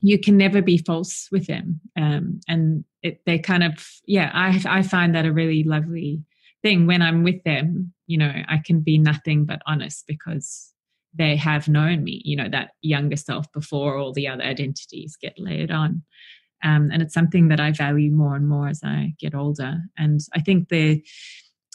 You 0.00 0.18
can 0.18 0.36
never 0.36 0.62
be 0.62 0.78
false 0.78 1.28
with 1.30 1.46
them. 1.46 1.80
Um, 1.96 2.40
and 2.48 2.84
it, 3.02 3.20
they 3.26 3.38
kind 3.38 3.64
of 3.64 3.88
yeah 4.06 4.30
I, 4.32 4.62
I 4.66 4.82
find 4.82 5.14
that 5.14 5.26
a 5.26 5.32
really 5.32 5.64
lovely 5.64 6.22
thing. 6.62 6.86
When 6.86 7.02
i'm 7.02 7.24
with 7.24 7.42
them 7.44 7.92
you 8.06 8.18
know 8.18 8.32
i 8.48 8.58
can 8.64 8.80
be 8.80 8.98
nothing 8.98 9.44
but 9.44 9.62
honest 9.66 10.04
because 10.06 10.72
they 11.14 11.36
have 11.36 11.68
known 11.68 12.04
me 12.04 12.22
you 12.24 12.36
know 12.36 12.48
that 12.48 12.70
younger 12.80 13.16
self 13.16 13.50
before 13.52 13.96
all 13.96 14.12
the 14.12 14.28
other 14.28 14.44
identities 14.44 15.16
get 15.20 15.34
layered 15.38 15.70
on. 15.70 16.02
Um, 16.64 16.90
and 16.92 17.02
it's 17.02 17.14
something 17.14 17.48
that 17.48 17.60
i 17.60 17.72
value 17.72 18.12
more 18.12 18.36
and 18.36 18.48
more 18.48 18.68
as 18.68 18.80
i 18.84 19.14
get 19.18 19.34
older. 19.34 19.80
And 19.98 20.20
i 20.34 20.40
think 20.40 20.68
the 20.68 21.04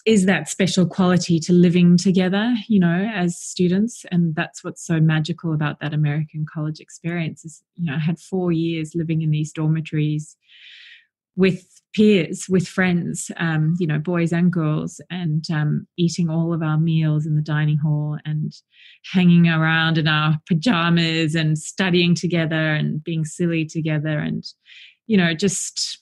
is 0.08 0.26
that 0.26 0.48
special 0.48 0.88
quality 0.88 1.38
to 1.38 1.52
living 1.52 1.98
together 1.98 2.56
you 2.70 2.80
know 2.80 3.12
as 3.14 3.38
students? 3.38 4.06
And 4.10 4.34
that's 4.34 4.64
what's 4.64 4.84
so 4.84 5.00
magical 5.00 5.54
about 5.54 5.80
that 5.82 5.94
american 5.94 6.46
college 6.52 6.80
experience 6.80 7.46
is 7.46 7.62
you 7.76 7.86
know 7.86 7.98
i 7.98 8.00
had 8.00 8.18
four 8.18 8.52
years 8.52 8.94
living 8.96 9.22
in 9.22 9.30
these 9.32 9.52
dormitories 9.52 10.36
with 11.36 11.66
peers 11.94 12.46
with 12.50 12.68
friends 12.68 13.32
um, 13.38 13.76
you 13.80 13.88
know 13.88 14.00
boys 14.00 14.32
and 14.32 14.52
girls 14.52 15.02
and 15.10 15.46
um, 15.52 15.88
eating 15.98 16.30
all 16.30 16.54
of 16.54 16.62
our 16.62 16.78
meals 16.78 17.26
in 17.26 17.36
the 17.36 17.42
dining 17.42 17.78
hall 17.78 18.18
and 18.26 18.54
hanging 19.12 19.48
around 19.48 19.98
in 19.98 20.08
our 20.08 20.38
pajamas 20.48 21.36
and 21.36 21.58
studying 21.58 22.16
together 22.16 22.74
and 22.74 23.04
being 23.04 23.26
silly 23.26 23.66
together 23.66 24.20
and 24.20 24.44
you 25.08 25.18
know 25.18 25.34
just 25.34 26.00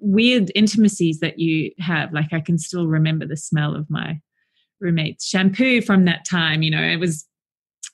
weird 0.00 0.50
intimacies 0.54 1.20
that 1.20 1.38
you 1.38 1.72
have. 1.78 2.12
Like 2.12 2.32
I 2.32 2.40
can 2.40 2.58
still 2.58 2.86
remember 2.86 3.26
the 3.26 3.36
smell 3.36 3.74
of 3.74 3.90
my 3.90 4.20
roommate's 4.80 5.26
shampoo 5.26 5.80
from 5.82 6.04
that 6.04 6.24
time. 6.24 6.62
You 6.62 6.70
know, 6.70 6.82
it 6.82 6.96
was 6.98 7.26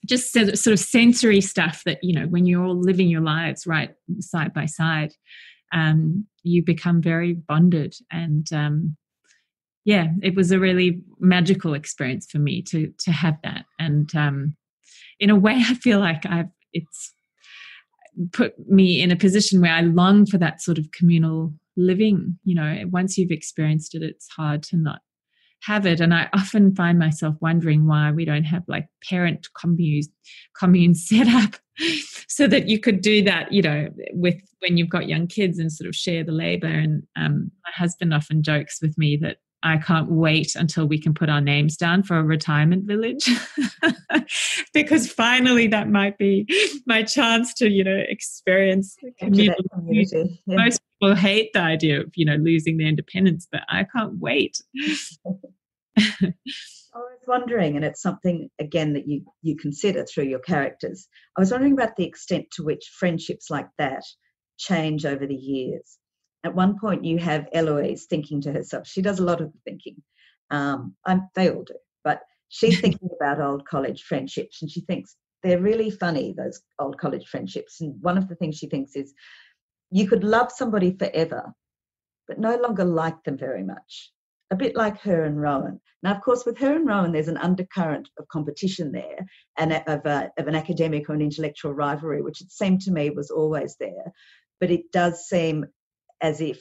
just 0.06 0.32
sort 0.32 0.66
of 0.66 0.78
sensory 0.78 1.40
stuff 1.40 1.82
that 1.84 1.98
you 2.02 2.14
know 2.14 2.26
when 2.26 2.46
you're 2.46 2.64
all 2.64 2.78
living 2.78 3.08
your 3.08 3.22
lives 3.22 3.66
right 3.66 3.94
side 4.20 4.52
by 4.52 4.66
side. 4.66 5.12
um, 5.72 6.26
you 6.42 6.62
become 6.62 7.00
very 7.00 7.32
bonded 7.32 7.94
and 8.12 8.52
um, 8.52 8.96
yeah 9.84 10.08
it 10.22 10.34
was 10.34 10.50
a 10.50 10.60
really 10.60 11.02
magical 11.20 11.74
experience 11.74 12.26
for 12.30 12.38
me 12.38 12.62
to 12.62 12.92
to 12.98 13.12
have 13.12 13.36
that 13.42 13.64
and 13.78 14.14
um, 14.14 14.56
in 15.20 15.30
a 15.30 15.36
way 15.36 15.54
i 15.68 15.74
feel 15.74 15.98
like 15.98 16.24
i've 16.26 16.50
it's 16.72 17.12
put 18.32 18.54
me 18.68 19.02
in 19.02 19.10
a 19.10 19.16
position 19.16 19.60
where 19.60 19.72
i 19.72 19.80
long 19.80 20.26
for 20.26 20.38
that 20.38 20.60
sort 20.60 20.78
of 20.78 20.90
communal 20.92 21.52
living 21.76 22.38
you 22.44 22.54
know 22.54 22.82
once 22.90 23.18
you've 23.18 23.30
experienced 23.30 23.94
it 23.94 24.02
it's 24.02 24.28
hard 24.28 24.62
to 24.62 24.76
not 24.76 25.00
have 25.62 25.86
it 25.86 26.00
and 26.00 26.14
i 26.14 26.28
often 26.34 26.74
find 26.74 26.98
myself 26.98 27.34
wondering 27.40 27.86
why 27.86 28.10
we 28.10 28.24
don't 28.24 28.44
have 28.44 28.62
like 28.68 28.86
parent 29.08 29.48
communes 29.58 30.08
communes 30.56 31.06
set 31.08 31.26
up 31.26 31.56
so 32.28 32.46
that 32.46 32.68
you 32.68 32.78
could 32.78 33.00
do 33.00 33.22
that 33.22 33.52
you 33.52 33.62
know 33.62 33.88
with 34.12 34.40
when 34.60 34.76
you've 34.76 34.88
got 34.88 35.08
young 35.08 35.26
kids 35.26 35.58
and 35.58 35.72
sort 35.72 35.88
of 35.88 35.94
share 35.94 36.22
the 36.22 36.32
labor 36.32 36.66
and 36.66 37.02
um, 37.16 37.50
my 37.64 37.72
husband 37.74 38.14
often 38.14 38.42
jokes 38.42 38.78
with 38.80 38.96
me 38.96 39.16
that 39.16 39.38
I 39.64 39.78
can't 39.78 40.10
wait 40.10 40.54
until 40.56 40.86
we 40.86 41.00
can 41.00 41.14
put 41.14 41.30
our 41.30 41.40
names 41.40 41.78
down 41.78 42.02
for 42.02 42.18
a 42.18 42.22
retirement 42.22 42.84
village 42.84 43.26
because 44.74 45.10
finally 45.10 45.66
that 45.68 45.88
might 45.88 46.18
be 46.18 46.46
my 46.86 47.02
chance 47.02 47.54
to, 47.54 47.70
you 47.70 47.82
know, 47.82 48.04
experience 48.06 48.94
community. 49.18 49.62
community. 49.72 50.42
Yeah. 50.46 50.56
Most 50.56 50.82
people 51.04 51.14
hate 51.14 51.52
the 51.52 51.60
idea 51.60 52.00
of, 52.00 52.10
you 52.14 52.24
know, 52.24 52.36
losing 52.36 52.76
their 52.76 52.88
independence, 52.88 53.48
but 53.50 53.62
I 53.68 53.86
can't 53.94 54.18
wait. 54.18 54.60
I 55.98 56.32
was 56.98 57.24
wondering, 57.26 57.76
and 57.76 57.84
it's 57.84 58.02
something 58.02 58.50
again 58.60 58.92
that 58.94 59.08
you 59.08 59.24
you 59.42 59.56
consider 59.56 60.04
through 60.04 60.24
your 60.24 60.40
characters. 60.40 61.08
I 61.36 61.40
was 61.40 61.50
wondering 61.50 61.72
about 61.72 61.96
the 61.96 62.04
extent 62.04 62.46
to 62.52 62.64
which 62.64 62.92
friendships 62.98 63.50
like 63.50 63.68
that 63.78 64.04
change 64.58 65.04
over 65.04 65.26
the 65.26 65.34
years 65.34 65.98
at 66.44 66.54
one 66.54 66.78
point 66.78 67.04
you 67.04 67.18
have 67.18 67.48
Eloise 67.52 68.06
thinking 68.08 68.40
to 68.42 68.52
herself. 68.52 68.86
She 68.86 69.02
does 69.02 69.18
a 69.18 69.24
lot 69.24 69.40
of 69.40 69.50
the 69.52 69.58
thinking. 69.64 69.96
Um, 70.50 70.94
I'm, 71.06 71.28
they 71.34 71.50
all 71.50 71.64
do, 71.64 71.74
but 72.04 72.20
she's 72.50 72.80
thinking 72.82 73.08
about 73.18 73.40
old 73.40 73.66
college 73.66 74.02
friendships, 74.02 74.62
and 74.62 74.70
she 74.70 74.82
thinks 74.82 75.16
they're 75.42 75.60
really 75.60 75.90
funny 75.90 76.34
those 76.36 76.60
old 76.78 76.98
college 76.98 77.26
friendships. 77.26 77.80
And 77.80 78.00
one 78.02 78.16
of 78.18 78.28
the 78.28 78.36
things 78.36 78.56
she 78.56 78.68
thinks 78.68 78.94
is, 78.94 79.14
you 79.94 80.08
could 80.08 80.24
love 80.24 80.50
somebody 80.50 80.96
forever, 80.98 81.54
but 82.26 82.40
no 82.40 82.56
longer 82.56 82.84
like 82.84 83.22
them 83.22 83.38
very 83.38 83.62
much. 83.62 84.10
A 84.50 84.56
bit 84.56 84.74
like 84.74 85.00
her 85.02 85.22
and 85.22 85.40
Rowan. 85.40 85.80
Now, 86.02 86.16
of 86.16 86.20
course, 86.20 86.44
with 86.44 86.58
her 86.58 86.74
and 86.74 86.84
Rowan, 86.84 87.12
there's 87.12 87.28
an 87.28 87.36
undercurrent 87.36 88.08
of 88.18 88.26
competition 88.26 88.90
there 88.90 89.24
and 89.56 89.72
of, 89.86 90.04
a, 90.04 90.32
of 90.36 90.48
an 90.48 90.56
academic 90.56 91.08
or 91.08 91.14
an 91.14 91.22
intellectual 91.22 91.72
rivalry, 91.72 92.22
which 92.22 92.40
it 92.40 92.50
seemed 92.50 92.80
to 92.82 92.90
me 92.90 93.10
was 93.10 93.30
always 93.30 93.76
there. 93.78 94.12
But 94.60 94.72
it 94.72 94.90
does 94.90 95.28
seem 95.28 95.64
as 96.20 96.40
if 96.40 96.60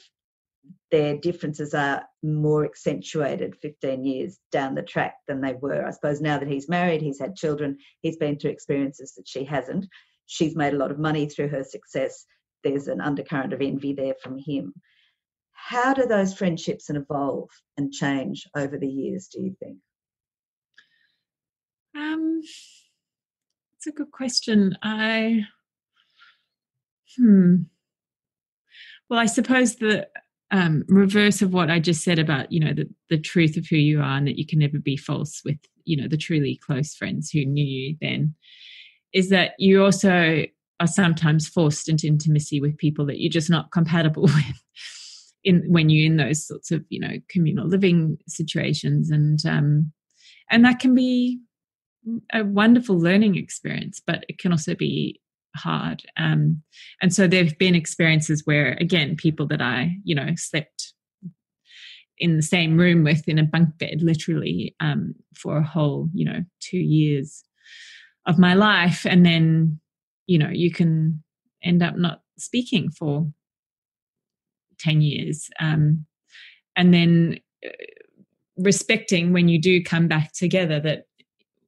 their 0.92 1.18
differences 1.18 1.74
are 1.74 2.04
more 2.22 2.66
accentuated 2.66 3.56
15 3.64 4.06
years 4.06 4.38
down 4.52 4.76
the 4.76 4.84
track 4.84 5.16
than 5.28 5.42
they 5.42 5.56
were. 5.60 5.84
I 5.84 5.90
suppose 5.90 6.22
now 6.22 6.38
that 6.38 6.48
he's 6.48 6.70
married, 6.70 7.02
he's 7.02 7.20
had 7.20 7.36
children, 7.36 7.78
he's 8.02 8.18
been 8.18 8.38
through 8.38 8.52
experiences 8.52 9.16
that 9.18 9.28
she 9.28 9.44
hasn't. 9.44 9.88
She's 10.28 10.56
made 10.56 10.76
a 10.76 10.78
lot 10.78 10.92
of 10.92 11.00
money 11.00 11.28
through 11.28 11.48
her 11.48 11.64
success. 11.64 12.28
There's 12.64 12.88
an 12.88 13.02
undercurrent 13.02 13.54
of 13.54 13.62
envy 13.62 13.94
there 13.94 14.16
from 14.22 14.38
him. 14.38 14.74
How 15.52 15.94
do 15.94 16.06
those 16.06 16.34
friendships 16.34 16.90
evolve 16.90 17.50
and 17.78 17.92
change 17.92 18.48
over 18.56 18.78
the 18.78 18.88
years, 18.88 19.28
do 19.28 19.42
you 19.42 19.56
think? 19.60 19.78
Um, 21.96 22.42
it's 23.76 23.88
a 23.88 23.92
good 23.92 24.12
question. 24.12 24.78
I, 24.82 25.46
hmm, 27.18 27.56
well, 29.10 29.20
I 29.20 29.28
suppose 29.28 29.76
the 29.76 30.08
um, 30.54 30.84
reverse 30.88 31.42
of 31.42 31.52
what 31.52 31.72
I 31.72 31.80
just 31.80 32.04
said 32.04 32.20
about 32.20 32.52
you 32.52 32.60
know 32.60 32.74
the 32.74 32.88
the 33.10 33.20
truth 33.20 33.58
of 33.58 33.66
who 33.68 33.76
you 33.76 34.00
are 34.00 34.18
and 34.18 34.28
that 34.28 34.38
you 34.38 34.46
can 34.46 34.60
never 34.60 34.78
be 34.78 34.96
false 34.96 35.42
with 35.44 35.58
you 35.84 35.98
know 35.98 36.08
the 36.08 36.16
truly 36.16 36.60
close 36.64 36.94
friends 36.94 37.32
who 37.32 37.44
knew 37.44 37.66
you 37.66 37.98
then 38.00 38.36
is 39.14 39.30
that 39.30 39.54
you 39.58 39.84
also 39.84 40.46
are 40.84 40.88
sometimes 40.88 41.48
forced 41.48 41.90
into 41.90 42.08
intimacy 42.08 42.60
with 42.60 42.78
people 42.78 43.06
that 43.06 43.20
you're 43.20 43.32
just 43.32 43.50
not 43.50 43.72
compatible 43.72 44.24
with 44.36 44.64
in 45.44 45.64
when 45.68 45.90
you're 45.90 46.06
in 46.06 46.18
those 46.18 46.46
sorts 46.46 46.72
of 46.72 46.84
you 46.90 47.00
know 47.00 47.14
communal 47.30 47.68
living 47.68 48.18
situations 48.28 49.10
and 49.10 49.46
um 49.46 49.92
and 50.50 50.64
that 50.64 50.80
can 50.80 50.94
be 50.96 51.40
a 52.34 52.44
wonderful 52.44 53.00
learning 53.00 53.36
experience 53.36 54.02
but 54.06 54.24
it 54.28 54.38
can 54.40 54.52
also 54.52 54.76
be 54.76 55.20
hard. 55.56 56.04
Um, 56.18 56.62
and 57.02 57.14
so 57.14 57.28
there 57.28 57.44
have 57.44 57.58
been 57.58 57.76
experiences 57.76 58.42
where, 58.46 58.78
again, 58.80 59.16
people 59.16 59.48
that 59.48 59.62
I, 59.62 59.96
you 60.04 60.16
know, 60.16 60.30
slept 60.36 60.94
in 62.18 62.36
the 62.36 62.44
same 62.44 62.78
room 62.78 63.04
with 63.04 63.28
in 63.28 63.40
a 63.40 63.44
bunk 63.44 63.78
bed, 63.78 64.02
literally, 64.02 64.76
um, 64.80 65.16
for 65.36 65.58
a 65.58 65.64
whole, 65.64 66.10
you 66.14 66.26
know, 66.26 66.44
two 66.60 66.78
years 66.78 67.44
of 68.26 68.40
my 68.40 68.54
life. 68.54 69.06
And 69.06 69.26
then, 69.26 69.80
you 70.28 70.38
know, 70.38 70.50
you 70.52 70.72
can 70.72 71.24
end 71.64 71.82
up 71.84 71.96
not 71.98 72.22
speaking 72.38 72.90
for 72.90 73.28
10 74.80 75.02
years. 75.02 75.50
Um, 75.60 76.06
and 76.76 76.94
then 76.94 77.40
uh, 77.66 77.70
respecting 78.58 79.34
when 79.34 79.48
you 79.48 79.60
do 79.60 79.84
come 79.84 80.08
back 80.08 80.34
together 80.34 80.80
that 80.80 81.06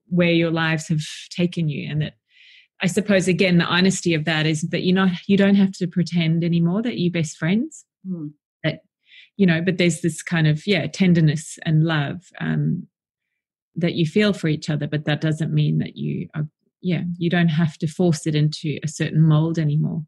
where 0.07 0.31
your 0.31 0.51
lives 0.51 0.87
have 0.87 1.01
taken 1.31 1.67
you 1.67 1.89
and 1.89 2.01
that 2.01 2.13
I 2.81 2.87
suppose 2.87 3.27
again 3.27 3.57
the 3.57 3.65
honesty 3.65 4.13
of 4.13 4.25
that 4.25 4.45
is 4.45 4.61
that 4.69 4.83
you're 4.83 4.95
not 4.95 5.11
you 5.27 5.37
don't 5.37 5.55
have 5.55 5.71
to 5.73 5.87
pretend 5.87 6.43
anymore 6.43 6.81
that 6.83 6.99
you're 6.99 7.11
best 7.11 7.37
friends. 7.37 7.85
Mm. 8.07 8.33
That 8.63 8.79
you 9.37 9.45
know, 9.45 9.61
but 9.61 9.77
there's 9.77 10.01
this 10.01 10.21
kind 10.21 10.47
of 10.47 10.67
yeah 10.67 10.85
tenderness 10.87 11.57
and 11.63 11.85
love 11.85 12.17
um, 12.39 12.87
that 13.75 13.95
you 13.95 14.05
feel 14.05 14.33
for 14.33 14.47
each 14.47 14.69
other, 14.69 14.87
but 14.87 15.05
that 15.05 15.21
doesn't 15.21 15.53
mean 15.53 15.79
that 15.79 15.95
you 15.95 16.27
are 16.35 16.47
yeah 16.85 17.01
you 17.17 17.29
don't 17.29 17.49
have 17.49 17.77
to 17.79 17.87
force 17.87 18.27
it 18.27 18.35
into 18.35 18.79
a 18.83 18.87
certain 18.87 19.21
mold 19.21 19.57
anymore. 19.57 20.03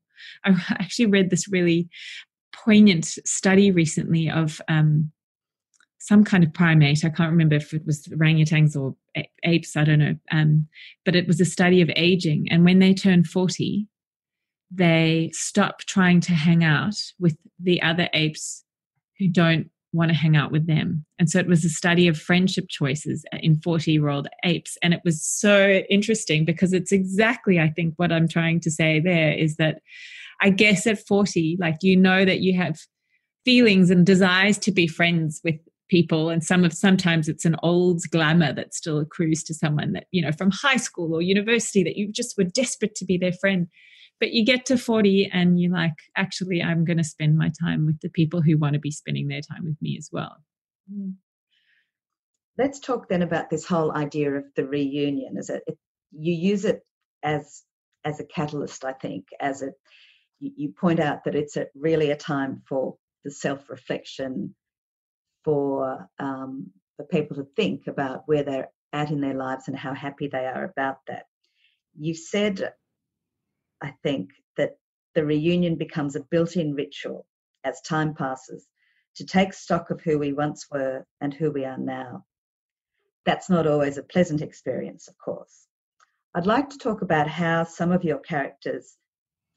I 0.45 0.51
actually 0.69 1.07
read 1.07 1.29
this 1.29 1.47
really 1.47 1.89
poignant 2.53 3.05
study 3.05 3.71
recently 3.71 4.29
of 4.29 4.61
um, 4.67 5.11
some 5.99 6.23
kind 6.23 6.43
of 6.43 6.53
primate. 6.53 7.03
I 7.03 7.09
can't 7.09 7.31
remember 7.31 7.55
if 7.55 7.73
it 7.73 7.85
was 7.85 8.07
orangutans 8.07 8.75
or 8.75 8.95
apes, 9.43 9.75
I 9.75 9.83
don't 9.83 9.99
know. 9.99 10.15
Um, 10.31 10.67
but 11.03 11.15
it 11.15 11.27
was 11.27 11.41
a 11.41 11.45
study 11.45 11.81
of 11.81 11.89
aging. 11.95 12.47
And 12.49 12.63
when 12.63 12.79
they 12.79 12.93
turn 12.93 13.23
40, 13.23 13.87
they 14.69 15.31
stop 15.33 15.79
trying 15.81 16.21
to 16.21 16.33
hang 16.33 16.63
out 16.63 16.95
with 17.19 17.37
the 17.59 17.81
other 17.81 18.09
apes 18.13 18.63
who 19.17 19.27
don't 19.29 19.69
want 19.97 20.09
to 20.09 20.17
hang 20.17 20.37
out 20.37 20.51
with 20.51 20.67
them. 20.67 21.05
And 21.19 21.29
so 21.29 21.39
it 21.39 21.47
was 21.47 21.65
a 21.65 21.69
study 21.69 22.07
of 22.07 22.17
friendship 22.17 22.65
choices 22.69 23.25
uh, 23.33 23.37
in 23.41 23.59
40 23.61 23.91
year 23.91 24.09
old 24.09 24.27
apes. 24.43 24.77
And 24.81 24.93
it 24.93 25.01
was 25.03 25.23
so 25.25 25.81
interesting 25.89 26.45
because 26.45 26.73
it's 26.73 26.91
exactly, 26.91 27.59
I 27.59 27.69
think, 27.69 27.95
what 27.97 28.11
I'm 28.11 28.27
trying 28.27 28.59
to 28.61 28.71
say 28.71 28.99
there 28.99 29.33
is 29.33 29.57
that 29.57 29.81
I 30.41 30.51
guess 30.51 30.85
at 30.87 31.05
40, 31.05 31.57
like 31.59 31.77
you 31.81 31.97
know 31.97 32.23
that 32.23 32.41
you 32.41 32.55
have 32.57 32.79
feelings 33.43 33.89
and 33.89 34.05
desires 34.05 34.57
to 34.59 34.71
be 34.71 34.87
friends 34.87 35.41
with 35.43 35.55
people 35.89 36.29
and 36.29 36.43
some 36.43 36.65
of 36.65 36.73
sometimes 36.73 37.29
it's 37.29 37.45
an 37.45 37.55
old 37.63 38.01
glamour 38.11 38.51
that 38.51 38.73
still 38.73 38.99
accrues 38.99 39.41
to 39.41 39.53
someone 39.53 39.93
that 39.93 40.05
you 40.11 40.21
know 40.21 40.33
from 40.33 40.51
high 40.51 40.75
school 40.75 41.15
or 41.15 41.21
university 41.21 41.81
that 41.81 41.95
you 41.95 42.11
just 42.11 42.37
were 42.37 42.43
desperate 42.43 42.93
to 42.93 43.05
be 43.05 43.17
their 43.17 43.31
friend 43.31 43.67
but 44.19 44.31
you 44.31 44.43
get 44.43 44.65
to 44.65 44.77
40 44.77 45.29
and 45.31 45.59
you're 45.59 45.71
like 45.71 45.93
actually 46.15 46.61
i'm 46.61 46.85
going 46.85 46.97
to 46.97 47.03
spend 47.03 47.37
my 47.37 47.51
time 47.61 47.85
with 47.85 47.99
the 48.01 48.09
people 48.09 48.41
who 48.41 48.57
want 48.57 48.73
to 48.73 48.79
be 48.79 48.91
spending 48.91 49.27
their 49.27 49.41
time 49.41 49.63
with 49.65 49.81
me 49.81 49.95
as 49.97 50.09
well 50.11 50.37
mm. 50.91 51.13
let's 52.57 52.79
talk 52.79 53.09
then 53.09 53.21
about 53.21 53.49
this 53.49 53.65
whole 53.65 53.91
idea 53.91 54.31
of 54.31 54.43
the 54.55 54.65
reunion 54.65 55.37
as 55.37 55.49
it, 55.49 55.63
you 56.11 56.33
use 56.33 56.65
it 56.65 56.81
as 57.23 57.63
as 58.03 58.19
a 58.19 58.25
catalyst 58.25 58.85
i 58.85 58.93
think 58.93 59.25
as 59.39 59.61
a 59.61 59.71
you, 60.39 60.51
you 60.55 60.69
point 60.69 60.99
out 60.99 61.23
that 61.25 61.35
it's 61.35 61.57
a, 61.57 61.67
really 61.75 62.11
a 62.11 62.17
time 62.17 62.61
for 62.67 62.95
the 63.23 63.31
self-reflection 63.31 64.55
for 65.43 66.07
um, 66.19 66.71
for 66.97 67.05
people 67.05 67.37
to 67.37 67.47
think 67.55 67.87
about 67.87 68.23
where 68.25 68.43
they're 68.43 68.69
at 68.91 69.11
in 69.11 69.21
their 69.21 69.35
lives 69.35 69.67
and 69.67 69.77
how 69.77 69.93
happy 69.93 70.27
they 70.27 70.45
are 70.45 70.65
about 70.65 70.97
that. 71.07 71.25
You 71.97 72.13
said, 72.13 72.73
I 73.81 73.93
think, 74.03 74.31
that 74.57 74.77
the 75.15 75.25
reunion 75.25 75.75
becomes 75.75 76.15
a 76.15 76.25
built-in 76.31 76.73
ritual 76.73 77.25
as 77.63 77.81
time 77.81 78.13
passes 78.13 78.67
to 79.15 79.25
take 79.25 79.53
stock 79.53 79.89
of 79.89 80.01
who 80.01 80.19
we 80.19 80.33
once 80.33 80.67
were 80.71 81.05
and 81.21 81.33
who 81.33 81.51
we 81.51 81.65
are 81.65 81.77
now. 81.77 82.25
That's 83.25 83.49
not 83.49 83.67
always 83.67 83.97
a 83.97 84.03
pleasant 84.03 84.41
experience, 84.41 85.07
of 85.07 85.17
course. 85.17 85.65
I'd 86.33 86.45
like 86.45 86.69
to 86.69 86.77
talk 86.77 87.01
about 87.01 87.27
how 87.27 87.63
some 87.63 87.91
of 87.91 88.03
your 88.03 88.19
characters 88.19 88.95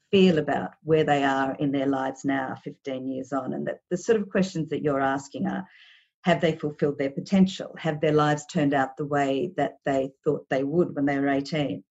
feel 0.09 0.39
about 0.39 0.71
where 0.83 1.03
they 1.03 1.23
are 1.23 1.55
in 1.55 1.71
their 1.71 1.85
lives 1.85 2.25
now, 2.25 2.55
15 2.63 3.07
years 3.07 3.31
on, 3.31 3.53
and 3.53 3.67
that 3.67 3.79
the 3.89 3.97
sort 3.97 4.19
of 4.19 4.29
questions 4.29 4.69
that 4.69 4.83
you're 4.83 5.01
asking 5.01 5.47
are 5.47 5.65
have 6.23 6.41
they 6.41 6.55
fulfilled 6.55 6.97
their 6.97 7.11
potential? 7.11 7.73
Have 7.77 7.99
their 7.99 8.11
lives 8.13 8.45
turned 8.45 8.73
out 8.73 8.97
the 8.97 9.05
way 9.05 9.51
that 9.57 9.77
they 9.85 10.11
thought 10.23 10.45
they 10.49 10.63
would 10.63 10.95
when 10.95 11.05
they 11.05 11.17
were 11.17 11.29
18? 11.29 11.83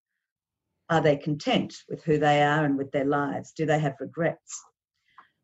Are 0.91 1.01
they 1.01 1.17
content 1.17 1.75
with 1.89 2.03
who 2.03 2.19
they 2.19 2.43
are 2.43 2.65
and 2.65 2.77
with 2.77 2.91
their 2.91 3.05
lives? 3.05 3.53
Do 3.57 3.65
they 3.65 3.79
have 3.79 3.95
regrets? 4.01 4.61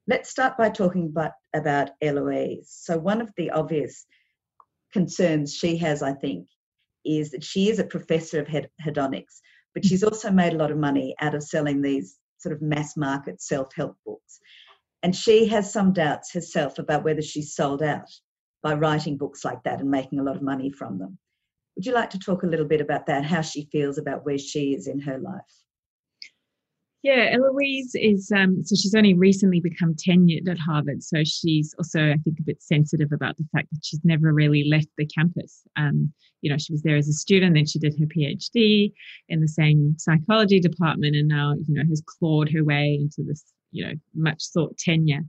Let's 0.08 0.28
start 0.28 0.58
by 0.58 0.70
talking 0.70 1.06
about, 1.06 1.32
about 1.54 1.90
Eloise. 2.02 2.68
So, 2.68 2.98
one 2.98 3.20
of 3.20 3.32
the 3.36 3.50
obvious 3.50 4.04
concerns 4.92 5.54
she 5.54 5.76
has, 5.78 6.02
I 6.02 6.14
think, 6.14 6.48
is 7.04 7.30
that 7.30 7.44
she 7.44 7.68
is 7.70 7.78
a 7.78 7.84
professor 7.84 8.40
of 8.40 8.48
hedonics, 8.48 9.40
but 9.72 9.84
she's 9.84 10.00
mm-hmm. 10.00 10.12
also 10.12 10.30
made 10.30 10.52
a 10.52 10.56
lot 10.58 10.72
of 10.72 10.78
money 10.78 11.14
out 11.20 11.34
of 11.34 11.42
selling 11.42 11.80
these 11.80 12.18
sort 12.38 12.52
of 12.54 12.60
mass 12.60 12.96
market 12.96 13.40
self 13.40 13.68
help 13.74 13.96
books. 14.04 14.40
And 15.02 15.14
she 15.14 15.46
has 15.46 15.72
some 15.72 15.92
doubts 15.92 16.32
herself 16.32 16.78
about 16.78 17.04
whether 17.04 17.22
she's 17.22 17.54
sold 17.54 17.82
out 17.82 18.10
by 18.62 18.74
writing 18.74 19.16
books 19.16 19.44
like 19.44 19.62
that 19.62 19.80
and 19.80 19.90
making 19.90 20.18
a 20.18 20.24
lot 20.24 20.36
of 20.36 20.42
money 20.42 20.70
from 20.70 20.98
them. 20.98 21.18
Would 21.76 21.86
you 21.86 21.92
like 21.92 22.10
to 22.10 22.18
talk 22.18 22.42
a 22.42 22.46
little 22.46 22.66
bit 22.66 22.80
about 22.80 23.06
that, 23.06 23.24
how 23.24 23.42
she 23.42 23.68
feels 23.70 23.98
about 23.98 24.24
where 24.24 24.38
she 24.38 24.74
is 24.74 24.86
in 24.86 25.00
her 25.00 25.18
life? 25.18 25.42
Yeah, 27.02 27.30
Eloise 27.34 27.94
is 27.94 28.32
um, 28.34 28.64
so 28.64 28.74
she's 28.74 28.94
only 28.96 29.14
recently 29.14 29.60
become 29.60 29.94
tenured 29.94 30.48
at 30.48 30.58
Harvard, 30.58 31.04
so 31.04 31.22
she's 31.22 31.72
also 31.78 32.00
I 32.00 32.16
think 32.24 32.40
a 32.40 32.42
bit 32.42 32.60
sensitive 32.60 33.12
about 33.12 33.36
the 33.36 33.46
fact 33.52 33.68
that 33.70 33.84
she's 33.84 34.00
never 34.02 34.32
really 34.32 34.64
left 34.68 34.88
the 34.98 35.06
campus. 35.06 35.62
Um, 35.76 36.12
you 36.40 36.50
know, 36.50 36.58
she 36.58 36.72
was 36.72 36.82
there 36.82 36.96
as 36.96 37.08
a 37.08 37.12
student, 37.12 37.54
then 37.54 37.66
she 37.66 37.78
did 37.78 37.94
her 38.00 38.06
PhD 38.06 38.92
in 39.28 39.40
the 39.40 39.46
same 39.46 39.94
psychology 39.98 40.58
department, 40.58 41.14
and 41.14 41.28
now 41.28 41.54
you 41.54 41.74
know 41.74 41.84
has 41.88 42.02
clawed 42.04 42.50
her 42.50 42.64
way 42.64 42.98
into 43.00 43.22
this 43.22 43.44
you 43.70 43.86
know 43.86 43.92
much 44.16 44.42
sought 44.42 44.76
tenure, 44.76 45.22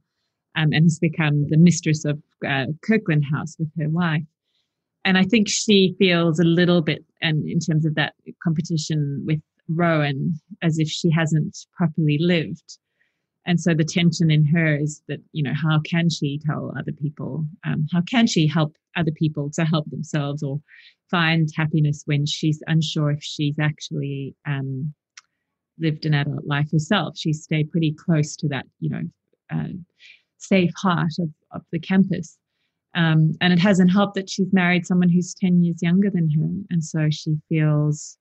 um, 0.56 0.70
and 0.72 0.86
has 0.86 0.98
become 0.98 1.48
the 1.50 1.58
mistress 1.58 2.06
of 2.06 2.20
uh, 2.48 2.66
Kirkland 2.82 3.26
House 3.32 3.56
with 3.60 3.70
her 3.80 3.90
wife. 3.90 4.24
And 5.08 5.18
I 5.18 5.24
think 5.24 5.48
she 5.48 5.96
feels 5.98 6.38
a 6.38 6.44
little 6.44 6.82
bit, 6.82 7.06
and 7.22 7.48
in 7.48 7.60
terms 7.60 7.86
of 7.86 7.96
that 7.96 8.14
competition 8.44 9.24
with 9.26 9.40
Rowan 9.70 10.34
as 10.62 10.80
if 10.80 10.90
she 10.90 11.10
hasn't 11.10 11.58
properly 11.78 12.18
lived. 12.20 12.78
And 13.46 13.58
so 13.58 13.74
the 13.74 13.86
tension 13.86 14.30
in 14.30 14.44
her 14.48 14.76
is 14.76 15.02
that, 15.08 15.20
you 15.32 15.44
know, 15.44 15.54
how 15.54 15.80
can 15.80 16.10
she 16.10 16.42
tell 16.46 16.74
other 16.78 16.92
people? 16.92 17.46
Um, 17.66 17.88
how 17.94 18.02
can 18.02 18.28
she 18.28 18.48
help 18.48 18.76
other 18.98 19.12
people 19.12 19.50
to 19.52 19.64
help 19.64 19.90
themselves 19.90 20.44
or 20.44 20.60
find 21.10 21.48
happiness 21.56 22.04
when 22.04 22.26
she's 22.26 22.62
unsure 22.68 23.12
if 23.12 23.24
she's 23.24 23.58
actually 23.60 24.36
um, 24.46 24.94
lived 25.80 26.06
an 26.06 26.16
adult 26.16 26.46
life 26.46 26.70
herself? 26.70 27.18
She's 27.18 27.44
stayed 27.44 27.72
pretty 27.72 27.94
close 27.94 28.36
to 28.36 28.50
that, 28.50 28.66
you 28.82 28.90
know, 28.90 29.04
uh, 29.54 29.70
safe 30.38 30.74
heart 30.76 31.14
of, 31.20 31.30
of 31.54 31.62
the 31.72 31.80
campus. 31.80 32.38
Um, 32.96 33.34
and 33.42 33.54
it 33.54 33.60
hasn't 33.60 33.92
helped 33.92 34.16
that 34.16 34.30
she's 34.30 34.52
married 34.52 34.86
someone 34.86 35.10
who's 35.10 35.36
10 35.36 35.64
years 35.64 35.82
younger 35.82 36.10
than 36.10 36.30
her. 36.32 36.48
And 36.72 36.84
so 36.84 37.10
she 37.12 37.36
feels 37.48 38.18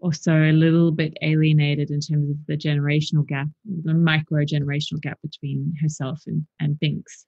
also 0.00 0.32
a 0.32 0.52
little 0.52 0.92
bit 0.92 1.16
alienated 1.22 1.90
in 1.90 2.00
terms 2.00 2.30
of 2.30 2.36
the 2.46 2.56
generational 2.56 3.26
gap, 3.26 3.48
the 3.84 3.94
micro 3.94 4.44
generational 4.44 5.00
gap 5.00 5.18
between 5.22 5.74
herself 5.80 6.22
and, 6.26 6.46
and 6.60 6.78
Binks. 6.78 7.26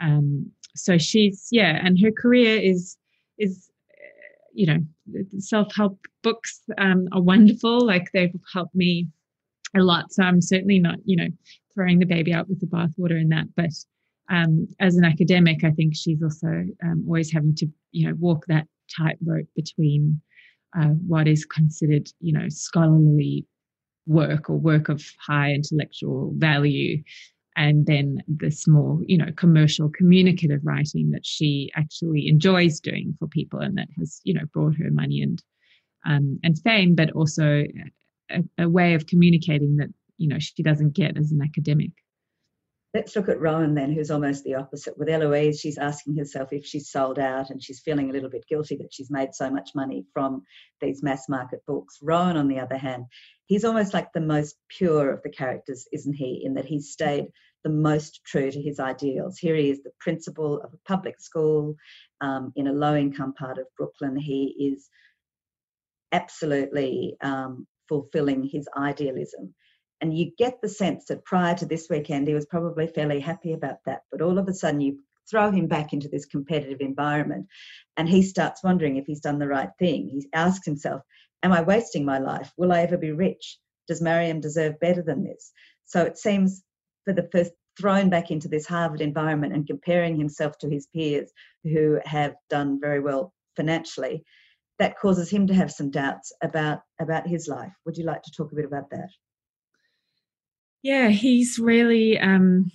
Um, 0.00 0.50
so 0.74 0.98
she's 0.98 1.48
yeah, 1.50 1.80
and 1.82 1.98
her 2.00 2.10
career 2.10 2.58
is 2.58 2.96
is 3.38 3.70
you 4.52 4.66
know 4.66 4.78
self 5.38 5.74
help 5.74 5.98
books 6.22 6.62
um, 6.78 7.08
are 7.12 7.22
wonderful. 7.22 7.84
Like 7.84 8.10
they've 8.12 8.34
helped 8.52 8.74
me 8.74 9.08
a 9.76 9.80
lot. 9.80 10.12
So 10.12 10.22
I'm 10.22 10.40
certainly 10.40 10.78
not 10.78 10.98
you 11.04 11.16
know 11.16 11.28
throwing 11.74 11.98
the 11.98 12.06
baby 12.06 12.32
out 12.32 12.48
with 12.48 12.60
the 12.60 12.66
bathwater 12.66 13.20
in 13.20 13.28
that, 13.30 13.46
but 13.56 13.70
um, 14.28 14.66
as 14.80 14.96
an 14.96 15.04
academic, 15.04 15.64
I 15.64 15.70
think 15.70 15.94
she's 15.94 16.22
also 16.22 16.64
um, 16.82 17.04
always 17.06 17.32
having 17.32 17.54
to 17.56 17.66
you 17.92 18.08
know 18.08 18.14
walk 18.18 18.46
that 18.48 18.66
tightrope 18.96 19.48
between 19.54 20.20
uh, 20.78 20.88
what 21.06 21.26
is 21.26 21.44
considered, 21.44 22.08
you 22.20 22.32
know, 22.32 22.48
scholarly 22.48 23.46
work 24.06 24.50
or 24.50 24.56
work 24.56 24.88
of 24.88 25.02
high 25.18 25.52
intellectual 25.52 26.32
value, 26.36 27.02
and 27.56 27.86
then 27.86 28.22
this 28.28 28.68
more, 28.68 29.00
you 29.06 29.16
know, 29.16 29.32
commercial 29.36 29.88
communicative 29.88 30.60
writing 30.62 31.10
that 31.10 31.24
she 31.24 31.70
actually 31.74 32.28
enjoys 32.28 32.80
doing 32.80 33.14
for 33.18 33.26
people, 33.28 33.60
and 33.60 33.78
that 33.78 33.88
has, 33.98 34.20
you 34.24 34.34
know, 34.34 34.44
brought 34.52 34.76
her 34.76 34.90
money 34.90 35.22
and 35.22 35.42
um, 36.04 36.38
and 36.44 36.58
fame, 36.60 36.94
but 36.94 37.10
also 37.12 37.64
a, 38.30 38.42
a 38.58 38.68
way 38.68 38.94
of 38.94 39.06
communicating 39.06 39.76
that 39.76 39.88
you 40.18 40.28
know 40.28 40.38
she 40.38 40.62
doesn't 40.62 40.94
get 40.94 41.16
as 41.16 41.32
an 41.32 41.40
academic. 41.42 41.90
Let's 42.96 43.14
look 43.14 43.28
at 43.28 43.42
Rowan 43.42 43.74
then, 43.74 43.92
who's 43.92 44.10
almost 44.10 44.42
the 44.42 44.54
opposite. 44.54 44.96
With 44.96 45.10
Eloise, 45.10 45.60
she's 45.60 45.76
asking 45.76 46.16
herself 46.16 46.50
if 46.50 46.64
she's 46.64 46.90
sold 46.90 47.18
out 47.18 47.50
and 47.50 47.62
she's 47.62 47.80
feeling 47.80 48.08
a 48.08 48.12
little 48.14 48.30
bit 48.30 48.46
guilty 48.48 48.74
that 48.76 48.88
she's 48.90 49.10
made 49.10 49.34
so 49.34 49.50
much 49.50 49.72
money 49.74 50.06
from 50.14 50.44
these 50.80 51.02
mass 51.02 51.28
market 51.28 51.60
books. 51.66 51.98
Rowan, 52.00 52.38
on 52.38 52.48
the 52.48 52.58
other 52.58 52.78
hand, 52.78 53.04
he's 53.44 53.66
almost 53.66 53.92
like 53.92 54.14
the 54.14 54.22
most 54.22 54.56
pure 54.70 55.10
of 55.10 55.22
the 55.22 55.28
characters, 55.28 55.86
isn't 55.92 56.14
he? 56.14 56.40
In 56.42 56.54
that 56.54 56.64
he's 56.64 56.90
stayed 56.90 57.26
the 57.64 57.68
most 57.68 58.22
true 58.24 58.50
to 58.50 58.62
his 58.62 58.80
ideals. 58.80 59.36
Here 59.36 59.56
he 59.56 59.68
is, 59.68 59.82
the 59.82 59.90
principal 60.00 60.62
of 60.62 60.72
a 60.72 60.88
public 60.88 61.20
school 61.20 61.74
um, 62.22 62.50
in 62.56 62.66
a 62.66 62.72
low 62.72 62.96
income 62.96 63.34
part 63.34 63.58
of 63.58 63.66
Brooklyn. 63.76 64.16
He 64.16 64.72
is 64.72 64.88
absolutely 66.12 67.18
um, 67.20 67.66
fulfilling 67.90 68.48
his 68.50 68.66
idealism. 68.74 69.54
And 70.00 70.16
you 70.16 70.32
get 70.36 70.60
the 70.60 70.68
sense 70.68 71.06
that 71.06 71.24
prior 71.24 71.54
to 71.56 71.66
this 71.66 71.88
weekend, 71.88 72.28
he 72.28 72.34
was 72.34 72.46
probably 72.46 72.86
fairly 72.86 73.20
happy 73.20 73.52
about 73.52 73.78
that. 73.86 74.02
But 74.10 74.20
all 74.20 74.38
of 74.38 74.48
a 74.48 74.54
sudden, 74.54 74.80
you 74.80 74.98
throw 75.30 75.50
him 75.50 75.66
back 75.66 75.92
into 75.92 76.08
this 76.08 76.26
competitive 76.26 76.80
environment 76.80 77.46
and 77.96 78.08
he 78.08 78.22
starts 78.22 78.62
wondering 78.62 78.96
if 78.96 79.06
he's 79.06 79.20
done 79.20 79.38
the 79.38 79.48
right 79.48 79.70
thing. 79.78 80.08
He 80.08 80.26
asks 80.32 80.66
himself, 80.66 81.02
Am 81.42 81.52
I 81.52 81.62
wasting 81.62 82.04
my 82.04 82.18
life? 82.18 82.52
Will 82.56 82.72
I 82.72 82.80
ever 82.80 82.96
be 82.96 83.12
rich? 83.12 83.58
Does 83.88 84.00
Mariam 84.00 84.40
deserve 84.40 84.80
better 84.80 85.02
than 85.02 85.24
this? 85.24 85.52
So 85.84 86.02
it 86.02 86.18
seems 86.18 86.62
for 87.04 87.12
the 87.12 87.28
first 87.30 87.52
thrown 87.78 88.08
back 88.08 88.30
into 88.30 88.48
this 88.48 88.66
Harvard 88.66 89.00
environment 89.00 89.52
and 89.52 89.66
comparing 89.66 90.16
himself 90.16 90.56
to 90.58 90.68
his 90.68 90.86
peers 90.94 91.30
who 91.62 92.00
have 92.04 92.34
done 92.48 92.80
very 92.80 93.00
well 93.00 93.32
financially, 93.54 94.24
that 94.78 94.98
causes 94.98 95.30
him 95.30 95.46
to 95.46 95.54
have 95.54 95.70
some 95.70 95.90
doubts 95.90 96.32
about, 96.42 96.80
about 97.00 97.26
his 97.26 97.48
life. 97.48 97.72
Would 97.84 97.96
you 97.96 98.04
like 98.04 98.22
to 98.22 98.32
talk 98.36 98.52
a 98.52 98.56
bit 98.56 98.64
about 98.64 98.90
that? 98.90 99.08
Yeah, 100.82 101.08
he's 101.08 101.58
really 101.58 102.18
um, 102.18 102.70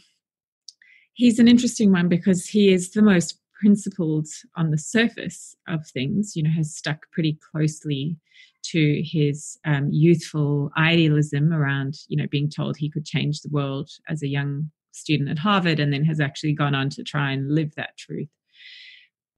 he's 1.14 1.39
an 1.39 1.47
interesting 1.47 1.91
one 1.91 2.10
because 2.10 2.45
he 2.45 2.74
is 2.74 2.91
the 2.91 3.02
most 3.02 3.39
principled 3.60 4.28
on 4.56 4.72
the 4.72 4.78
surface 4.78 5.56
of 5.68 5.88
things. 5.88 6.36
You 6.36 6.43
know, 6.43 6.52
has 6.52 6.76
stuck 6.76 7.10
pretty 7.12 7.39
closely 7.52 8.18
to 8.64 9.02
his 9.04 9.58
um, 9.66 9.89
youthful 9.91 10.70
idealism 10.78 11.52
around 11.52 11.95
you 12.08 12.18
know 12.18 12.28
being 12.30 12.49
told 12.49 12.78
he 12.78 12.89
could 12.89 13.06
change 13.06 13.41
the 13.41 13.49
world 13.49 13.89
as 14.10 14.22
a 14.24 14.28
young 14.28 14.70
student 14.91 15.30
at 15.30 15.39
Harvard, 15.39 15.80
and 15.80 15.93
then 15.93 16.04
has 16.06 16.20
actually 16.20 16.54
gone 16.54 16.76
on 16.76 16.89
to 16.89 17.04
try 17.04 17.32
and 17.32 17.54
live 17.54 17.74
that 17.76 17.97
truth 17.97 18.30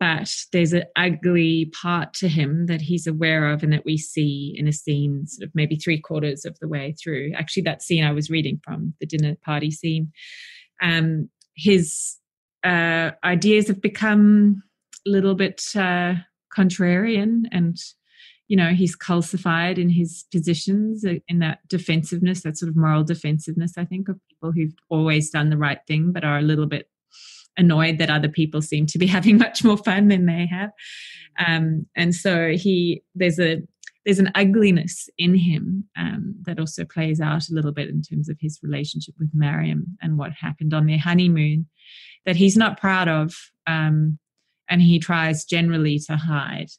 but 0.03 0.35
there's 0.51 0.73
an 0.73 0.83
ugly 0.97 1.71
part 1.81 2.13
to 2.13 2.27
him 2.27 2.65
that 2.65 2.81
he's 2.81 3.07
aware 3.07 3.49
of 3.49 3.63
and 3.63 3.71
that 3.71 3.85
we 3.85 3.97
see 3.97 4.53
in 4.57 4.67
a 4.67 4.73
scene 4.73 5.25
sort 5.25 5.47
of 5.47 5.55
maybe 5.55 5.77
three 5.77 5.97
quarters 5.97 6.43
of 6.43 6.59
the 6.59 6.67
way 6.67 6.93
through. 7.01 7.31
Actually 7.37 7.63
that 7.63 7.81
scene 7.81 8.03
i 8.03 8.11
was 8.11 8.29
reading 8.29 8.59
from 8.65 8.93
the 8.99 9.05
dinner 9.05 9.37
party 9.45 9.71
scene. 9.71 10.11
Um, 10.81 11.29
his 11.55 12.17
uh, 12.65 13.11
ideas 13.23 13.69
have 13.69 13.81
become 13.81 14.61
a 15.07 15.09
little 15.09 15.35
bit 15.35 15.63
uh, 15.73 16.15
contrarian 16.53 17.43
and 17.53 17.77
you 18.49 18.57
know 18.57 18.71
he's 18.71 18.97
calcified 18.97 19.77
in 19.77 19.89
his 19.89 20.25
positions 20.33 21.05
uh, 21.05 21.13
in 21.29 21.39
that 21.39 21.59
defensiveness 21.69 22.41
that 22.41 22.57
sort 22.57 22.69
of 22.69 22.75
moral 22.75 23.03
defensiveness 23.03 23.77
i 23.77 23.85
think 23.85 24.09
of 24.09 24.19
people 24.29 24.51
who've 24.51 24.75
always 24.89 25.29
done 25.31 25.49
the 25.49 25.57
right 25.57 25.79
thing 25.87 26.11
but 26.11 26.23
are 26.23 26.37
a 26.37 26.43
little 26.43 26.67
bit 26.67 26.89
annoyed 27.57 27.97
that 27.97 28.09
other 28.09 28.29
people 28.29 28.61
seem 28.61 28.85
to 28.87 28.97
be 28.97 29.07
having 29.17 29.37
much 29.37 29.63
more 29.63 29.77
fun 29.77 30.07
than 30.07 30.25
they 30.25 30.45
have. 30.45 30.71
Um, 31.45 31.85
and 31.95 32.13
so 32.13 32.51
he 32.51 33.03
there's 33.15 33.39
a 33.39 33.61
there's 34.05 34.19
an 34.19 34.31
ugliness 34.35 35.09
in 35.17 35.33
him 35.33 35.85
um, 35.97 36.35
that 36.45 36.59
also 36.59 36.83
plays 36.83 37.21
out 37.21 37.47
a 37.49 37.53
little 37.53 37.71
bit 37.71 37.89
in 37.89 38.01
terms 38.01 38.27
of 38.27 38.37
his 38.39 38.59
relationship 38.61 39.15
with 39.17 39.29
Mariam 39.33 39.97
and 40.01 40.17
what 40.17 40.33
happened 40.33 40.73
on 40.73 40.87
their 40.87 40.97
honeymoon 40.97 41.67
that 42.25 42.35
he's 42.35 42.57
not 42.57 42.79
proud 42.79 43.07
of 43.07 43.33
um, 43.65 44.19
and 44.69 44.81
he 44.81 44.99
tries 44.99 45.45
generally 45.45 45.99
to 45.99 46.17
hide 46.17 46.69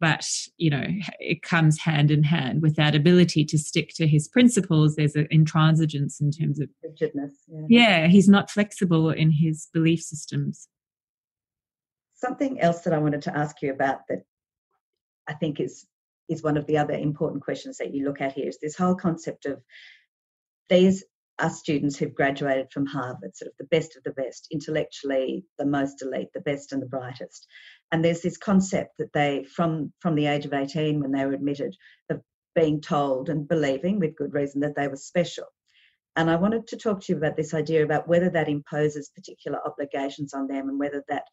but 0.00 0.26
you 0.56 0.70
know 0.70 0.84
it 1.18 1.42
comes 1.42 1.78
hand 1.78 2.10
in 2.10 2.22
hand 2.22 2.62
with 2.62 2.76
that 2.76 2.94
ability 2.94 3.44
to 3.44 3.58
stick 3.58 3.90
to 3.94 4.06
his 4.06 4.26
principles 4.26 4.96
there's 4.96 5.14
an 5.14 5.28
intransigence 5.32 6.20
in 6.20 6.30
terms 6.30 6.60
of 6.60 6.68
rigidness 6.82 7.32
yeah. 7.48 7.66
yeah 7.68 8.06
he's 8.06 8.28
not 8.28 8.50
flexible 8.50 9.10
in 9.10 9.30
his 9.30 9.68
belief 9.72 10.00
systems 10.00 10.68
something 12.14 12.60
else 12.60 12.80
that 12.80 12.92
i 12.92 12.98
wanted 12.98 13.22
to 13.22 13.36
ask 13.36 13.62
you 13.62 13.70
about 13.70 14.00
that 14.08 14.22
i 15.28 15.34
think 15.34 15.60
is 15.60 15.86
is 16.28 16.42
one 16.42 16.56
of 16.56 16.66
the 16.66 16.78
other 16.78 16.94
important 16.94 17.42
questions 17.42 17.78
that 17.78 17.92
you 17.92 18.04
look 18.04 18.20
at 18.20 18.32
here 18.32 18.48
is 18.48 18.58
this 18.60 18.76
whole 18.76 18.94
concept 18.94 19.46
of 19.46 19.60
these 20.68 21.04
are 21.40 21.50
students 21.50 21.96
who've 21.96 22.14
graduated 22.14 22.70
from 22.72 22.86
Harvard, 22.86 23.36
sort 23.36 23.48
of 23.48 23.54
the 23.58 23.76
best 23.76 23.96
of 23.96 24.02
the 24.04 24.12
best, 24.12 24.46
intellectually 24.50 25.44
the 25.58 25.66
most 25.66 26.02
elite, 26.02 26.28
the 26.34 26.40
best 26.40 26.72
and 26.72 26.82
the 26.82 26.86
brightest. 26.86 27.46
And 27.92 28.04
there's 28.04 28.22
this 28.22 28.36
concept 28.36 28.98
that 28.98 29.12
they, 29.12 29.44
from 29.44 29.92
from 30.00 30.14
the 30.14 30.26
age 30.26 30.46
of 30.46 30.52
18 30.52 31.00
when 31.00 31.12
they 31.12 31.24
were 31.24 31.32
admitted, 31.32 31.74
of 32.10 32.20
being 32.54 32.80
told 32.80 33.28
and 33.28 33.48
believing 33.48 33.98
with 33.98 34.16
good 34.16 34.34
reason 34.34 34.60
that 34.60 34.76
they 34.76 34.88
were 34.88 34.96
special. 34.96 35.46
And 36.16 36.28
I 36.28 36.36
wanted 36.36 36.66
to 36.68 36.76
talk 36.76 37.00
to 37.02 37.12
you 37.12 37.18
about 37.18 37.36
this 37.36 37.54
idea 37.54 37.84
about 37.84 38.08
whether 38.08 38.30
that 38.30 38.48
imposes 38.48 39.10
particular 39.10 39.58
obligations 39.64 40.34
on 40.34 40.48
them 40.48 40.68
and 40.68 40.78
whether 40.78 41.04
that 41.08 41.24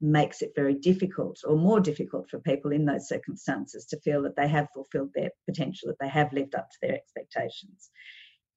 makes 0.00 0.42
it 0.42 0.52
very 0.56 0.74
difficult 0.74 1.38
or 1.44 1.56
more 1.56 1.78
difficult 1.78 2.28
for 2.28 2.40
people 2.40 2.72
in 2.72 2.84
those 2.84 3.08
circumstances 3.08 3.86
to 3.86 4.00
feel 4.00 4.22
that 4.22 4.34
they 4.34 4.48
have 4.48 4.66
fulfilled 4.74 5.10
their 5.14 5.30
potential, 5.46 5.88
that 5.88 5.98
they 6.00 6.08
have 6.08 6.32
lived 6.32 6.54
up 6.54 6.68
to 6.70 6.76
their 6.82 6.94
expectations. 6.94 7.90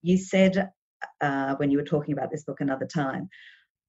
You 0.06 0.20
said 0.20 0.70
uh, 1.20 1.56
when 1.56 1.72
you 1.72 1.80
were 1.80 1.84
talking 1.84 2.14
about 2.14 2.30
this 2.30 2.44
book 2.44 2.62
another 2.62 2.86
time, 2.86 3.28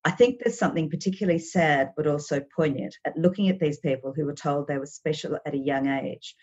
I 0.02 0.12
think 0.12 0.38
there's 0.38 0.58
something 0.58 0.88
particularly 0.88 1.38
sad 1.38 1.90
but 1.94 2.06
also 2.06 2.40
poignant 2.56 2.96
at 3.04 3.18
looking 3.18 3.50
at 3.50 3.60
these 3.60 3.78
people 3.80 4.14
who 4.16 4.24
were 4.24 4.32
told 4.32 4.66
they 4.66 4.78
were 4.78 4.86
special 4.86 5.38
at 5.44 5.52
a 5.52 5.58
young 5.58 5.88
age, 5.88 6.34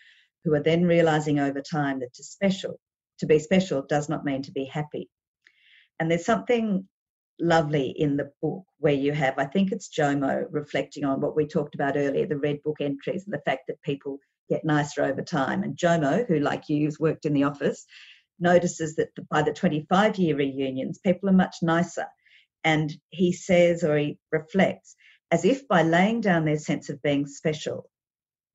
who 0.44 0.54
are 0.54 0.62
then 0.62 0.84
realizing 0.86 1.40
over 1.40 1.60
time 1.60 1.98
that 2.00 2.14
to 2.14 2.22
special, 2.22 2.78
to 3.18 3.26
be 3.26 3.40
special 3.40 3.82
does 3.82 4.08
not 4.08 4.24
mean 4.24 4.42
to 4.42 4.52
be 4.52 4.64
happy. 4.64 5.10
And 5.98 6.08
there's 6.08 6.24
something 6.24 6.88
lovely 7.40 7.88
in 7.88 8.16
the 8.16 8.30
book 8.40 8.62
where 8.78 8.94
you 8.94 9.10
have, 9.10 9.38
I 9.38 9.46
think 9.46 9.72
it's 9.72 9.88
Jomo 9.88 10.44
reflecting 10.52 11.04
on 11.04 11.20
what 11.20 11.34
we 11.34 11.48
talked 11.48 11.74
about 11.74 11.96
earlier, 11.96 12.26
the 12.26 12.38
red 12.38 12.62
book 12.62 12.76
entries 12.80 13.24
and 13.24 13.34
the 13.34 13.42
fact 13.44 13.62
that 13.66 13.82
people 13.82 14.20
get 14.48 14.64
nicer 14.64 15.02
over 15.02 15.22
time. 15.22 15.64
And 15.64 15.76
Jomo, 15.76 16.28
who 16.28 16.38
like 16.38 16.68
you 16.68 16.84
has 16.84 17.00
worked 17.00 17.24
in 17.26 17.32
the 17.32 17.42
office, 17.42 17.84
notices 18.38 18.96
that 18.96 19.10
by 19.30 19.42
the 19.42 19.52
25 19.52 20.16
year 20.16 20.36
reunions, 20.36 20.98
people 20.98 21.28
are 21.28 21.32
much 21.32 21.56
nicer. 21.62 22.06
And 22.64 22.92
he 23.10 23.32
says 23.32 23.84
or 23.84 23.96
he 23.96 24.18
reflects 24.32 24.96
as 25.30 25.44
if 25.44 25.66
by 25.68 25.82
laying 25.82 26.20
down 26.20 26.44
their 26.44 26.58
sense 26.58 26.88
of 26.88 27.02
being 27.02 27.26
special, 27.26 27.90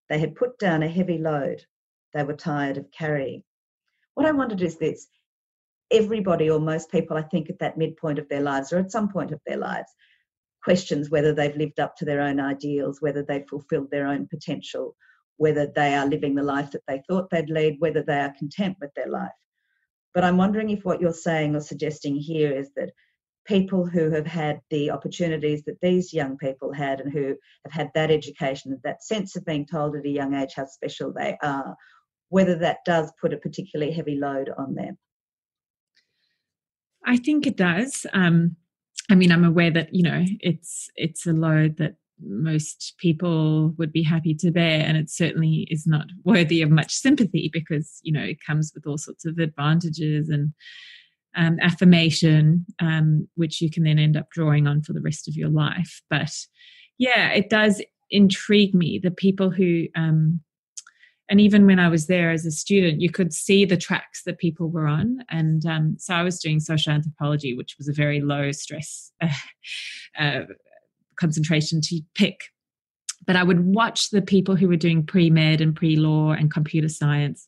they 0.10 0.20
had 0.20 0.36
put 0.36 0.58
down 0.60 0.82
a 0.82 0.88
heavy 0.88 1.18
load 1.18 1.62
they 2.14 2.24
were 2.24 2.36
tired 2.36 2.78
of 2.78 2.92
carrying. 2.92 3.44
What 4.16 4.26
I 4.26 4.32
wondered 4.32 4.62
is 4.62 4.78
this 4.78 5.08
everybody 5.92 6.50
or 6.50 6.60
most 6.60 6.92
people, 6.92 7.18
I 7.18 7.22
think, 7.24 7.50
at 7.50 7.60
that 7.60 7.78
midpoint 7.78 8.20
of 8.20 8.30
their 8.30 8.42
lives 8.42 8.72
or 8.72 8.80
at 8.80 8.92
some 8.92 9.10
point 9.10 9.32
of 9.32 9.42
their 9.46 9.58
lives, 9.58 9.92
questions 10.64 11.10
whether 11.10 11.34
they've 11.34 11.56
lived 11.56 11.80
up 11.80 11.96
to 11.98 12.06
their 12.06 12.22
own 12.22 12.40
ideals, 12.40 13.02
whether 13.02 13.24
they've 13.24 13.48
fulfilled 13.48 13.90
their 13.92 14.08
own 14.08 14.28
potential, 14.28 14.96
whether 15.38 15.68
they 15.68 15.96
are 15.96 16.08
living 16.08 16.36
the 16.36 16.44
life 16.44 16.72
that 16.72 16.84
they 16.88 17.02
thought 17.08 17.30
they'd 17.30 17.50
lead, 17.50 17.76
whether 17.80 18.04
they 18.04 18.20
are 18.20 18.34
content 18.38 18.78
with 18.82 18.94
their 18.96 19.08
life. 19.08 19.32
But 20.14 20.24
I'm 20.24 20.38
wondering 20.38 20.70
if 20.70 20.84
what 20.84 21.02
you're 21.02 21.14
saying 21.14 21.56
or 21.56 21.62
suggesting 21.62 22.16
here 22.16 22.52
is 22.52 22.72
that 22.76 22.92
people 23.46 23.86
who 23.86 24.12
have 24.12 24.28
had 24.28 24.60
the 24.70 24.92
opportunities 24.92 25.64
that 25.64 25.82
these 25.82 26.14
young 26.14 26.38
people 26.38 26.72
had 26.72 27.02
and 27.02 27.12
who 27.12 27.36
have 27.64 27.72
had 27.72 27.90
that 27.96 28.12
education, 28.12 28.80
that 28.84 29.04
sense 29.04 29.36
of 29.36 29.46
being 29.46 29.66
told 29.66 29.96
at 29.96 30.06
a 30.06 30.10
young 30.10 30.34
age 30.34 30.54
how 30.56 30.66
special 30.66 31.12
they 31.12 31.38
are, 31.42 31.76
whether 32.30 32.56
that 32.56 32.78
does 32.86 33.12
put 33.20 33.34
a 33.34 33.38
particularly 33.38 33.92
heavy 33.92 34.16
load 34.16 34.52
on 34.58 34.76
them. 34.76 34.98
I 37.06 37.18
think 37.18 37.48
it 37.48 37.58
does. 37.58 38.06
Um, 38.14 38.56
I 39.10 39.16
mean, 39.16 39.32
I'm 39.32 39.44
aware 39.44 39.72
that 39.72 39.94
you 39.94 40.04
know 40.04 40.24
it's 40.40 40.90
it's 40.96 41.26
a 41.26 41.34
load 41.34 41.78
that 41.78 41.96
most 42.22 42.96
people 42.98 43.70
would 43.78 43.92
be 43.92 44.04
happy 44.04 44.34
to 44.36 44.52
bear, 44.52 44.82
and 44.86 44.98
it 44.98 45.10
certainly 45.10 45.68
is 45.70 45.86
not 45.88 46.08
worthy 46.24 46.62
of 46.62 46.70
much 46.70 46.94
sympathy 46.94 47.50
because 47.52 48.00
you 48.04 48.12
know 48.12 48.24
it 48.24 48.44
comes 48.46 48.72
with 48.74 48.86
all 48.86 48.98
sorts 48.98 49.26
of 49.26 49.38
advantages 49.38 50.30
and 50.30 50.54
um, 51.36 51.58
affirmation, 51.62 52.66
um, 52.80 53.28
which 53.36 53.62
you 53.62 53.70
can 53.70 53.84
then 53.84 54.00
end 54.00 54.18
up 54.18 54.30
drawing 54.32 54.68
on 54.68 54.82
for 54.82 54.94
the 54.94 55.02
rest 55.02 55.28
of 55.28 55.36
your 55.36 55.50
life. 55.50 56.02
But 56.10 56.34
yeah, 56.98 57.30
it 57.30 57.50
does 57.50 57.82
intrigue 58.12 58.74
me 58.74 59.00
the 59.02 59.12
people 59.12 59.52
who 59.52 59.86
um, 59.96 60.42
and 61.30 61.40
even 61.40 61.68
when 61.68 61.80
I 61.80 61.90
was 61.90 62.08
there 62.08 62.32
as 62.32 62.46
a 62.46 62.52
student, 62.52 63.02
you 63.02 63.12
could 63.12 63.34
see 63.34 63.64
the 63.64 63.78
tracks 63.78 64.24
that 64.24 64.40
people 64.40 64.70
were 64.70 64.88
on. 64.88 65.20
And 65.30 65.64
um, 65.66 65.96
so 66.00 66.16
I 66.16 66.24
was 66.24 66.40
doing 66.40 66.60
social 66.60 66.92
anthropology, 66.92 67.56
which 67.56 67.76
was 67.78 67.88
a 67.88 67.94
very 67.94 68.20
low 68.20 68.52
stress 68.52 69.12
uh, 70.20 70.42
concentration 71.20 71.82
to 71.82 72.02
pick. 72.16 72.40
But 73.28 73.36
I 73.36 73.44
would 73.44 73.66
watch 73.66 74.10
the 74.10 74.22
people 74.22 74.56
who 74.56 74.68
were 74.68 74.76
doing 74.76 75.06
pre 75.06 75.30
med 75.30 75.62
and 75.62 75.76
pre 75.76 75.96
law 75.96 76.32
and 76.32 76.52
computer 76.52 76.90
science, 76.90 77.48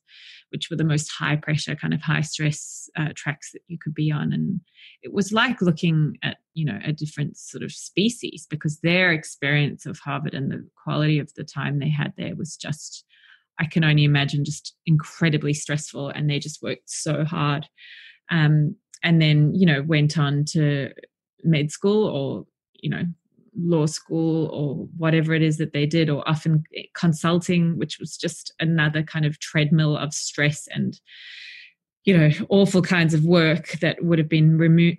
which 0.49 0.69
were 0.69 0.75
the 0.75 0.83
most 0.83 1.09
high 1.11 1.37
pressure, 1.37 1.75
kind 1.75 1.93
of 1.93 2.01
high 2.01 2.21
stress 2.21 2.89
uh, 2.97 3.09
tracks 3.15 3.51
that 3.53 3.61
you 3.67 3.77
could 3.81 3.93
be 3.93 4.11
on. 4.11 4.33
And 4.33 4.59
it 5.01 5.13
was 5.13 5.31
like 5.31 5.61
looking 5.61 6.17
at, 6.23 6.37
you 6.53 6.65
know, 6.65 6.79
a 6.83 6.91
different 6.91 7.37
sort 7.37 7.63
of 7.63 7.71
species 7.71 8.45
because 8.49 8.79
their 8.81 9.11
experience 9.11 9.85
of 9.85 9.97
Harvard 9.99 10.33
and 10.33 10.51
the 10.51 10.67
quality 10.83 11.19
of 11.19 11.33
the 11.35 11.45
time 11.45 11.79
they 11.79 11.89
had 11.89 12.13
there 12.17 12.35
was 12.35 12.57
just 12.57 13.05
I 13.59 13.65
can 13.65 13.83
only 13.83 14.03
imagine 14.03 14.43
just 14.43 14.75
incredibly 14.87 15.53
stressful, 15.53 16.09
and 16.09 16.29
they 16.29 16.39
just 16.39 16.63
worked 16.63 16.89
so 16.89 17.23
hard. 17.23 17.67
Um, 18.31 18.75
and 19.03 19.21
then, 19.21 19.53
you 19.53 19.65
know, 19.65 19.83
went 19.83 20.17
on 20.17 20.45
to 20.49 20.89
med 21.43 21.71
school 21.71 22.07
or, 22.07 22.45
you 22.73 22.89
know, 22.89 23.03
law 23.57 23.85
school 23.85 24.47
or 24.47 24.87
whatever 24.97 25.33
it 25.33 25.41
is 25.41 25.57
that 25.57 25.73
they 25.73 25.85
did, 25.85 26.09
or 26.09 26.27
often 26.27 26.63
consulting, 26.95 27.77
which 27.77 27.99
was 27.99 28.17
just 28.17 28.53
another 28.59 29.03
kind 29.03 29.25
of 29.25 29.39
treadmill 29.39 29.97
of 29.97 30.13
stress 30.13 30.67
and, 30.71 30.99
you 32.05 32.17
know, 32.17 32.29
awful 32.49 32.81
kinds 32.81 33.13
of 33.13 33.23
work 33.23 33.71
that 33.81 34.03
would 34.03 34.19
have 34.19 34.29
been 34.29 34.57
remo- 34.57 34.95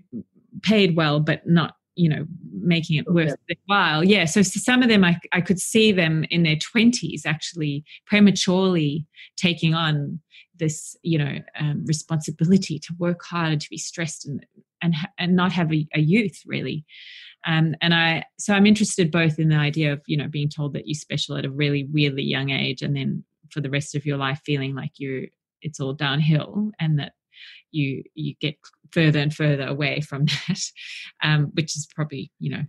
paid 0.62 0.96
well, 0.96 1.20
but 1.20 1.46
not 1.46 1.76
you 1.94 2.08
know 2.08 2.24
making 2.52 2.96
it 2.96 3.10
worth 3.10 3.36
their 3.48 3.56
while. 3.66 4.04
Yeah 4.04 4.24
so, 4.24 4.42
so 4.42 4.58
some 4.58 4.82
of 4.82 4.88
them 4.88 5.04
I, 5.04 5.18
I 5.32 5.40
could 5.40 5.60
see 5.60 5.92
them 5.92 6.24
in 6.30 6.42
their 6.42 6.56
20s 6.56 7.26
actually 7.26 7.84
prematurely 8.06 9.06
taking 9.36 9.74
on 9.74 10.20
this 10.56 10.96
you 11.02 11.18
know 11.18 11.38
um, 11.58 11.84
responsibility 11.86 12.78
to 12.78 12.94
work 12.98 13.22
hard 13.24 13.60
to 13.60 13.70
be 13.70 13.78
stressed 13.78 14.26
and 14.26 14.44
and, 14.80 14.94
and 15.18 15.36
not 15.36 15.52
have 15.52 15.72
a, 15.72 15.86
a 15.94 16.00
youth 16.00 16.42
really 16.46 16.84
um, 17.46 17.74
and 17.80 17.94
i 17.94 18.24
so 18.38 18.54
i'm 18.54 18.66
interested 18.66 19.10
both 19.10 19.38
in 19.38 19.48
the 19.48 19.56
idea 19.56 19.92
of 19.92 20.00
you 20.06 20.16
know 20.16 20.28
being 20.28 20.48
told 20.48 20.72
that 20.72 20.86
you're 20.86 20.94
special 20.94 21.36
at 21.36 21.44
a 21.44 21.50
really 21.50 21.88
really 21.92 22.22
young 22.22 22.50
age 22.50 22.82
and 22.82 22.96
then 22.96 23.24
for 23.50 23.60
the 23.60 23.70
rest 23.70 23.94
of 23.94 24.06
your 24.06 24.16
life 24.16 24.40
feeling 24.44 24.74
like 24.74 24.92
you're 24.96 25.24
it's 25.60 25.80
all 25.80 25.92
downhill 25.92 26.70
and 26.80 26.98
that 26.98 27.12
you 27.70 28.02
you 28.14 28.34
get 28.40 28.56
further 28.90 29.18
and 29.18 29.34
further 29.34 29.66
away 29.66 30.00
from 30.00 30.26
that, 30.48 30.60
um, 31.22 31.50
which 31.54 31.76
is 31.76 31.88
probably 31.94 32.30
you 32.38 32.50
know 32.50 32.62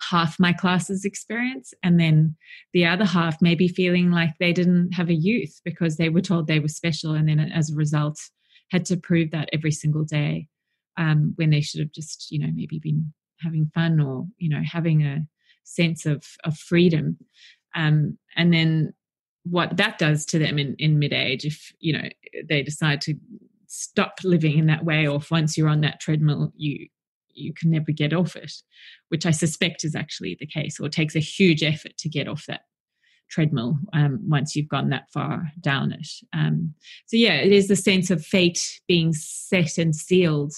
half 0.00 0.38
my 0.38 0.52
class's 0.52 1.04
experience. 1.04 1.74
And 1.82 1.98
then 1.98 2.36
the 2.72 2.86
other 2.86 3.04
half 3.04 3.42
maybe 3.42 3.66
feeling 3.66 4.12
like 4.12 4.30
they 4.38 4.52
didn't 4.52 4.92
have 4.92 5.08
a 5.08 5.14
youth 5.14 5.60
because 5.64 5.96
they 5.96 6.08
were 6.08 6.20
told 6.20 6.46
they 6.46 6.60
were 6.60 6.68
special 6.68 7.14
and 7.14 7.28
then 7.28 7.40
as 7.40 7.70
a 7.70 7.74
result 7.74 8.18
had 8.70 8.84
to 8.86 8.96
prove 8.96 9.32
that 9.32 9.48
every 9.52 9.72
single 9.72 10.04
day 10.04 10.46
um, 10.96 11.32
when 11.36 11.50
they 11.50 11.60
should 11.60 11.80
have 11.80 11.92
just 11.92 12.30
you 12.30 12.38
know 12.38 12.52
maybe 12.54 12.78
been 12.78 13.12
having 13.40 13.70
fun 13.74 14.00
or 14.00 14.26
you 14.38 14.48
know 14.48 14.62
having 14.64 15.02
a 15.02 15.26
sense 15.64 16.06
of 16.06 16.24
of 16.44 16.56
freedom. 16.56 17.18
Um, 17.74 18.18
and 18.36 18.52
then 18.52 18.94
what 19.44 19.76
that 19.76 19.98
does 19.98 20.24
to 20.26 20.38
them 20.38 20.58
in 20.58 20.74
in 20.78 20.98
mid 20.98 21.12
age 21.12 21.44
if 21.44 21.72
you 21.78 21.92
know 21.92 22.08
they 22.48 22.62
decide 22.62 23.00
to 23.00 23.14
stop 23.66 24.18
living 24.24 24.58
in 24.58 24.66
that 24.66 24.84
way 24.84 25.06
or 25.06 25.16
if 25.16 25.30
once 25.30 25.56
you're 25.56 25.68
on 25.68 25.80
that 25.80 26.00
treadmill 26.00 26.52
you 26.56 26.88
you 27.34 27.52
can 27.54 27.70
never 27.70 27.92
get 27.92 28.12
off 28.12 28.34
it 28.34 28.52
which 29.08 29.24
i 29.24 29.30
suspect 29.30 29.84
is 29.84 29.94
actually 29.94 30.36
the 30.40 30.46
case 30.46 30.80
or 30.80 30.88
takes 30.88 31.14
a 31.14 31.20
huge 31.20 31.62
effort 31.62 31.96
to 31.96 32.08
get 32.08 32.28
off 32.28 32.44
that 32.46 32.62
treadmill 33.28 33.78
um, 33.92 34.20
once 34.26 34.56
you've 34.56 34.68
gone 34.68 34.90
that 34.90 35.10
far 35.12 35.52
down 35.60 35.92
it. 35.92 36.08
Um, 36.32 36.74
so 37.06 37.16
yeah 37.16 37.34
it 37.34 37.52
is 37.52 37.68
the 37.68 37.76
sense 37.76 38.10
of 38.10 38.24
fate 38.24 38.80
being 38.88 39.12
set 39.12 39.78
and 39.78 39.94
sealed 39.94 40.54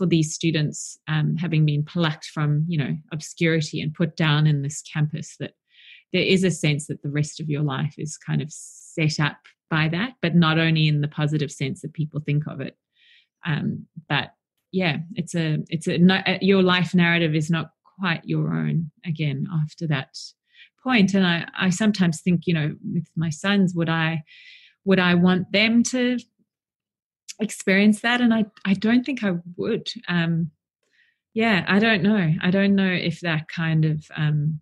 for 0.00 0.06
these 0.06 0.32
students 0.32 0.98
um, 1.08 1.36
having 1.36 1.66
been 1.66 1.84
plucked 1.84 2.24
from 2.24 2.64
you 2.66 2.78
know 2.78 2.96
obscurity 3.12 3.82
and 3.82 3.92
put 3.92 4.16
down 4.16 4.46
in 4.46 4.62
this 4.62 4.82
campus 4.90 5.36
that 5.38 5.52
there 6.14 6.22
is 6.22 6.42
a 6.42 6.50
sense 6.50 6.86
that 6.86 7.02
the 7.02 7.10
rest 7.10 7.38
of 7.38 7.50
your 7.50 7.62
life 7.62 7.94
is 7.98 8.16
kind 8.16 8.40
of 8.40 8.48
set 8.50 9.20
up 9.20 9.36
by 9.68 9.88
that, 9.88 10.14
but 10.22 10.34
not 10.34 10.58
only 10.58 10.88
in 10.88 11.02
the 11.02 11.08
positive 11.08 11.52
sense 11.52 11.82
that 11.82 11.92
people 11.92 12.18
think 12.24 12.44
of 12.46 12.62
it. 12.62 12.78
Um, 13.46 13.86
but 14.08 14.30
yeah, 14.72 14.98
it's 15.16 15.34
a 15.34 15.58
it's 15.68 15.86
a 15.86 15.96
uh, 15.96 16.38
your 16.40 16.62
life 16.62 16.94
narrative 16.94 17.34
is 17.34 17.50
not 17.50 17.72
quite 17.98 18.22
your 18.24 18.54
own 18.54 18.90
again 19.04 19.46
after 19.62 19.86
that 19.88 20.16
point. 20.82 21.12
And 21.12 21.26
I 21.26 21.46
I 21.58 21.68
sometimes 21.68 22.22
think 22.22 22.46
you 22.46 22.54
know 22.54 22.74
with 22.94 23.06
my 23.16 23.28
sons 23.28 23.74
would 23.76 23.90
I 23.90 24.22
would 24.86 24.98
I 24.98 25.14
want 25.14 25.52
them 25.52 25.82
to 25.84 26.18
experience 27.40 28.00
that? 28.00 28.20
And 28.20 28.32
I 28.32 28.46
I 28.64 28.74
don't 28.74 29.04
think 29.04 29.24
I 29.24 29.34
would. 29.56 29.88
Um, 30.08 30.50
yeah, 31.34 31.64
I 31.68 31.78
don't 31.78 32.02
know. 32.02 32.34
I 32.42 32.50
don't 32.50 32.74
know 32.74 32.90
if 32.90 33.20
that 33.20 33.48
kind 33.48 33.84
of 33.84 34.04
um, 34.16 34.60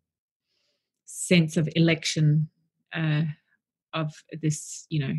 sense 1.04 1.56
of 1.56 1.68
election 1.74 2.50
uh, 2.92 3.22
of 3.94 4.14
this 4.42 4.86
you 4.90 5.00
know 5.00 5.14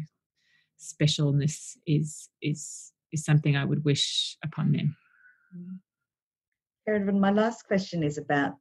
specialness 0.80 1.76
is 1.86 2.30
is 2.42 2.92
is 3.12 3.26
something 3.26 3.58
I 3.58 3.66
would 3.66 3.84
wish 3.84 4.38
upon 4.44 4.72
them. 4.72 4.96
Erin, 6.88 7.20
my 7.20 7.32
last 7.32 7.66
question 7.68 8.04
is 8.04 8.18
about 8.18 8.54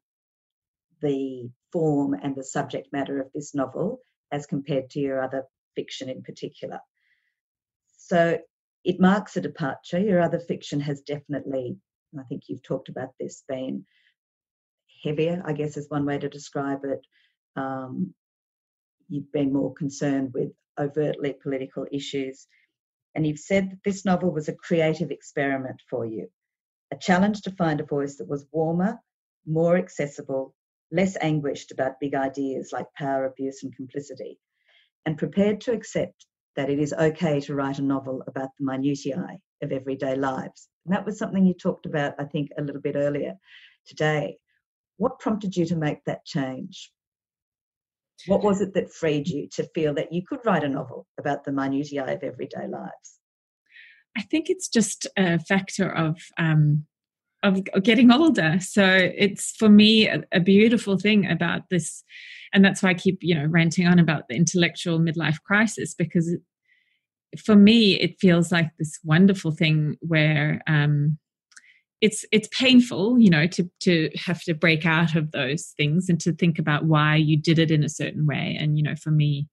the 1.01 1.51
form 1.73 2.15
and 2.15 2.35
the 2.35 2.45
subject 2.45 2.89
matter 2.93 3.21
of 3.21 3.29
this 3.35 3.55
novel 3.55 4.01
as 4.33 4.47
compared 4.47 4.91
to 4.91 5.01
your 5.01 5.23
other 5.23 5.45
fiction 5.77 6.09
in 6.09 6.23
particular. 6.23 6.81
So 7.97 8.39
it 8.85 9.01
marks 9.01 9.37
a 9.37 9.41
departure. 9.41 9.99
Your 9.99 10.21
other 10.21 10.39
fiction 10.39 10.81
has 10.81 11.01
definitely, 11.03 11.77
I 12.19 12.23
think 12.25 12.45
you've 12.49 12.63
talked 12.63 12.89
about 12.89 13.11
this, 13.19 13.45
been 13.49 13.85
heavier, 15.05 15.43
I 15.45 15.53
guess 15.53 15.77
is 15.77 15.91
one 15.91 16.05
way 16.05 16.19
to 16.19 16.29
describe 16.29 16.85
it. 16.85 17.07
Um, 17.57 18.15
you've 19.09 19.31
been 19.33 19.53
more 19.53 19.75
concerned 19.75 20.33
with 20.35 20.51
overtly 20.79 21.35
political 21.43 21.87
issues. 21.91 22.47
And 23.15 23.27
you've 23.27 23.39
said 23.39 23.71
that 23.71 23.81
this 23.85 24.05
novel 24.05 24.31
was 24.33 24.49
a 24.49 24.55
creative 24.55 25.11
experiment 25.11 25.83
for 25.91 26.07
you, 26.07 26.29
a 26.93 26.97
challenge 26.97 27.43
to 27.43 27.51
find 27.53 27.81
a 27.81 27.85
voice 27.85 28.17
that 28.17 28.29
was 28.29 28.47
warmer, 28.53 28.99
more 29.47 29.77
accessible, 29.77 30.55
less 30.93 31.17
anguished 31.21 31.73
about 31.73 32.01
big 32.01 32.15
ideas 32.15 32.71
like 32.73 32.87
power, 32.97 33.25
abuse, 33.27 33.63
and 33.63 33.75
complicity, 33.75 34.39
and 35.05 35.19
prepared 35.19 35.61
to 35.63 35.73
accept 35.73 36.27
that 36.59 36.69
it 36.69 36.81
is 36.81 36.93
okay 36.93 37.39
to 37.39 37.55
write 37.55 37.79
a 37.79 37.83
novel 37.83 38.21
about 38.27 38.49
the 38.59 38.65
minutiae 38.65 39.39
of 39.63 39.71
everyday 39.71 40.17
lives. 40.17 40.69
And 40.85 40.93
that 40.93 41.07
was 41.07 41.17
something 41.17 41.47
you 41.47 41.55
talked 41.55 41.87
about, 41.87 42.15
I 42.19 42.25
think, 42.25 42.51
a 42.59 42.63
little 42.63 42.81
bit 42.81 42.97
earlier 42.97 43.35
today. 43.87 44.39
What 44.97 45.21
prompted 45.21 45.57
you 45.57 45.67
to 45.67 45.77
make 45.77 46.05
that 46.07 46.25
change? 46.25 46.91
What 48.27 48.43
was 48.43 48.61
it 48.61 48.75
that 48.75 48.93
freed 48.93 49.29
you 49.29 49.49
to 49.53 49.69
feel 49.73 49.95
that 49.95 50.13
you 50.13 50.23
could 50.27 50.41
write 50.45 50.65
a 50.65 50.69
novel 50.69 51.07
about 51.17 51.45
the 51.45 51.53
minutiae 51.53 52.03
of 52.03 52.25
everyday 52.25 52.67
lives? 52.67 53.21
I 54.17 54.23
think 54.23 54.51
it's 54.51 54.69
just 54.69 55.07
a 55.17 55.39
factor 55.39 55.89
of 55.89 56.17
um, 56.39 56.87
of 57.49 57.83
getting 57.83 58.11
older. 58.11 58.59
So 58.61 58.85
it's 58.85 59.53
for 59.57 59.69
me 59.69 60.09
a, 60.09 60.23
a, 60.33 60.41
beautiful 60.41 60.99
thing 60.99 61.31
about 61.31 61.63
this, 61.71 62.03
and 62.53 62.65
that's 62.65 62.83
why 62.83 62.91
I 62.91 62.95
keep 62.95 63.19
you 63.21 63.35
know 63.35 63.47
ranting 63.47 63.87
on 63.87 63.99
about 63.99 64.29
the 64.29 64.35
intellectual 64.35 64.99
midlife 64.99 65.41
crisis 65.43 65.95
because 65.95 66.37
for 67.45 67.57
me 67.57 67.95
it 67.95 68.19
feels 68.21 68.51
like 68.51 68.71
this 68.79 68.99
wonderful 69.05 69.51
thing 69.51 69.97
where 70.01 70.63
um, 70.67 71.19
it's 72.01 72.25
it's 72.33 72.49
painful 72.49 73.19
you 73.19 73.31
know 73.31 73.47
to 73.47 73.69
to 73.81 74.11
have 74.17 74.43
to 74.43 74.55
break 74.55 74.87
out 74.87 75.15
of 75.15 75.33
those 75.33 75.75
things 75.77 76.09
and 76.09 76.21
to 76.21 76.33
think 76.33 76.59
about 76.59 76.85
why 76.85 77.17
you 77.17 77.37
did 77.37 77.59
it 77.59 77.71
in 77.71 77.83
a 77.83 77.89
certain 77.89 78.27
way 78.27 78.57
and 78.59 78.79
you 78.79 78.83
know 78.83 78.95
for 78.97 79.11
me 79.11 79.49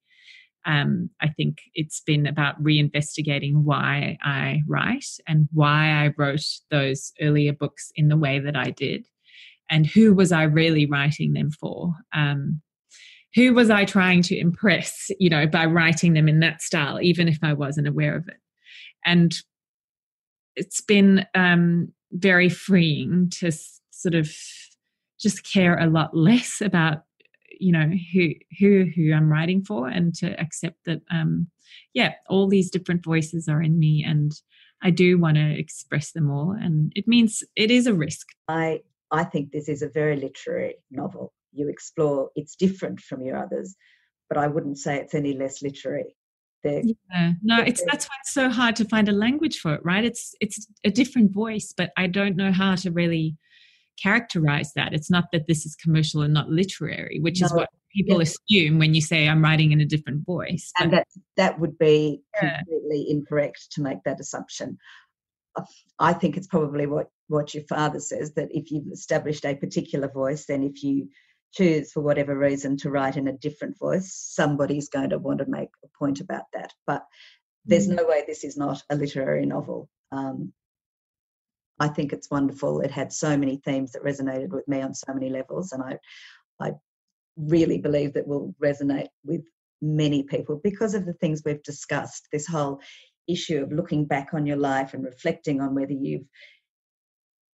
um, 0.66 1.10
I 1.20 1.28
think 1.28 1.58
it's 1.74 2.00
been 2.00 2.26
about 2.26 2.62
reinvestigating 2.62 3.62
why 3.62 4.18
I 4.22 4.62
write 4.66 5.06
and 5.26 5.48
why 5.52 5.90
I 5.90 6.12
wrote 6.18 6.44
those 6.70 7.12
earlier 7.20 7.52
books 7.52 7.92
in 7.94 8.08
the 8.08 8.16
way 8.16 8.40
that 8.40 8.56
I 8.56 8.70
did, 8.70 9.06
and 9.70 9.86
who 9.86 10.14
was 10.14 10.32
I 10.32 10.42
really 10.42 10.86
writing 10.86 11.32
them 11.32 11.50
for? 11.50 11.94
Um, 12.12 12.60
who 13.34 13.52
was 13.52 13.70
I 13.70 13.84
trying 13.84 14.22
to 14.22 14.38
impress, 14.38 15.10
you 15.20 15.28
know, 15.28 15.46
by 15.46 15.66
writing 15.66 16.14
them 16.14 16.28
in 16.28 16.40
that 16.40 16.62
style, 16.62 17.00
even 17.02 17.28
if 17.28 17.38
I 17.42 17.52
wasn't 17.52 17.86
aware 17.86 18.16
of 18.16 18.26
it? 18.28 18.38
And 19.04 19.34
it's 20.56 20.80
been 20.80 21.26
um, 21.34 21.92
very 22.12 22.48
freeing 22.48 23.30
to 23.40 23.52
sort 23.90 24.14
of 24.14 24.32
just 25.20 25.44
care 25.44 25.78
a 25.78 25.86
lot 25.86 26.16
less 26.16 26.60
about 26.60 27.02
you 27.60 27.72
know 27.72 27.90
who 28.12 28.30
who 28.58 28.86
who 28.94 29.12
i'm 29.12 29.30
writing 29.30 29.64
for 29.64 29.88
and 29.88 30.14
to 30.14 30.38
accept 30.40 30.76
that 30.84 31.00
um 31.10 31.48
yeah 31.94 32.14
all 32.28 32.48
these 32.48 32.70
different 32.70 33.04
voices 33.04 33.48
are 33.48 33.62
in 33.62 33.78
me 33.78 34.04
and 34.06 34.40
i 34.82 34.90
do 34.90 35.18
want 35.18 35.36
to 35.36 35.58
express 35.58 36.12
them 36.12 36.30
all 36.30 36.52
and 36.52 36.92
it 36.94 37.06
means 37.08 37.42
it 37.56 37.70
is 37.70 37.86
a 37.86 37.94
risk. 37.94 38.26
I 38.48 38.80
i 39.10 39.24
think 39.24 39.52
this 39.52 39.68
is 39.68 39.82
a 39.82 39.88
very 39.88 40.16
literary 40.16 40.76
novel. 40.90 41.32
You 41.52 41.68
explore 41.68 42.30
it's 42.34 42.56
different 42.56 43.00
from 43.00 43.22
your 43.22 43.36
others 43.36 43.76
but 44.28 44.38
i 44.38 44.46
wouldn't 44.46 44.78
say 44.78 44.96
it's 44.96 45.14
any 45.14 45.34
less 45.34 45.62
literary. 45.62 46.16
They're, 46.64 46.82
yeah 47.12 47.32
no 47.42 47.60
it's 47.60 47.82
that's 47.84 48.06
why 48.06 48.14
it's 48.22 48.32
so 48.32 48.48
hard 48.50 48.76
to 48.76 48.84
find 48.86 49.08
a 49.08 49.12
language 49.12 49.58
for 49.58 49.74
it 49.74 49.80
right? 49.84 50.04
It's 50.04 50.34
it's 50.40 50.66
a 50.84 50.90
different 50.90 51.32
voice 51.32 51.72
but 51.76 51.90
i 51.96 52.06
don't 52.06 52.36
know 52.36 52.50
how 52.50 52.74
to 52.76 52.90
really 52.90 53.36
characterize 54.02 54.72
that 54.74 54.92
it's 54.92 55.10
not 55.10 55.24
that 55.32 55.46
this 55.46 55.64
is 55.66 55.74
commercial 55.76 56.22
and 56.22 56.34
not 56.34 56.48
literary 56.48 57.18
which 57.20 57.40
no, 57.40 57.46
is 57.46 57.52
what 57.52 57.68
people 57.94 58.18
yeah. 58.18 58.22
assume 58.22 58.78
when 58.78 58.94
you 58.94 59.00
say 59.00 59.28
i'm 59.28 59.42
writing 59.42 59.72
in 59.72 59.80
a 59.80 59.86
different 59.86 60.24
voice 60.24 60.72
and 60.78 60.92
that 60.92 61.06
that 61.36 61.58
would 61.58 61.78
be 61.78 62.20
yeah. 62.42 62.58
completely 62.58 63.06
incorrect 63.10 63.68
to 63.70 63.82
make 63.82 63.98
that 64.04 64.20
assumption 64.20 64.78
i 65.98 66.12
think 66.12 66.36
it's 66.36 66.46
probably 66.46 66.86
what 66.86 67.08
what 67.28 67.54
your 67.54 67.64
father 67.64 68.00
says 68.00 68.32
that 68.34 68.48
if 68.50 68.70
you've 68.70 68.92
established 68.92 69.44
a 69.44 69.54
particular 69.54 70.08
voice 70.08 70.46
then 70.46 70.62
if 70.62 70.82
you 70.82 71.08
choose 71.52 71.90
for 71.92 72.02
whatever 72.02 72.36
reason 72.36 72.76
to 72.76 72.90
write 72.90 73.16
in 73.16 73.28
a 73.28 73.38
different 73.38 73.78
voice 73.78 74.12
somebody's 74.14 74.88
going 74.88 75.10
to 75.10 75.18
want 75.18 75.38
to 75.38 75.46
make 75.48 75.70
a 75.84 75.88
point 75.98 76.20
about 76.20 76.44
that 76.52 76.72
but 76.86 77.04
there's 77.64 77.88
mm. 77.88 77.96
no 77.96 78.06
way 78.06 78.22
this 78.26 78.44
is 78.44 78.56
not 78.56 78.82
a 78.90 78.96
literary 78.96 79.46
novel 79.46 79.88
um, 80.12 80.52
I 81.78 81.88
think 81.88 82.12
it's 82.12 82.30
wonderful. 82.30 82.80
It 82.80 82.90
had 82.90 83.12
so 83.12 83.36
many 83.36 83.60
themes 83.64 83.92
that 83.92 84.04
resonated 84.04 84.48
with 84.48 84.66
me 84.66 84.80
on 84.80 84.94
so 84.94 85.12
many 85.12 85.28
levels, 85.28 85.72
and 85.72 85.82
I, 85.82 85.98
I 86.60 86.72
really 87.36 87.78
believe 87.78 88.14
that 88.14 88.26
will 88.26 88.54
resonate 88.62 89.08
with 89.24 89.42
many 89.82 90.22
people 90.22 90.60
because 90.64 90.94
of 90.94 91.04
the 91.04 91.12
things 91.14 91.42
we've 91.44 91.62
discussed. 91.62 92.28
This 92.32 92.46
whole 92.46 92.80
issue 93.28 93.62
of 93.62 93.72
looking 93.72 94.04
back 94.04 94.28
on 94.32 94.46
your 94.46 94.56
life 94.56 94.94
and 94.94 95.04
reflecting 95.04 95.60
on 95.60 95.74
whether 95.74 95.92
you've 95.92 96.26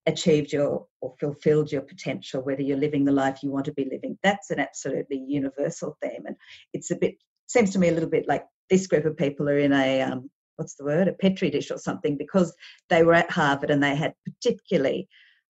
achieved 0.06 0.52
your 0.52 0.88
or 1.02 1.14
fulfilled 1.20 1.72
your 1.72 1.82
potential, 1.82 2.42
whether 2.42 2.62
you're 2.62 2.78
living 2.78 3.06
the 3.06 3.12
life 3.12 3.42
you 3.44 3.52
want 3.52 3.66
to 3.66 3.74
be 3.74 3.88
living. 3.90 4.18
That's 4.24 4.50
an 4.50 4.60
absolutely 4.60 5.24
universal 5.28 5.98
theme, 6.02 6.26
and 6.26 6.36
it's 6.74 6.92
a 6.92 6.96
bit 6.96 7.16
seems 7.48 7.72
to 7.72 7.80
me 7.80 7.90
a 7.90 7.92
little 7.92 8.10
bit 8.10 8.28
like 8.28 8.46
this 8.70 8.86
group 8.88 9.06
of 9.06 9.18
people 9.18 9.50
are 9.50 9.58
in 9.58 9.74
a 9.74 10.02
um, 10.02 10.30
what's 10.60 10.76
the 10.76 10.84
word, 10.84 11.08
a 11.08 11.14
petri 11.14 11.50
dish 11.50 11.72
or 11.72 11.78
something, 11.78 12.18
because 12.18 12.54
they 12.90 13.02
were 13.02 13.16
at 13.16 13.32
Harvard 13.32 13.72
and 13.72 13.82
they 13.82 13.96
had 13.96 14.14
particularly 14.26 15.08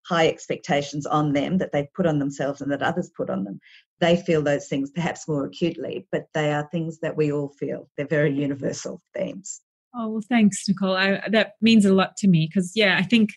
high 0.08 0.28
expectations 0.28 1.06
on 1.06 1.34
them 1.34 1.58
that 1.58 1.72
they 1.74 1.90
put 1.94 2.06
on 2.06 2.20
themselves 2.20 2.62
and 2.62 2.72
that 2.72 2.82
others 2.82 3.12
put 3.18 3.30
on 3.30 3.44
them. 3.44 3.60
They 4.00 4.16
feel 4.16 4.42
those 4.42 4.68
things 4.68 4.92
perhaps 4.92 5.28
more 5.28 5.46
acutely, 5.46 6.08
but 6.12 6.28
they 6.34 6.54
are 6.54 6.70
things 6.72 7.00
that 7.00 7.18
we 7.18 7.32
all 7.32 7.50
feel. 7.60 7.90
They're 7.98 8.08
very 8.08 8.34
universal 8.34 9.02
themes. 9.14 9.62
Oh, 9.96 10.08
well, 10.08 10.24
thanks, 10.30 10.64
Nicole. 10.68 10.96
I, 10.96 11.22
that 11.32 11.54
means 11.62 11.84
a 11.84 11.94
lot 11.94 12.16
to 12.18 12.28
me 12.28 12.48
because, 12.48 12.72
yeah, 12.76 12.98
I 12.98 13.04
think 13.04 13.32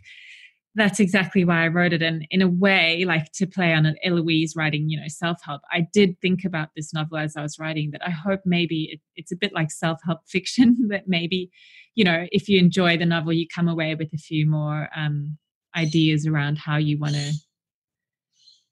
that's 0.75 1.01
exactly 1.01 1.45
why 1.45 1.65
I 1.65 1.69
wrote 1.69 1.93
it. 1.93 2.03
And 2.03 2.27
in 2.31 2.41
a 2.41 2.49
way, 2.49 3.05
like 3.07 3.31
to 3.33 3.47
play 3.47 3.75
on 3.75 3.85
an 3.85 3.97
Eloise 4.03 4.55
writing, 4.57 4.89
you 4.89 4.99
know, 4.99 5.07
self 5.09 5.39
help, 5.45 5.61
I 5.71 5.87
did 5.93 6.19
think 6.21 6.45
about 6.45 6.71
this 6.75 6.95
novel 6.95 7.19
as 7.19 7.37
I 7.37 7.43
was 7.43 7.59
writing 7.59 7.91
that 7.91 8.07
I 8.07 8.11
hope 8.11 8.41
maybe 8.47 8.89
it, 8.93 9.01
it's 9.15 9.33
a 9.33 9.37
bit 9.37 9.53
like 9.53 9.71
self 9.71 9.99
help 10.05 10.21
fiction, 10.27 10.89
that 10.89 11.05
maybe, 11.07 11.51
you 11.95 12.05
know, 12.05 12.27
if 12.33 12.49
you 12.49 12.59
enjoy 12.59 12.97
the 12.97 13.07
novel, 13.07 13.33
you 13.33 13.47
come 13.55 13.69
away 13.69 13.95
with 13.95 14.13
a 14.15 14.19
few 14.19 14.49
more 14.49 14.89
um, 14.97 15.37
ideas 15.77 16.27
around 16.27 16.57
how 16.57 16.79
you 16.79 16.99
want 16.99 17.15
to, 17.15 17.33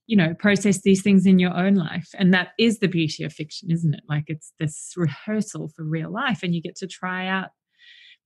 you 0.07 0.17
know, 0.17 0.33
process 0.39 0.81
these 0.81 1.03
things 1.03 1.27
in 1.27 1.39
your 1.39 1.55
own 1.55 1.75
life. 1.75 2.09
And 2.19 2.33
that 2.33 2.49
is 2.59 2.79
the 2.79 2.89
beauty 2.89 3.25
of 3.25 3.33
fiction, 3.33 3.71
isn't 3.71 3.95
it? 3.95 4.05
Like 4.09 4.25
it's 4.29 4.55
this 4.59 4.95
rehearsal 4.97 5.69
for 5.77 5.85
real 5.85 6.11
life, 6.11 6.43
and 6.43 6.55
you 6.55 6.63
get 6.63 6.77
to 6.77 6.87
try 6.87 7.27
out 7.27 7.51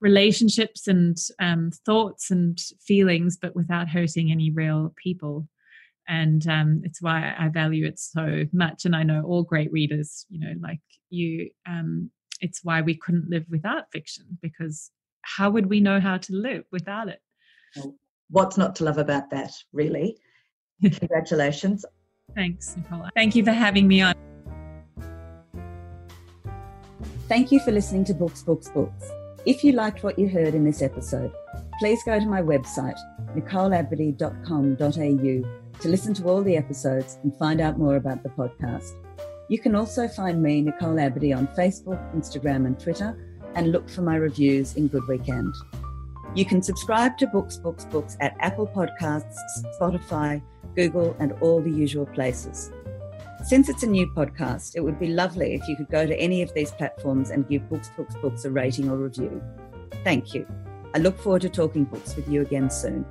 relationships 0.01 0.87
and 0.87 1.17
um, 1.39 1.71
thoughts 1.85 2.31
and 2.31 2.59
feelings, 2.81 3.37
but 3.41 3.55
without 3.55 3.89
hurting 3.89 4.31
any 4.31 4.51
real 4.51 4.93
people. 5.01 5.47
And 6.07 6.47
um, 6.47 6.81
it's 6.83 7.01
why 7.01 7.33
I 7.37 7.49
value 7.49 7.87
it 7.87 7.99
so 7.99 8.43
much. 8.53 8.85
And 8.85 8.95
I 8.95 9.03
know 9.03 9.23
all 9.23 9.43
great 9.43 9.71
readers, 9.71 10.25
you 10.29 10.39
know, 10.39 10.53
like 10.61 10.81
you, 11.09 11.49
um, 11.67 12.11
it's 12.41 12.59
why 12.63 12.81
we 12.81 12.95
couldn't 12.95 13.29
live 13.29 13.45
without 13.49 13.91
fiction 13.91 14.37
because 14.41 14.91
how 15.21 15.49
would 15.49 15.67
we 15.67 15.79
know 15.79 15.99
how 15.99 16.17
to 16.17 16.33
live 16.33 16.63
without 16.71 17.07
it? 17.07 17.21
What's 18.29 18.57
not 18.57 18.75
to 18.77 18.83
love 18.83 18.97
about 18.97 19.29
that, 19.31 19.51
really? 19.73 20.17
Congratulations. 20.81 21.85
Thanks, 22.35 22.75
Nicola. 22.77 23.09
Thank 23.15 23.35
you 23.35 23.43
for 23.43 23.51
having 23.51 23.87
me 23.87 24.01
on. 24.01 24.13
Thank 27.27 27.51
you 27.51 27.59
for 27.59 27.71
listening 27.71 28.03
to 28.05 28.13
Books, 28.13 28.43
Books, 28.43 28.69
Books. 28.69 29.11
If 29.45 29.63
you 29.63 29.71
liked 29.73 30.03
what 30.03 30.17
you 30.17 30.27
heard 30.27 30.55
in 30.55 30.65
this 30.65 30.81
episode, 30.81 31.31
please 31.77 32.01
go 32.03 32.19
to 32.19 32.25
my 32.25 32.41
website, 32.41 32.97
nicoleabadee.com.au, 33.35 35.81
to 35.81 35.87
listen 35.87 36.15
to 36.15 36.27
all 36.27 36.41
the 36.41 36.57
episodes 36.57 37.19
and 37.21 37.37
find 37.37 37.61
out 37.61 37.77
more 37.77 37.97
about 37.97 38.23
the 38.23 38.29
podcast. 38.29 38.93
You 39.47 39.59
can 39.59 39.75
also 39.75 40.07
find 40.07 40.41
me, 40.41 40.61
Nicole 40.61 40.95
Abadee, 40.95 41.37
on 41.37 41.45
Facebook, 41.49 42.01
Instagram, 42.15 42.65
and 42.65 42.79
Twitter, 42.79 43.15
and 43.53 43.71
look 43.71 43.87
for 43.87 44.01
my 44.01 44.15
reviews 44.15 44.77
in 44.77 44.87
Good 44.87 45.07
Weekend. 45.07 45.53
You 46.33 46.45
can 46.45 46.63
subscribe 46.63 47.19
to 47.19 47.27
Books, 47.27 47.57
Books, 47.57 47.85
Books 47.85 48.17
at 48.21 48.35
Apple 48.39 48.65
Podcasts, 48.65 49.37
Spotify, 49.79 50.41
Google, 50.75 51.15
and 51.19 51.33
all 51.33 51.61
the 51.61 51.69
usual 51.69 52.07
places. 52.07 52.71
Since 53.45 53.69
it's 53.69 53.83
a 53.83 53.87
new 53.87 54.07
podcast, 54.07 54.75
it 54.75 54.79
would 54.79 54.99
be 54.99 55.09
lovely 55.09 55.53
if 55.53 55.67
you 55.67 55.75
could 55.75 55.91
go 55.91 56.07
to 56.07 56.19
any 56.19 56.41
of 56.41 56.51
these 56.55 56.71
platforms 56.71 57.29
and 57.29 57.47
give 57.47 57.69
Books, 57.69 57.91
Books, 57.95 58.15
Books 58.15 58.43
a 58.43 58.49
rating 58.49 58.89
or 58.89 58.97
review. 58.97 59.39
Thank 60.03 60.33
you. 60.33 60.47
I 60.95 60.97
look 60.97 61.15
forward 61.19 61.43
to 61.43 61.49
talking 61.49 61.83
books 61.83 62.15
with 62.15 62.27
you 62.27 62.41
again 62.41 62.71
soon. 62.71 63.05